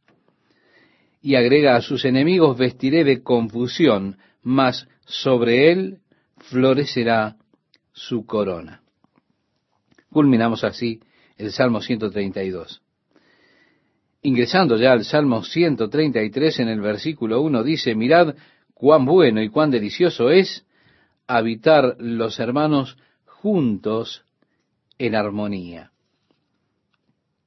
y 1.21 1.35
agrega 1.35 1.77
a 1.77 1.83
sus 1.83 2.07
enemigos 2.07 2.57
vestiré 2.57 3.05
de 3.05 3.23
confusión, 3.23 4.17
mas 4.43 4.89
sobre 5.05 5.73
él 5.73 6.02
florecerá 6.43 7.37
su 7.93 8.27
corona. 8.27 8.83
Culminamos 10.11 10.65
así 10.65 11.01
el 11.37 11.53
Salmo 11.53 11.81
132. 11.81 12.83
Ingresando 14.23 14.77
ya 14.77 14.93
al 14.93 15.05
Salmo 15.05 15.43
133 15.43 16.61
en 16.61 16.69
el 16.69 16.81
versículo 16.81 17.41
1 17.43 17.63
dice, 17.65 17.95
mirad 17.95 18.35
cuán 18.75 19.05
bueno 19.05 19.43
y 19.43 19.49
cuán 19.49 19.71
delicioso 19.71 20.31
es 20.31 20.67
habitar 21.27 21.97
los 21.99 22.39
hermanos 22.39 22.97
juntos 23.25 24.25
en 24.99 25.15
armonía. 25.15 25.91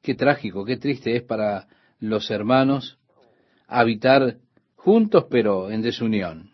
Qué 0.02 0.16
trágico, 0.16 0.66
qué 0.66 0.78
triste 0.78 1.16
es 1.16 1.24
para 1.24 1.68
los 2.00 2.30
hermanos 2.30 2.98
habitar 3.68 4.38
juntos 4.76 5.26
pero 5.30 5.72
en 5.72 5.82
desunión. 5.82 6.52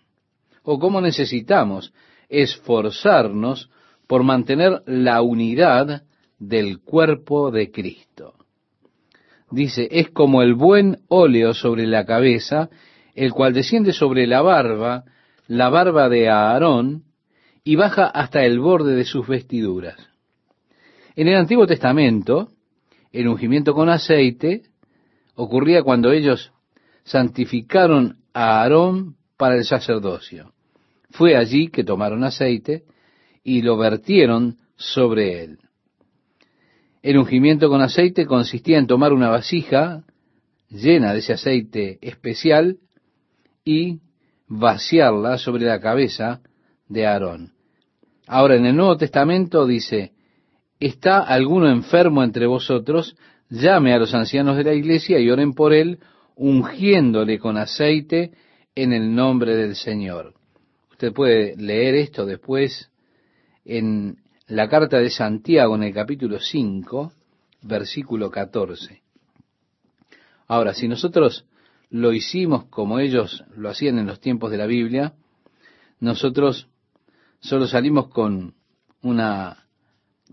O 0.63 0.77
cómo 0.77 1.01
necesitamos 1.01 1.93
esforzarnos 2.32 3.69
por 4.07 4.23
mantener 4.23 4.82
la 4.88 5.21
unidad 5.21 6.03
del 6.39 6.79
cuerpo 6.79 7.51
de 7.51 7.71
Cristo. 7.71 8.34
Dice, 9.51 9.88
es 9.91 10.09
como 10.09 10.41
el 10.41 10.55
buen 10.55 10.99
óleo 11.09 11.53
sobre 11.53 11.86
la 11.86 12.05
cabeza, 12.05 12.69
el 13.13 13.34
cual 13.34 13.53
desciende 13.53 13.91
sobre 13.91 14.25
la 14.25 14.41
barba, 14.41 15.03
la 15.47 15.69
barba 15.69 16.09
de 16.09 16.29
Aarón, 16.29 17.03
y 17.63 17.75
baja 17.75 18.05
hasta 18.05 18.43
el 18.43 18.59
borde 18.59 18.95
de 18.95 19.05
sus 19.05 19.27
vestiduras. 19.27 19.97
En 21.15 21.27
el 21.27 21.36
Antiguo 21.36 21.67
Testamento, 21.67 22.49
el 23.11 23.27
ungimiento 23.27 23.73
con 23.73 23.89
aceite 23.89 24.63
ocurría 25.36 25.84
cuando 25.84 26.11
ellos 26.11 26.53
santificaron 27.03 28.17
a 28.34 28.61
Aarón 28.61 29.17
para 29.38 29.55
el 29.55 29.65
sacerdocio. 29.65 30.53
Fue 31.12 31.36
allí 31.36 31.70
que 31.70 31.84
tomaron 31.84 32.24
aceite 32.24 32.84
y 33.43 33.62
lo 33.62 33.78
vertieron 33.78 34.57
sobre 34.76 35.43
él. 35.43 35.59
El 37.01 37.18
ungimiento 37.18 37.70
con 37.70 37.82
aceite 37.82 38.26
consistía 38.26 38.78
en 38.78 38.88
tomar 38.88 39.12
una 39.14 39.30
vasija 39.30 40.03
llena 40.70 41.14
de 41.14 41.20
ese 41.20 41.34
aceite 41.34 41.97
especial 42.01 42.78
y 43.66 43.99
vaciarla 44.47 45.38
sobre 45.38 45.66
la 45.66 45.80
cabeza 45.80 46.41
de 46.88 47.07
Aarón. 47.07 47.53
Ahora 48.28 48.55
en 48.55 48.66
el 48.66 48.76
Nuevo 48.76 48.97
Testamento 48.97 49.66
dice, 49.66 50.14
¿está 50.80 51.20
alguno 51.20 51.70
enfermo 51.70 52.24
entre 52.24 52.45
vosotros? 52.45 53.16
Llame 53.49 53.93
a 53.93 53.99
los 53.99 54.14
ancianos 54.14 54.55
de 54.57 54.64
la 54.64 54.74
iglesia 54.74 55.20
y 55.20 55.30
oren 55.30 55.53
por 55.53 55.74
él, 55.74 55.99
ungiéndole 56.36 57.39
con 57.39 57.57
aceite 57.57 58.32
en 58.76 58.93
el 58.93 59.14
nombre 59.14 59.55
del 59.55 59.76
Señor. 59.76 60.36
Usted 61.02 61.16
puede 61.16 61.56
leer 61.58 61.95
esto 61.95 62.28
después 62.28 62.91
en 63.66 64.18
la 64.45 64.70
carta 64.70 64.99
de 64.99 65.10
Santiago 65.10 65.74
en 65.74 65.82
el 65.82 65.95
capítulo 65.95 66.39
5, 66.39 67.12
versículo 67.64 68.30
14. 68.30 69.02
Ahora, 70.45 70.76
si 70.76 70.88
nosotros 70.88 71.47
lo 71.89 72.14
hicimos 72.14 72.66
como 72.66 72.99
ellos 72.99 73.43
lo 73.56 73.70
hacían 73.70 73.97
en 73.97 74.06
los 74.06 74.20
tiempos 74.20 74.52
de 74.52 74.58
la 74.60 74.68
Biblia, 74.68 75.14
nosotros 75.99 76.68
solo 77.39 77.66
salimos 77.66 78.10
con 78.10 78.54
una 79.02 79.66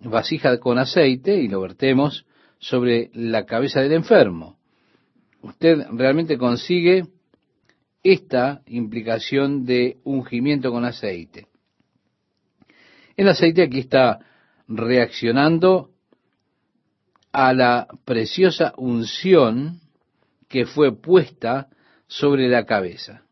vasija 0.03 0.59
con 0.59 0.77
aceite 0.77 1.41
y 1.41 1.49
lo 1.49 1.63
vertemos 1.63 2.27
sobre 2.59 3.11
la 3.15 3.47
cabeza 3.47 3.81
del 3.81 3.93
enfermo. 3.93 4.59
Usted 5.41 5.87
realmente 5.93 6.37
consigue 6.37 7.07
esta 8.03 8.63
implicación 8.67 9.65
de 9.65 9.99
ungimiento 10.05 10.71
con 10.71 10.85
aceite. 10.85 11.47
El 13.17 13.29
aceite 13.29 13.63
aquí 13.63 13.81
está 13.81 14.21
reaccionando 14.69 15.91
a 17.33 17.53
la 17.53 17.89
preciosa 18.05 18.73
unción 18.77 19.81
que 20.49 20.67
fue 20.67 20.97
puesta 20.97 21.69
sobre 22.07 22.49
la 22.49 22.65
cabeza. 22.65 23.23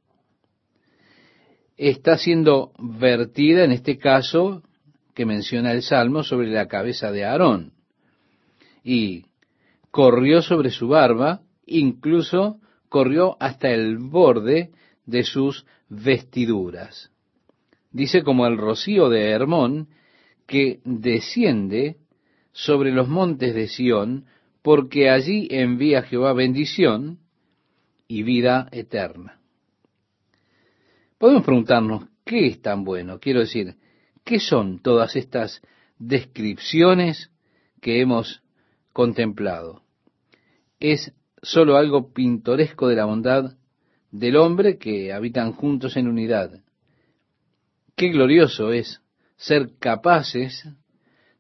Está 1.77 2.17
siendo 2.19 2.73
vertida, 2.79 3.65
en 3.65 3.73
este 3.73 3.99
caso, 3.99 4.63
que 5.15 5.27
menciona 5.27 5.73
el 5.73 5.83
Salmo, 5.83 6.23
sobre 6.23 6.49
la 6.49 6.67
cabeza 6.69 7.11
de 7.11 7.25
Aarón. 7.25 7.73
Y 8.83 9.27
corrió 9.91 10.43
sobre 10.43 10.71
su 10.71 10.89
barba, 10.89 11.43
incluso 11.67 12.61
corrió 12.89 13.37
hasta 13.41 13.71
el 13.71 13.99
borde 13.99 14.71
de 15.05 15.23
sus 15.25 15.67
vestiduras. 15.89 17.11
Dice 17.91 18.23
como 18.23 18.47
el 18.47 18.59
rocío 18.59 19.09
de 19.09 19.31
Hermón, 19.31 19.89
que 20.47 20.81
desciende 20.85 21.97
sobre 22.53 22.93
los 22.93 23.09
montes 23.09 23.55
de 23.55 23.69
Sión, 23.69 24.27
porque 24.63 25.11
allí 25.11 25.49
envía 25.51 26.03
Jehová 26.03 26.33
bendición 26.33 27.19
y 28.09 28.23
vida 28.23 28.69
eterna. 28.73 29.41
Podemos 31.19 31.45
preguntarnos, 31.45 32.07
¿qué 32.25 32.47
es 32.47 32.61
tan 32.61 32.85
bueno? 32.85 33.19
Quiero 33.19 33.41
decir, 33.41 33.77
¿qué 34.25 34.39
son 34.41 34.81
todas 34.81 35.17
estas 35.17 35.63
descripciones 35.99 37.31
que 37.81 38.01
hemos 38.01 38.43
contemplado? 38.93 39.83
¿Es 40.79 41.13
solo 41.43 41.77
algo 41.77 42.13
pintoresco 42.13 42.89
de 42.89 42.97
la 42.97 43.05
bondad 43.05 43.57
del 44.11 44.37
hombre 44.37 44.79
que 44.79 45.13
habitan 45.13 45.53
juntos 45.53 45.97
en 45.97 46.09
unidad? 46.09 46.61
Qué 47.95 48.09
glorioso 48.09 48.73
es 48.73 49.01
ser 49.37 49.73
capaces 49.79 50.69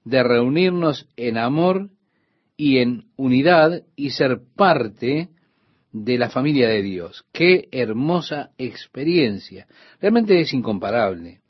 de 0.04 0.22
reunirnos 0.22 1.08
en 1.16 1.36
amor 1.36 1.90
y 2.56 2.78
en 2.78 3.04
unidad 3.16 3.82
y 3.96 4.10
ser 4.10 4.40
parte 4.56 5.30
de 5.92 6.18
la 6.18 6.30
familia 6.30 6.68
de 6.68 6.82
Dios. 6.82 7.24
Qué 7.32 7.68
hermosa 7.72 8.50
experiencia. 8.58 9.66
Realmente 10.00 10.40
es 10.40 10.52
incomparable. 10.52 11.40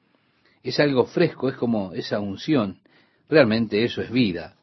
Es 0.62 0.80
algo 0.80 1.04
fresco, 1.04 1.48
es 1.48 1.56
como 1.56 1.92
esa 1.92 2.20
unción. 2.20 2.80
Realmente 3.28 3.84
eso 3.84 4.02
es 4.02 4.10
vida. 4.10 4.56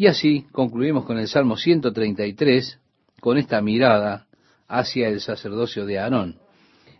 Y 0.00 0.06
así 0.06 0.46
concluimos 0.50 1.04
con 1.04 1.18
el 1.18 1.28
Salmo 1.28 1.58
133, 1.58 2.80
con 3.20 3.36
esta 3.36 3.60
mirada 3.60 4.28
hacia 4.66 5.08
el 5.08 5.20
sacerdocio 5.20 5.84
de 5.84 5.98
Aarón. 5.98 6.38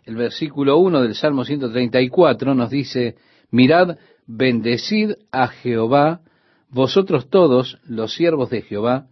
El 0.05 0.17
versículo 0.17 0.77
1 0.77 1.01
del 1.01 1.15
Salmo 1.15 1.43
134 1.43 2.53
nos 2.53 2.69
dice, 2.69 3.15
mirad, 3.49 3.97
bendecid 4.27 5.13
a 5.31 5.47
Jehová, 5.47 6.21
vosotros 6.69 7.27
todos 7.27 7.79
los 7.85 8.13
siervos 8.13 8.51
de 8.51 8.61
Jehová, 8.61 9.07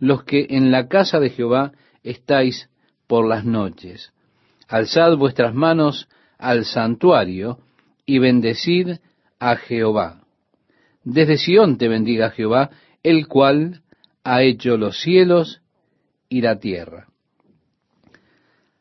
los 0.00 0.24
que 0.24 0.48
en 0.50 0.72
la 0.72 0.88
casa 0.88 1.20
de 1.20 1.30
Jehová 1.30 1.70
estáis 2.02 2.70
por 3.06 3.28
las 3.28 3.44
noches. 3.44 4.12
Alzad 4.66 5.16
vuestras 5.16 5.54
manos 5.54 6.08
al 6.38 6.64
santuario 6.64 7.60
y 8.04 8.18
bendecid 8.18 8.96
a 9.38 9.54
Jehová. 9.54 10.24
Desde 11.04 11.36
Sión 11.36 11.78
te 11.78 11.86
bendiga 11.86 12.30
Jehová, 12.30 12.70
el 13.02 13.26
cual 13.26 13.82
ha 14.24 14.42
hecho 14.42 14.76
los 14.76 15.00
cielos 15.00 15.62
y 16.28 16.40
la 16.40 16.58
tierra. 16.58 17.08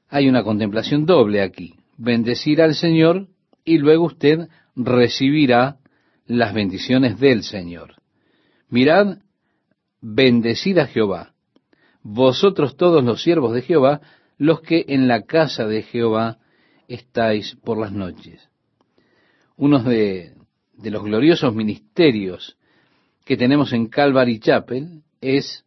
Hay 0.09 0.28
una 0.28 0.43
contemplación 0.43 1.05
doble 1.05 1.41
aquí. 1.41 1.76
Bendecir 1.97 2.61
al 2.61 2.76
Señor 2.76 3.28
y 3.63 3.78
luego 3.78 4.05
usted 4.05 4.49
recibirá 4.76 5.78
las 6.26 6.53
bendiciones 6.53 7.19
del 7.19 7.43
Señor. 7.43 7.95
Mirad, 8.69 9.19
bendecid 10.01 10.78
a 10.80 10.88
Jehová, 10.88 11.34
vosotros 12.03 12.78
todos 12.78 13.03
los 13.03 13.22
siervos 13.22 13.53
de 13.53 13.61
Jehová, 13.61 14.01
los 14.38 14.61
que 14.61 14.86
en 14.88 15.07
la 15.07 15.24
casa 15.24 15.67
de 15.67 15.84
Jehová 15.84 16.39
estáis 16.88 17.55
por 17.63 17.78
las 17.78 17.91
noches. 17.91 18.49
Uno 19.55 19.80
de, 19.84 20.34
de 20.74 20.91
los 20.91 21.03
gloriosos 21.03 21.53
ministerios 21.53 22.57
que 23.26 23.38
tenemos 23.38 23.74
en 23.74 23.88
Calvary 23.88 24.39
Chapel 24.39 25.03
es 25.19 25.63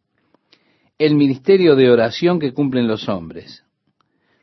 el 0.97 1.15
ministerio 1.15 1.75
de 1.75 1.89
oración 1.89 2.39
que 2.39 2.53
cumplen 2.53 2.87
los 2.87 3.09
hombres. 3.09 3.63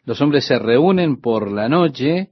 Los 0.04 0.20
hombres 0.20 0.44
se 0.46 0.58
reúnen 0.58 1.20
por 1.20 1.50
la 1.50 1.68
noche 1.68 2.30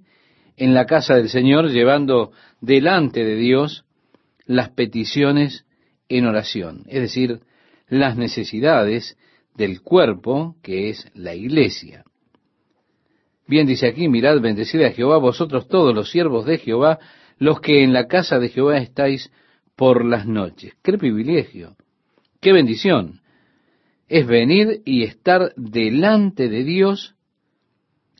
en 0.56 0.74
la 0.74 0.86
casa 0.86 1.14
del 1.14 1.28
Señor 1.28 1.70
llevando 1.70 2.32
delante 2.60 3.24
de 3.24 3.36
Dios 3.36 3.84
las 4.46 4.70
peticiones 4.70 5.64
en 6.08 6.26
oración, 6.26 6.82
es 6.88 7.00
decir, 7.00 7.40
las 7.88 8.16
necesidades 8.16 9.16
del 9.54 9.82
cuerpo 9.82 10.56
que 10.62 10.90
es 10.90 11.06
la 11.14 11.34
iglesia. 11.34 12.04
Bien 13.46 13.66
dice 13.66 13.86
aquí, 13.86 14.08
mirad, 14.08 14.40
bendecid 14.40 14.82
a 14.82 14.92
Jehová 14.92 15.18
vosotros 15.18 15.68
todos 15.68 15.94
los 15.94 16.10
siervos 16.10 16.46
de 16.46 16.58
Jehová, 16.58 16.98
los 17.38 17.60
que 17.60 17.82
en 17.82 17.92
la 17.92 18.06
casa 18.06 18.38
de 18.38 18.48
Jehová 18.48 18.78
estáis 18.78 19.32
por 19.80 20.04
las 20.04 20.26
noches. 20.26 20.74
Qué 20.82 20.98
privilegio, 20.98 21.74
qué 22.38 22.52
bendición. 22.52 23.22
Es 24.08 24.26
venir 24.26 24.82
y 24.84 25.04
estar 25.04 25.54
delante 25.56 26.50
de 26.50 26.64
Dios 26.64 27.14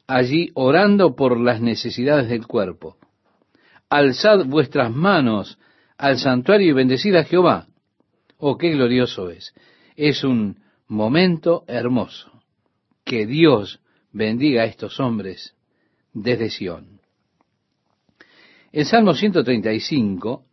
allí 0.06 0.52
orando 0.54 1.14
por 1.14 1.38
las 1.38 1.60
necesidades 1.60 2.30
del 2.30 2.46
cuerpo. 2.46 2.96
Alzad 3.90 4.46
vuestras 4.46 4.90
manos 4.90 5.58
al 5.98 6.16
santuario 6.16 6.70
y 6.70 6.72
bendecid 6.72 7.14
a 7.16 7.24
Jehová. 7.24 7.66
Oh, 8.38 8.56
qué 8.56 8.70
glorioso 8.70 9.28
es. 9.28 9.52
Es 9.96 10.24
un 10.24 10.62
momento 10.88 11.64
hermoso. 11.66 12.42
Que 13.04 13.26
Dios 13.26 13.80
bendiga 14.12 14.62
a 14.62 14.64
estos 14.64 14.98
hombres 14.98 15.54
desde 16.14 16.48
Sión. 16.48 17.02
El 18.72 18.86
Salmo 18.86 19.12
135 19.12 20.46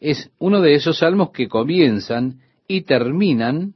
es 0.00 0.30
uno 0.38 0.60
de 0.60 0.74
esos 0.74 0.98
salmos 0.98 1.30
que 1.30 1.48
comienzan 1.48 2.40
y 2.66 2.82
terminan 2.82 3.74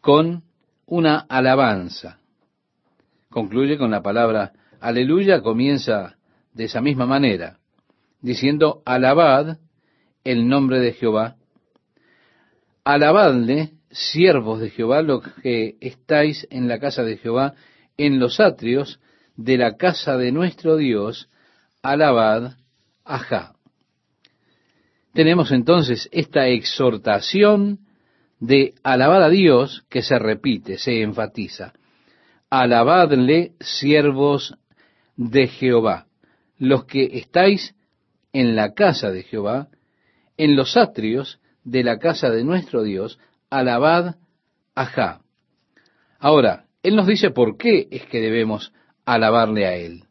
con 0.00 0.44
una 0.86 1.18
alabanza. 1.18 2.18
Concluye 3.28 3.76
con 3.76 3.90
la 3.90 4.02
palabra 4.02 4.52
aleluya, 4.80 5.42
comienza 5.42 6.16
de 6.54 6.64
esa 6.64 6.80
misma 6.80 7.06
manera, 7.06 7.58
diciendo 8.20 8.82
alabad 8.84 9.58
el 10.24 10.48
nombre 10.48 10.80
de 10.80 10.92
Jehová, 10.92 11.36
alabadle, 12.84 13.72
siervos 13.90 14.60
de 14.60 14.70
Jehová, 14.70 15.02
los 15.02 15.22
que 15.42 15.76
estáis 15.80 16.46
en 16.50 16.68
la 16.68 16.78
casa 16.78 17.02
de 17.02 17.16
Jehová, 17.16 17.54
en 17.96 18.18
los 18.18 18.40
atrios 18.40 19.00
de 19.36 19.58
la 19.58 19.76
casa 19.76 20.16
de 20.16 20.32
nuestro 20.32 20.76
Dios, 20.76 21.28
alabad 21.82 22.54
a 23.04 23.18
Jah. 23.18 23.59
Tenemos 25.12 25.50
entonces 25.50 26.08
esta 26.12 26.46
exhortación 26.48 27.80
de 28.38 28.74
alabar 28.82 29.22
a 29.22 29.28
Dios 29.28 29.84
que 29.88 30.02
se 30.02 30.18
repite, 30.18 30.78
se 30.78 31.02
enfatiza. 31.02 31.72
Alabadle, 32.48 33.52
siervos 33.60 34.56
de 35.16 35.48
Jehová, 35.48 36.06
los 36.58 36.84
que 36.84 37.18
estáis 37.18 37.74
en 38.32 38.56
la 38.56 38.72
casa 38.72 39.10
de 39.10 39.22
Jehová, 39.22 39.68
en 40.36 40.56
los 40.56 40.76
atrios 40.76 41.40
de 41.64 41.84
la 41.84 41.98
casa 41.98 42.30
de 42.30 42.44
nuestro 42.44 42.82
Dios, 42.82 43.18
alabad 43.50 44.16
a 44.74 44.86
Jah. 44.86 45.20
Ahora, 46.18 46.64
Él 46.82 46.96
nos 46.96 47.06
dice 47.06 47.30
por 47.30 47.56
qué 47.56 47.88
es 47.90 48.06
que 48.06 48.20
debemos 48.20 48.72
alabarle 49.04 49.66
a 49.66 49.74
Él. 49.74 50.04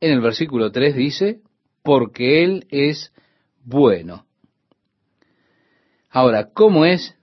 En 0.00 0.12
el 0.12 0.20
versículo 0.20 0.72
3 0.72 0.96
dice, 0.96 1.40
porque 1.82 2.42
Él 2.42 2.66
es 2.70 3.12
bueno. 3.64 4.26
Ahora, 6.10 6.50
¿cómo 6.52 6.84
es 6.84 7.16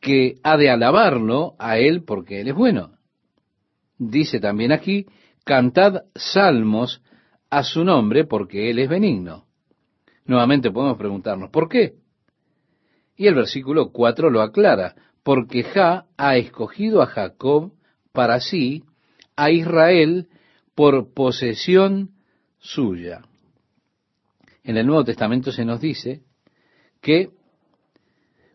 que 0.00 0.38
ha 0.42 0.56
de 0.56 0.70
alabarlo 0.70 1.54
a 1.58 1.78
Él 1.78 2.04
porque 2.04 2.40
Él 2.40 2.48
es 2.48 2.54
bueno? 2.54 2.92
Dice 3.98 4.40
también 4.40 4.72
aquí, 4.72 5.06
cantad 5.44 6.04
salmos 6.14 7.02
a 7.50 7.62
su 7.62 7.84
nombre 7.84 8.24
porque 8.24 8.70
Él 8.70 8.78
es 8.78 8.88
benigno. 8.88 9.46
Nuevamente 10.24 10.70
podemos 10.70 10.98
preguntarnos, 10.98 11.50
¿por 11.50 11.68
qué? 11.68 11.94
Y 13.16 13.28
el 13.28 13.34
versículo 13.34 13.92
4 13.92 14.28
lo 14.28 14.42
aclara, 14.42 14.94
porque 15.22 15.62
Ja 15.62 16.06
ha 16.16 16.36
escogido 16.36 17.00
a 17.00 17.06
Jacob 17.06 17.72
para 18.12 18.40
sí, 18.40 18.84
a 19.36 19.50
Israel 19.50 20.28
por 20.74 21.12
posesión 21.14 22.10
suya. 22.58 23.22
En 24.66 24.76
el 24.76 24.84
Nuevo 24.84 25.04
Testamento 25.04 25.52
se 25.52 25.64
nos 25.64 25.80
dice 25.80 26.22
que 27.00 27.28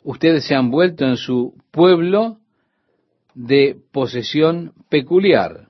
ustedes 0.04 0.44
se 0.46 0.56
han 0.56 0.70
vuelto 0.70 1.06
en 1.06 1.16
su 1.16 1.56
pueblo 1.72 2.40
de 3.34 3.78
posesión 3.94 4.74
peculiar. 4.90 5.70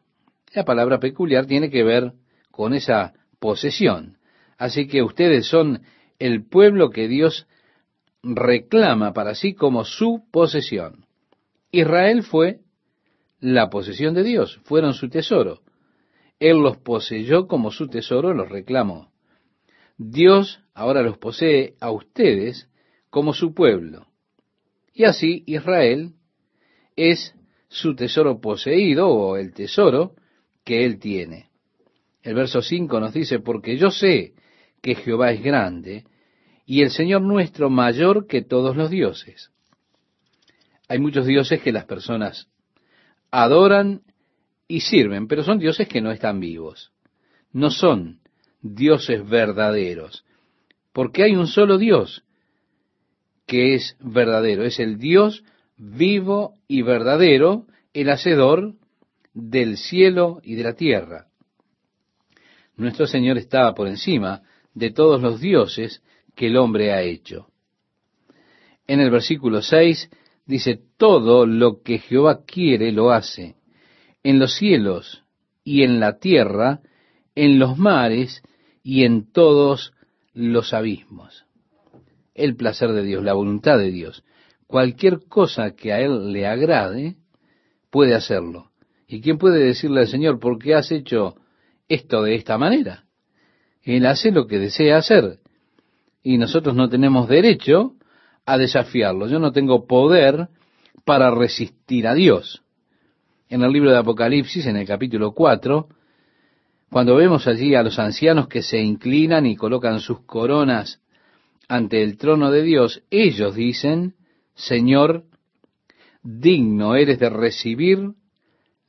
La 0.56 0.66
palabra 0.66 1.00
peculiar 1.00 1.46
tiene 1.46 1.70
que 1.70 1.84
ver 1.84 2.14
con 2.50 2.74
esa 2.74 3.14
posesión. 3.40 4.18
Así 4.58 4.88
que 4.88 5.04
ustedes 5.04 5.46
son 5.46 5.84
el 6.18 6.44
pueblo 6.44 6.90
que 6.90 7.08
Dios 7.08 7.46
reclama 8.24 9.14
para 9.14 9.36
sí 9.36 9.54
como 9.54 9.86
su 9.86 10.24
posesión. 10.32 11.06
Israel 11.72 12.24
fue 12.24 12.62
la 13.40 13.70
posesión 13.70 14.16
de 14.16 14.24
Dios, 14.24 14.60
fueron 14.64 14.96
su 14.96 15.08
tesoro. 15.08 15.62
Él 16.40 16.58
los 16.58 16.78
poseyó 16.78 17.46
como 17.46 17.70
su 17.70 17.90
tesoro, 17.90 18.34
los 18.34 18.50
reclamó. 18.50 19.11
Dios 20.10 20.60
ahora 20.74 21.04
los 21.04 21.20
posee 21.20 21.76
a 21.80 21.92
ustedes 21.92 22.68
como 23.12 23.34
su 23.34 23.54
pueblo. 23.54 24.08
Y 24.94 25.04
así 25.04 25.44
Israel 25.46 26.14
es 26.96 27.36
su 27.68 27.96
tesoro 27.96 28.42
poseído 28.42 29.10
o 29.10 29.38
el 29.38 29.54
tesoro 29.54 30.16
que 30.64 30.86
él 30.86 31.00
tiene. 31.00 31.50
El 32.24 32.34
verso 32.34 32.62
5 32.62 33.00
nos 33.00 33.14
dice, 33.14 33.40
porque 33.40 33.78
yo 33.78 33.92
sé 33.92 34.34
que 34.82 34.96
Jehová 34.96 35.32
es 35.32 35.44
grande 35.44 36.06
y 36.66 36.82
el 36.82 36.90
Señor 36.90 37.22
nuestro 37.22 37.70
mayor 37.70 38.26
que 38.26 38.42
todos 38.42 38.76
los 38.76 38.90
dioses. 38.90 39.52
Hay 40.88 40.98
muchos 40.98 41.28
dioses 41.28 41.62
que 41.62 41.72
las 41.72 41.86
personas 41.86 42.50
adoran 43.30 44.02
y 44.68 44.82
sirven, 44.82 45.28
pero 45.28 45.44
son 45.44 45.60
dioses 45.60 45.88
que 45.88 46.02
no 46.02 46.12
están 46.12 46.40
vivos. 46.40 46.92
No 47.54 47.70
son 47.70 48.21
dioses 48.62 49.28
verdaderos, 49.28 50.26
porque 50.94 51.24
hay 51.24 51.36
un 51.36 51.48
solo 51.48 51.78
Dios 51.78 52.24
que 53.48 53.76
es 53.76 53.98
verdadero, 54.00 54.64
es 54.64 54.80
el 54.80 54.98
Dios 54.98 55.44
vivo 55.78 56.56
y 56.68 56.84
verdadero, 56.84 57.66
el 57.94 58.10
hacedor 58.10 58.76
del 59.34 59.78
cielo 59.78 60.40
y 60.44 60.56
de 60.56 60.64
la 60.64 60.74
tierra. 60.74 61.28
Nuestro 62.78 63.08
Señor 63.08 63.38
estaba 63.38 63.74
por 63.74 63.88
encima 63.88 64.42
de 64.74 64.92
todos 64.92 65.22
los 65.22 65.42
dioses 65.42 66.02
que 66.36 66.48
el 66.48 66.58
hombre 66.58 66.94
ha 66.94 67.02
hecho. 67.02 67.48
En 68.88 69.00
el 69.00 69.12
versículo 69.12 69.62
6 69.62 70.10
dice, 70.46 70.80
todo 70.98 71.46
lo 71.46 71.82
que 71.82 72.00
Jehová 72.00 72.44
quiere 72.46 72.92
lo 72.92 73.12
hace, 73.12 73.56
en 74.24 74.40
los 74.40 74.56
cielos 74.56 75.24
y 75.64 75.84
en 75.84 76.00
la 76.00 76.20
tierra, 76.20 76.82
en 77.36 77.60
los 77.60 77.78
mares 77.78 78.42
y 78.84 79.04
en 79.04 79.32
todos 79.32 79.94
los 80.34 80.74
abismos. 80.74 81.46
El 82.34 82.56
placer 82.56 82.92
de 82.92 83.04
Dios, 83.04 83.24
la 83.24 83.34
voluntad 83.34 83.78
de 83.78 83.92
Dios. 83.92 84.24
Cualquier 84.68 85.28
cosa 85.28 85.76
que 85.76 85.92
a 85.92 86.00
Él 86.00 86.32
le 86.32 86.48
agrade, 86.48 87.18
puede 87.90 88.16
hacerlo. 88.16 88.72
¿Y 89.08 89.22
quién 89.22 89.38
puede 89.38 89.60
decirle 89.60 90.02
al 90.02 90.08
Señor, 90.08 90.40
por 90.40 90.58
qué 90.58 90.74
has 90.74 90.92
hecho 90.92 91.36
esto 91.90 92.24
de 92.24 92.36
esta 92.36 92.58
manera? 92.58 93.04
Él 93.84 94.06
hace 94.06 94.32
lo 94.32 94.48
que 94.48 94.60
desea 94.60 94.98
hacer. 94.98 95.40
Y 96.24 96.38
nosotros 96.38 96.76
no 96.76 96.88
tenemos 96.88 97.28
derecho 97.28 97.96
a 98.46 98.58
desafiarlo. 98.58 99.28
Yo 99.28 99.40
no 99.40 99.52
tengo 99.52 99.86
poder 99.86 100.48
para 101.04 101.32
resistir 101.32 102.08
a 102.08 102.14
Dios. 102.14 102.64
En 103.50 103.64
el 103.64 103.72
libro 103.72 103.92
de 103.92 103.98
Apocalipsis, 103.98 104.66
en 104.66 104.78
el 104.78 104.88
capítulo 104.88 105.34
4, 105.34 105.90
cuando 106.92 107.16
vemos 107.16 107.48
allí 107.48 107.74
a 107.74 107.84
los 107.84 108.00
ancianos 108.00 108.50
que 108.50 108.62
se 108.62 108.82
inclinan 108.82 109.46
y 109.46 109.56
colocan 109.56 110.02
sus 110.02 110.26
coronas 110.26 111.02
ante 111.70 112.04
el 112.04 112.18
trono 112.18 112.52
de 112.52 112.64
Dios, 112.64 113.02
ellos 113.10 113.56
dicen, 113.56 114.16
Señor, 114.56 115.24
digno 116.22 116.96
eres 116.96 117.18
de 117.18 117.30
recibir 117.30 118.12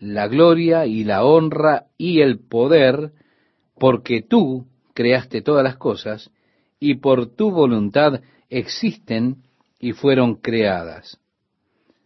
la 0.01 0.27
gloria 0.27 0.85
y 0.85 1.05
la 1.05 1.23
honra 1.25 1.87
y 1.97 2.23
el 2.23 2.41
poder, 2.41 3.13
porque 3.79 4.21
tú 4.21 4.67
creaste 4.95 5.41
todas 5.41 5.63
las 5.63 5.77
cosas 5.77 6.33
y 6.81 6.97
por 6.97 7.37
tu 7.37 7.53
voluntad 7.53 8.21
existen 8.51 9.45
y 9.79 9.93
fueron 9.93 10.35
creadas. 10.35 11.21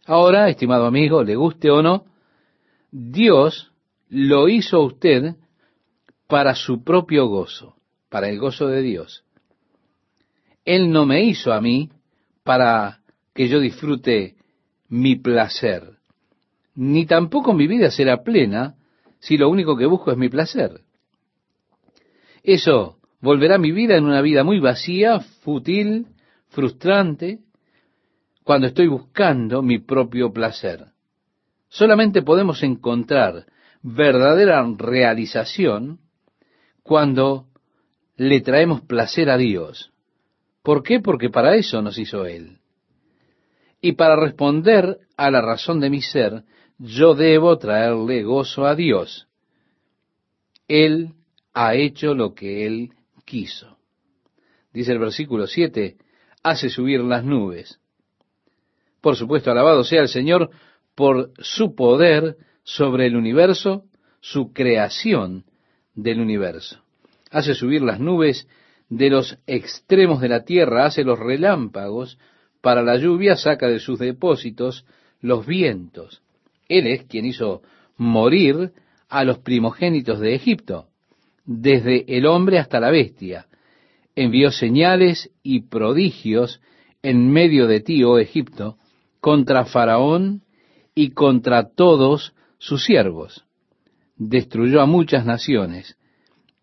Ahora, 0.05 0.47
estimado 0.47 0.85
amigo, 0.85 1.23
le 1.23 1.35
guste 1.35 1.71
o 1.71 1.81
no, 1.81 2.05
Dios 2.91 3.71
lo 4.09 4.47
hizo 4.47 4.77
a 4.77 4.85
usted 4.85 5.35
para 6.27 6.55
su 6.55 6.83
propio 6.83 7.27
gozo, 7.27 7.75
para 8.09 8.29
el 8.29 8.39
gozo 8.39 8.67
de 8.67 8.81
Dios. 8.81 9.23
Él 10.65 10.91
no 10.91 11.05
me 11.05 11.23
hizo 11.23 11.53
a 11.53 11.61
mí 11.61 11.89
para 12.43 12.99
que 13.33 13.47
yo 13.47 13.59
disfrute 13.59 14.35
mi 14.89 15.15
placer, 15.15 15.97
ni 16.75 17.05
tampoco 17.05 17.53
mi 17.53 17.67
vida 17.67 17.89
será 17.91 18.23
plena 18.23 18.75
si 19.19 19.37
lo 19.37 19.49
único 19.49 19.77
que 19.77 19.85
busco 19.85 20.11
es 20.11 20.17
mi 20.17 20.29
placer. 20.29 20.81
Eso 22.43 22.97
volverá 23.19 23.57
mi 23.57 23.71
vida 23.71 23.97
en 23.97 24.05
una 24.05 24.21
vida 24.21 24.43
muy 24.43 24.59
vacía, 24.59 25.19
fútil, 25.19 26.07
frustrante, 26.49 27.39
cuando 28.43 28.67
estoy 28.67 28.87
buscando 28.87 29.61
mi 29.61 29.79
propio 29.79 30.31
placer. 30.31 30.85
Solamente 31.67 32.21
podemos 32.21 32.63
encontrar 32.63 33.45
verdadera 33.81 34.65
realización 34.77 35.99
cuando 36.87 37.45
le 38.15 38.41
traemos 38.41 38.81
placer 38.81 39.29
a 39.29 39.37
Dios. 39.37 39.91
¿Por 40.63 40.81
qué? 40.81 40.99
Porque 40.99 41.29
para 41.29 41.55
eso 41.55 41.81
nos 41.83 41.99
hizo 41.99 42.25
Él. 42.25 42.57
Y 43.79 43.91
para 43.91 44.15
responder 44.15 44.97
a 45.15 45.29
la 45.29 45.41
razón 45.41 45.79
de 45.79 45.91
mi 45.91 46.01
ser, 46.01 46.43
yo 46.79 47.13
debo 47.13 47.57
traerle 47.57 48.23
gozo 48.23 48.65
a 48.65 48.73
Dios. 48.73 49.27
Él 50.67 51.13
ha 51.53 51.75
hecho 51.75 52.15
lo 52.15 52.33
que 52.33 52.65
Él 52.65 52.93
quiso. 53.25 53.77
Dice 54.73 54.93
el 54.93 54.99
versículo 54.99 55.45
7, 55.45 55.97
hace 56.41 56.69
subir 56.69 57.01
las 57.01 57.23
nubes. 57.23 57.79
Por 59.01 59.15
supuesto, 59.15 59.51
alabado 59.51 59.83
sea 59.83 60.01
el 60.01 60.09
Señor 60.09 60.51
por 60.95 61.31
su 61.39 61.75
poder 61.75 62.37
sobre 62.63 63.07
el 63.07 63.15
universo, 63.15 63.83
su 64.21 64.53
creación 64.53 65.45
del 65.97 66.21
universo. 66.21 66.79
Hace 67.31 67.53
subir 67.55 67.81
las 67.81 67.99
nubes 67.99 68.47
de 68.87 69.09
los 69.09 69.37
extremos 69.47 70.21
de 70.21 70.29
la 70.29 70.45
tierra, 70.45 70.85
hace 70.85 71.03
los 71.03 71.19
relámpagos 71.19 72.17
para 72.61 72.83
la 72.83 72.95
lluvia, 72.95 73.35
saca 73.35 73.67
de 73.67 73.79
sus 73.79 73.99
depósitos 73.99 74.85
los 75.19 75.45
vientos. 75.45 76.21
Él 76.69 76.87
es 76.87 77.03
quien 77.03 77.25
hizo 77.25 77.61
morir 77.97 78.71
a 79.09 79.23
los 79.25 79.39
primogénitos 79.39 80.19
de 80.19 80.35
Egipto 80.35 80.87
desde 81.45 82.05
el 82.15 82.25
hombre 82.25 82.59
hasta 82.59 82.79
la 82.79 82.91
bestia. 82.91 83.47
Envió 84.15 84.51
señales 84.51 85.31
y 85.43 85.61
prodigios 85.61 86.61
en 87.01 87.31
medio 87.31 87.67
de 87.67 87.79
ti, 87.79 88.03
oh 88.03 88.19
Egipto, 88.19 88.77
contra 89.19 89.65
Faraón 89.65 90.43
y 90.93 91.11
contra 91.11 91.69
todos 91.69 92.33
sus 92.57 92.83
siervos. 92.83 93.46
Destruyó 94.17 94.81
a 94.81 94.85
muchas 94.85 95.25
naciones 95.25 95.97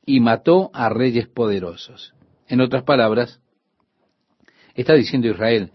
y 0.05 0.21
mató 0.21 0.71
a 0.75 0.89
reyes 0.89 1.29
poderosos. 1.29 2.15
En 2.49 2.61
otras 2.61 2.83
palabras, 2.83 3.41
está 4.75 4.95
diciendo 4.95 5.29
Israel, 5.29 5.73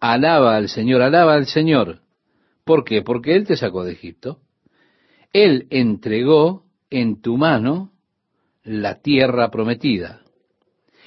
alaba 0.00 0.56
al 0.56 0.68
Señor, 0.68 1.02
alaba 1.02 1.34
al 1.34 1.46
Señor. 1.46 2.00
¿Por 2.64 2.84
qué? 2.84 3.02
Porque 3.02 3.36
Él 3.36 3.46
te 3.46 3.56
sacó 3.56 3.84
de 3.84 3.92
Egipto. 3.92 4.38
Él 5.32 5.66
entregó 5.70 6.64
en 6.90 7.20
tu 7.20 7.36
mano 7.36 7.92
la 8.62 9.00
tierra 9.00 9.50
prometida. 9.50 10.22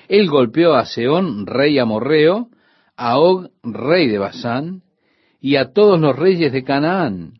Él 0.07 0.29
golpeó 0.29 0.75
a 0.75 0.85
Seón, 0.85 1.45
rey 1.45 1.79
amorreo, 1.79 2.49
a 2.95 3.19
Og, 3.19 3.49
rey 3.63 4.07
de 4.07 4.17
Basán, 4.17 4.83
y 5.39 5.55
a 5.57 5.73
todos 5.73 5.99
los 5.99 6.15
reyes 6.15 6.51
de 6.53 6.63
Canaán, 6.63 7.39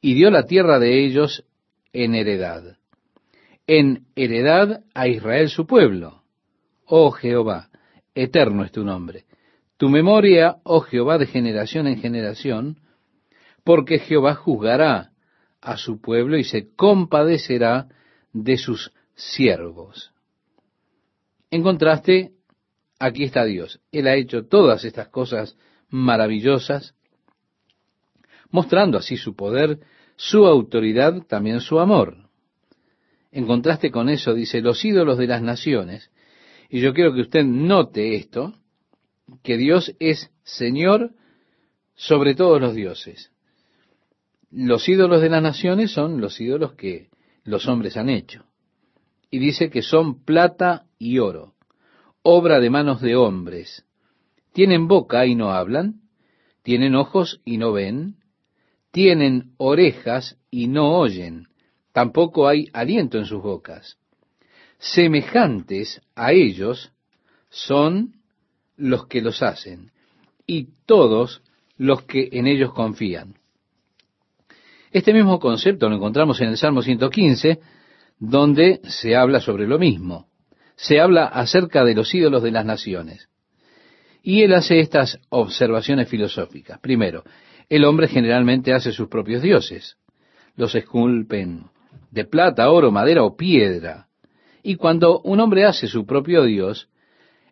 y 0.00 0.14
dio 0.14 0.30
la 0.30 0.46
tierra 0.46 0.78
de 0.78 1.04
ellos 1.04 1.44
en 1.92 2.14
heredad. 2.14 2.76
En 3.66 4.06
heredad 4.16 4.82
a 4.94 5.08
Israel 5.08 5.48
su 5.48 5.66
pueblo. 5.66 6.22
Oh 6.86 7.10
Jehová, 7.10 7.70
eterno 8.14 8.64
es 8.64 8.72
tu 8.72 8.84
nombre. 8.84 9.24
Tu 9.76 9.88
memoria, 9.88 10.56
oh 10.64 10.80
Jehová, 10.80 11.18
de 11.18 11.26
generación 11.26 11.86
en 11.86 12.00
generación, 12.00 12.80
porque 13.64 13.98
Jehová 13.98 14.34
juzgará 14.34 15.12
a 15.60 15.76
su 15.76 16.00
pueblo 16.00 16.36
y 16.36 16.44
se 16.44 16.74
compadecerá 16.74 17.88
de 18.32 18.56
sus 18.56 18.92
siervos. 19.14 20.12
En 21.50 21.62
contraste, 21.62 22.32
aquí 22.98 23.24
está 23.24 23.44
Dios. 23.44 23.80
Él 23.92 24.06
ha 24.06 24.14
hecho 24.14 24.46
todas 24.46 24.84
estas 24.84 25.08
cosas 25.08 25.56
maravillosas, 25.88 26.94
mostrando 28.50 28.98
así 28.98 29.16
su 29.16 29.34
poder, 29.34 29.80
su 30.20 30.44
autoridad, 30.44 31.22
también 31.26 31.62
su 31.62 31.80
amor. 31.80 32.28
En 33.32 33.46
contraste 33.46 33.90
con 33.90 34.10
eso, 34.10 34.34
dice, 34.34 34.60
los 34.60 34.84
ídolos 34.84 35.16
de 35.16 35.26
las 35.26 35.40
naciones, 35.40 36.10
y 36.68 36.80
yo 36.80 36.92
quiero 36.92 37.14
que 37.14 37.22
usted 37.22 37.42
note 37.42 38.16
esto, 38.16 38.52
que 39.42 39.56
Dios 39.56 39.96
es 39.98 40.30
Señor 40.42 41.12
sobre 41.94 42.34
todos 42.34 42.60
los 42.60 42.74
dioses. 42.74 43.32
Los 44.50 44.86
ídolos 44.90 45.22
de 45.22 45.30
las 45.30 45.42
naciones 45.42 45.92
son 45.92 46.20
los 46.20 46.38
ídolos 46.38 46.74
que 46.74 47.08
los 47.44 47.66
hombres 47.66 47.96
han 47.96 48.10
hecho. 48.10 48.44
Y 49.30 49.38
dice 49.38 49.70
que 49.70 49.80
son 49.80 50.22
plata 50.22 50.84
y 50.98 51.18
oro, 51.18 51.54
obra 52.22 52.60
de 52.60 52.68
manos 52.68 53.00
de 53.00 53.16
hombres. 53.16 53.86
Tienen 54.52 54.86
boca 54.86 55.24
y 55.24 55.34
no 55.34 55.52
hablan, 55.52 56.02
tienen 56.62 56.94
ojos 56.94 57.40
y 57.46 57.56
no 57.56 57.72
ven, 57.72 58.19
tienen 58.90 59.52
orejas 59.56 60.36
y 60.50 60.66
no 60.66 60.98
oyen, 60.98 61.48
tampoco 61.92 62.48
hay 62.48 62.66
aliento 62.72 63.18
en 63.18 63.26
sus 63.26 63.42
bocas. 63.42 63.98
Semejantes 64.78 66.00
a 66.14 66.32
ellos 66.32 66.92
son 67.50 68.14
los 68.76 69.06
que 69.06 69.20
los 69.20 69.42
hacen 69.42 69.92
y 70.46 70.68
todos 70.86 71.42
los 71.76 72.02
que 72.02 72.28
en 72.32 72.46
ellos 72.46 72.72
confían. 72.72 73.34
Este 74.90 75.12
mismo 75.12 75.38
concepto 75.38 75.88
lo 75.88 75.96
encontramos 75.96 76.40
en 76.40 76.48
el 76.48 76.56
Salmo 76.56 76.82
115, 76.82 77.60
donde 78.18 78.80
se 78.84 79.14
habla 79.14 79.40
sobre 79.40 79.66
lo 79.66 79.78
mismo. 79.78 80.26
Se 80.74 80.98
habla 80.98 81.26
acerca 81.26 81.84
de 81.84 81.94
los 81.94 82.12
ídolos 82.14 82.42
de 82.42 82.50
las 82.50 82.64
naciones. 82.64 83.28
Y 84.22 84.42
él 84.42 84.52
hace 84.52 84.80
estas 84.80 85.18
observaciones 85.28 86.08
filosóficas. 86.08 86.80
Primero, 86.80 87.22
el 87.70 87.84
hombre 87.84 88.08
generalmente 88.08 88.74
hace 88.74 88.92
sus 88.92 89.08
propios 89.08 89.42
dioses. 89.42 89.96
Los 90.56 90.74
esculpen 90.74 91.70
de 92.10 92.24
plata, 92.24 92.68
oro, 92.70 92.90
madera 92.90 93.22
o 93.22 93.36
piedra. 93.36 94.08
Y 94.62 94.74
cuando 94.74 95.20
un 95.20 95.40
hombre 95.40 95.64
hace 95.64 95.86
su 95.86 96.04
propio 96.04 96.42
dios, 96.42 96.90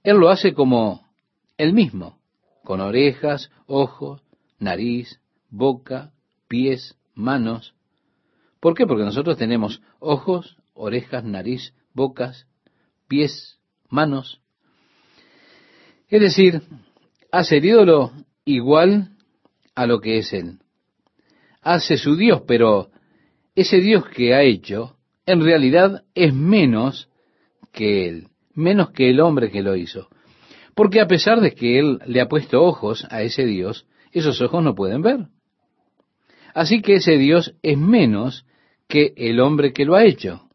él 0.02 0.16
lo 0.18 0.28
hace 0.28 0.52
como 0.52 1.06
él 1.56 1.72
mismo, 1.72 2.18
con 2.64 2.80
orejas, 2.80 3.50
ojos, 3.66 4.22
nariz, 4.58 5.20
boca, 5.48 6.12
pies, 6.48 6.98
manos. 7.14 7.74
¿Por 8.60 8.74
qué? 8.74 8.86
Porque 8.86 9.04
nosotros 9.04 9.38
tenemos 9.38 9.80
ojos, 10.00 10.58
orejas, 10.74 11.24
nariz, 11.24 11.74
bocas, 11.94 12.46
pies, 13.06 13.58
manos. 13.88 14.40
Es 16.08 16.20
decir, 16.20 16.62
hace 17.30 17.58
el 17.58 17.64
ídolo 17.64 18.12
igual 18.44 19.12
a 19.78 19.86
lo 19.86 20.00
que 20.00 20.18
es 20.18 20.32
Él. 20.32 20.58
Hace 21.62 21.98
su 21.98 22.16
Dios, 22.16 22.42
pero 22.48 22.90
ese 23.54 23.76
Dios 23.76 24.08
que 24.08 24.34
ha 24.34 24.42
hecho, 24.42 24.96
en 25.24 25.40
realidad 25.40 26.02
es 26.16 26.34
menos 26.34 27.08
que 27.72 28.08
Él, 28.08 28.26
menos 28.54 28.90
que 28.90 29.08
el 29.08 29.20
hombre 29.20 29.52
que 29.52 29.62
lo 29.62 29.76
hizo. 29.76 30.08
Porque 30.74 31.00
a 31.00 31.06
pesar 31.06 31.40
de 31.40 31.52
que 31.52 31.78
Él 31.78 32.00
le 32.06 32.20
ha 32.20 32.26
puesto 32.26 32.60
ojos 32.60 33.06
a 33.08 33.22
ese 33.22 33.46
Dios, 33.46 33.86
esos 34.10 34.40
ojos 34.40 34.64
no 34.64 34.74
pueden 34.74 35.00
ver. 35.00 35.28
Así 36.54 36.82
que 36.82 36.94
ese 36.94 37.16
Dios 37.16 37.54
es 37.62 37.78
menos 37.78 38.46
que 38.88 39.12
el 39.16 39.38
hombre 39.38 39.72
que 39.72 39.84
lo 39.84 39.94
ha 39.94 40.04
hecho. 40.04 40.48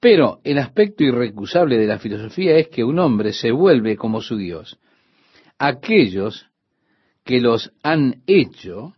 Pero 0.00 0.40
el 0.42 0.58
aspecto 0.58 1.04
irrecusable 1.04 1.78
de 1.78 1.86
la 1.86 2.00
filosofía 2.00 2.56
es 2.56 2.66
que 2.70 2.82
un 2.82 2.98
hombre 2.98 3.32
se 3.32 3.52
vuelve 3.52 3.96
como 3.96 4.20
su 4.20 4.36
Dios. 4.36 4.80
Aquellos 5.60 6.50
que 7.24 7.40
los 7.40 7.72
han 7.82 8.22
hecho 8.26 8.94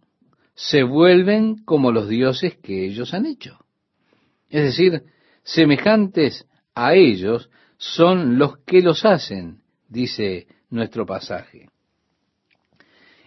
se 0.55 0.83
vuelven 0.83 1.65
como 1.65 1.93
los 1.93 2.09
dioses 2.09 2.57
que 2.57 2.85
ellos 2.85 3.15
han 3.15 3.27
hecho. 3.27 3.59
Es 4.49 4.65
decir, 4.65 5.03
semejantes 5.43 6.47
a 6.75 6.95
ellos 6.95 7.51
son 7.79 8.39
los 8.39 8.59
que 8.59 8.81
los 8.81 9.05
hacen, 9.05 9.61
dice 9.89 10.47
nuestro 10.71 11.07
pasaje. 11.07 11.69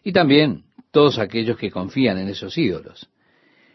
Y 0.03 0.11
también 0.11 0.63
todos 0.91 1.19
aquellos 1.19 1.57
que 1.57 1.71
confían 1.71 2.17
en 2.17 2.29
esos 2.29 2.57
ídolos. 2.57 3.09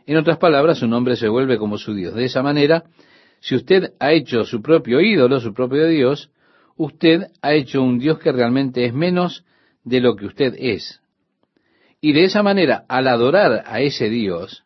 En 0.07 0.17
otras 0.17 0.39
palabras, 0.39 0.83
un 0.83 0.93
hombre 0.93 1.17
se 1.17 1.29
vuelve 1.29 1.59
como 1.59 1.79
su 1.79 1.95
Dios. 1.95 2.15
De 2.15 2.25
esa 2.25 2.43
manera, 2.43 2.85
si 3.41 3.55
usted 3.55 3.95
ha 4.01 4.13
hecho 4.13 4.45
su 4.45 4.61
propio 4.61 5.01
ídolo, 5.01 5.41
su 5.41 5.55
propio 5.55 5.87
Dios, 5.87 6.31
usted 6.77 7.29
ha 7.41 7.55
hecho 7.55 7.83
un 7.83 7.99
Dios 7.99 8.19
que 8.19 8.33
realmente 8.33 8.85
es 8.85 8.93
menos 8.93 9.45
de 9.85 10.01
lo 10.01 10.17
que 10.17 10.27
usted 10.27 10.55
es. 10.59 11.01
Y 12.05 12.13
de 12.13 12.25
esa 12.25 12.43
manera, 12.43 12.85
al 12.87 13.09
adorar 13.09 13.65
a 13.65 13.81
ese 13.81 14.11
Dios, 14.11 14.63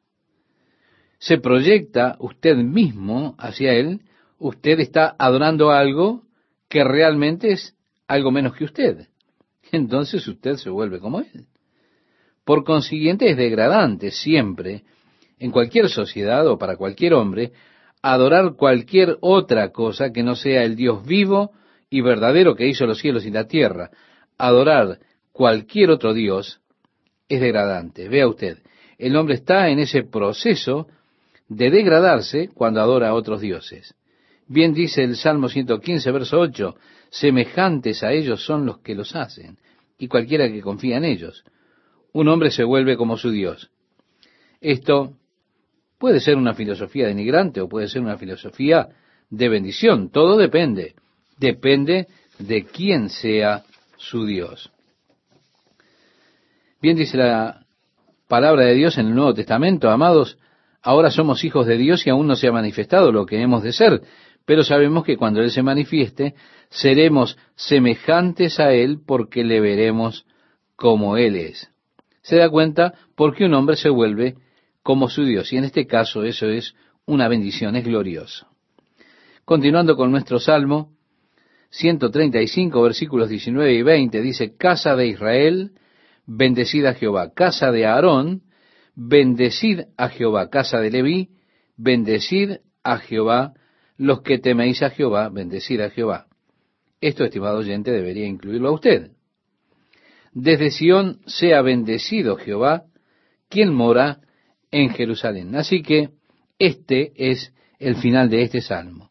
se 1.21 1.39
proyecta 1.39 2.17
usted 2.19 2.57
mismo 2.57 3.37
hacia 3.39 3.75
Él, 3.75 4.01
usted 4.41 4.81
está 4.81 5.15
adorando 5.21 5.71
algo 5.71 6.25
que 6.69 6.83
realmente 6.83 7.53
es 7.53 7.77
algo 8.09 8.33
menos 8.33 8.57
que 8.57 8.65
usted. 8.65 9.07
Entonces 9.71 10.27
usted 10.27 10.57
se 10.57 10.69
vuelve 10.69 10.99
como 10.99 11.21
Él. 11.21 11.47
Por 12.45 12.65
consiguiente, 12.65 13.31
es 13.31 13.37
degradante 13.37 14.11
siempre, 14.11 14.83
en 15.39 15.53
cualquier 15.53 15.89
sociedad 15.91 16.45
o 16.49 16.59
para 16.59 16.77
cualquier 16.77 17.15
hombre, 17.15 17.53
adorar 18.03 18.55
cualquier 18.57 19.17
otra 19.21 19.71
cosa 19.71 20.11
que 20.11 20.25
no 20.25 20.35
sea 20.35 20.65
el 20.65 20.75
Dios 20.75 21.07
vivo 21.07 21.53
y 21.89 22.01
verdadero 22.01 22.57
que 22.57 22.67
hizo 22.67 22.85
los 22.85 22.99
cielos 22.99 23.25
y 23.25 23.31
la 23.31 23.47
tierra. 23.47 23.91
Adorar 24.39 24.99
cualquier 25.31 25.91
otro 25.91 26.15
Dios 26.15 26.61
es 27.29 27.41
degradante. 27.41 28.09
Vea 28.09 28.27
usted, 28.27 28.59
el 28.99 29.17
hombre 29.17 29.35
está 29.35 29.69
en 29.69 29.79
ese 29.79 30.03
proceso 30.03 30.89
de 31.49 31.71
degradarse 31.71 32.49
cuando 32.55 32.81
adora 32.81 33.09
a 33.09 33.15
otros 33.15 33.41
dioses. 33.41 33.95
Bien 34.47 34.73
dice 34.73 35.05
el 35.05 35.17
Salmo 35.17 35.49
115, 35.49 36.11
verso 36.11 36.39
8, 36.41 36.75
semejantes 37.11 38.03
a 38.03 38.13
ellos 38.13 38.45
son 38.45 38.65
los 38.65 38.79
que 38.79 38.95
los 38.95 39.15
hacen, 39.15 39.59
y 39.99 40.09
cualquiera 40.09 40.49
que 40.49 40.63
confía 40.63 40.97
en 40.97 41.05
ellos 41.05 41.45
un 42.13 42.29
hombre 42.29 42.51
se 42.51 42.65
vuelve 42.65 42.97
como 42.97 43.17
su 43.17 43.31
Dios. 43.31 43.71
Esto 44.61 45.15
puede 45.99 46.21
ser 46.21 46.37
una 46.37 46.55
filosofía 46.55 47.07
denigrante 47.07 47.61
o 47.61 47.69
puede 47.69 47.89
ser 47.89 48.03
una 48.03 48.17
filosofía 48.17 48.89
de 49.31 49.49
bendición. 49.49 50.11
Todo 50.11 50.37
depende. 50.37 50.95
Depende 51.39 52.09
de 52.39 52.65
quién 52.65 53.09
sea 53.11 53.65
su 53.97 54.27
Dios. 54.27 54.73
Bien 56.81 56.97
dice 56.97 57.17
la 57.17 57.67
palabra 58.29 58.65
de 58.65 58.75
Dios 58.75 58.99
en 58.99 59.07
el 59.09 59.15
Nuevo 59.15 59.35
Testamento, 59.35 59.91
amados, 59.91 60.39
ahora 60.83 61.11
somos 61.11 61.45
hijos 61.45 61.67
de 61.67 61.77
Dios 61.77 62.07
y 62.07 62.11
aún 62.11 62.27
no 62.27 62.37
se 62.37 62.49
ha 62.49 62.53
manifestado 62.53 63.13
lo 63.13 63.27
que 63.27 63.41
hemos 63.41 63.63
de 63.63 63.73
ser, 63.73 64.03
pero 64.45 64.65
sabemos 64.65 65.05
que 65.05 65.17
cuando 65.17 65.41
Él 65.41 65.51
se 65.51 65.63
manifieste, 65.63 66.35
seremos 66.71 67.37
semejantes 67.57 68.61
a 68.61 68.73
Él 68.73 69.01
porque 69.07 69.45
le 69.45 69.61
veremos 69.61 70.27
como 70.77 71.17
Él 71.17 71.37
es 71.37 71.71
se 72.29 72.37
da 72.37 72.51
cuenta 72.51 72.93
por 73.17 73.35
qué 73.35 73.47
un 73.47 73.55
hombre 73.55 73.77
se 73.77 73.89
vuelve 73.89 74.37
como 74.83 75.09
su 75.09 75.25
Dios. 75.25 75.51
Y 75.51 75.57
en 75.57 75.65
este 75.65 75.87
caso 75.87 76.25
eso 76.25 76.47
es 76.47 76.75
una 77.07 77.27
bendición, 77.27 77.75
es 77.75 77.85
glorioso. 77.85 78.49
Continuando 79.47 79.97
con 79.97 80.11
nuestro 80.11 80.39
Salmo 80.39 80.91
135, 81.71 82.83
versículos 82.83 83.31
19 83.31 83.73
y 83.73 83.83
20, 83.83 84.21
dice, 84.21 84.57
Casa 84.57 84.95
de 84.95 85.07
Israel, 85.07 85.73
bendecid 86.29 86.85
a 86.85 86.95
Jehová. 86.95 87.33
Casa 87.35 87.73
de 87.73 87.87
Aarón, 87.87 88.43
bendecid 88.95 89.81
a 89.97 90.11
Jehová. 90.11 90.51
Casa 90.51 90.79
de 90.79 90.91
Leví, 90.91 91.31
bendecid 91.77 92.59
a 92.85 92.99
Jehová. 92.99 93.55
Los 93.97 94.23
que 94.23 94.39
teméis 94.39 94.83
a 94.83 94.91
Jehová, 94.91 95.29
bendecid 95.31 95.81
a 95.81 95.91
Jehová. 95.91 96.27
Esto, 97.01 97.25
estimado 97.25 97.59
oyente, 97.59 97.91
debería 97.91 98.27
incluirlo 98.27 98.69
a 98.69 98.73
usted. 98.73 99.11
Desde 100.33 100.71
Sión 100.71 101.21
sea 101.27 101.63
bendecido 101.63 102.37
Jehová, 102.37 102.85
quien 103.49 103.73
mora 103.73 104.21
en 104.71 104.91
Jerusalén. 104.91 105.57
Así 105.57 105.83
que 105.83 106.11
este 106.59 107.13
es 107.17 107.53
el 107.79 107.97
final 107.97 108.29
de 108.29 108.43
este 108.43 108.61
salmo. 108.61 109.11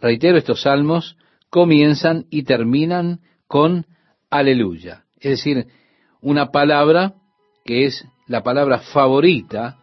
Reitero, 0.00 0.36
estos 0.36 0.62
salmos 0.62 1.16
comienzan 1.50 2.26
y 2.30 2.42
terminan 2.42 3.20
con 3.46 3.86
aleluya. 4.30 5.04
Es 5.18 5.30
decir, 5.30 5.66
una 6.20 6.50
palabra 6.50 7.14
que 7.64 7.86
es 7.86 8.04
la 8.26 8.42
palabra 8.42 8.78
favorita 8.78 9.76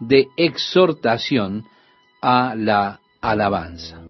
de 0.00 0.28
exhortación 0.36 1.64
a 2.20 2.54
la 2.56 3.00
alabanza. 3.20 4.00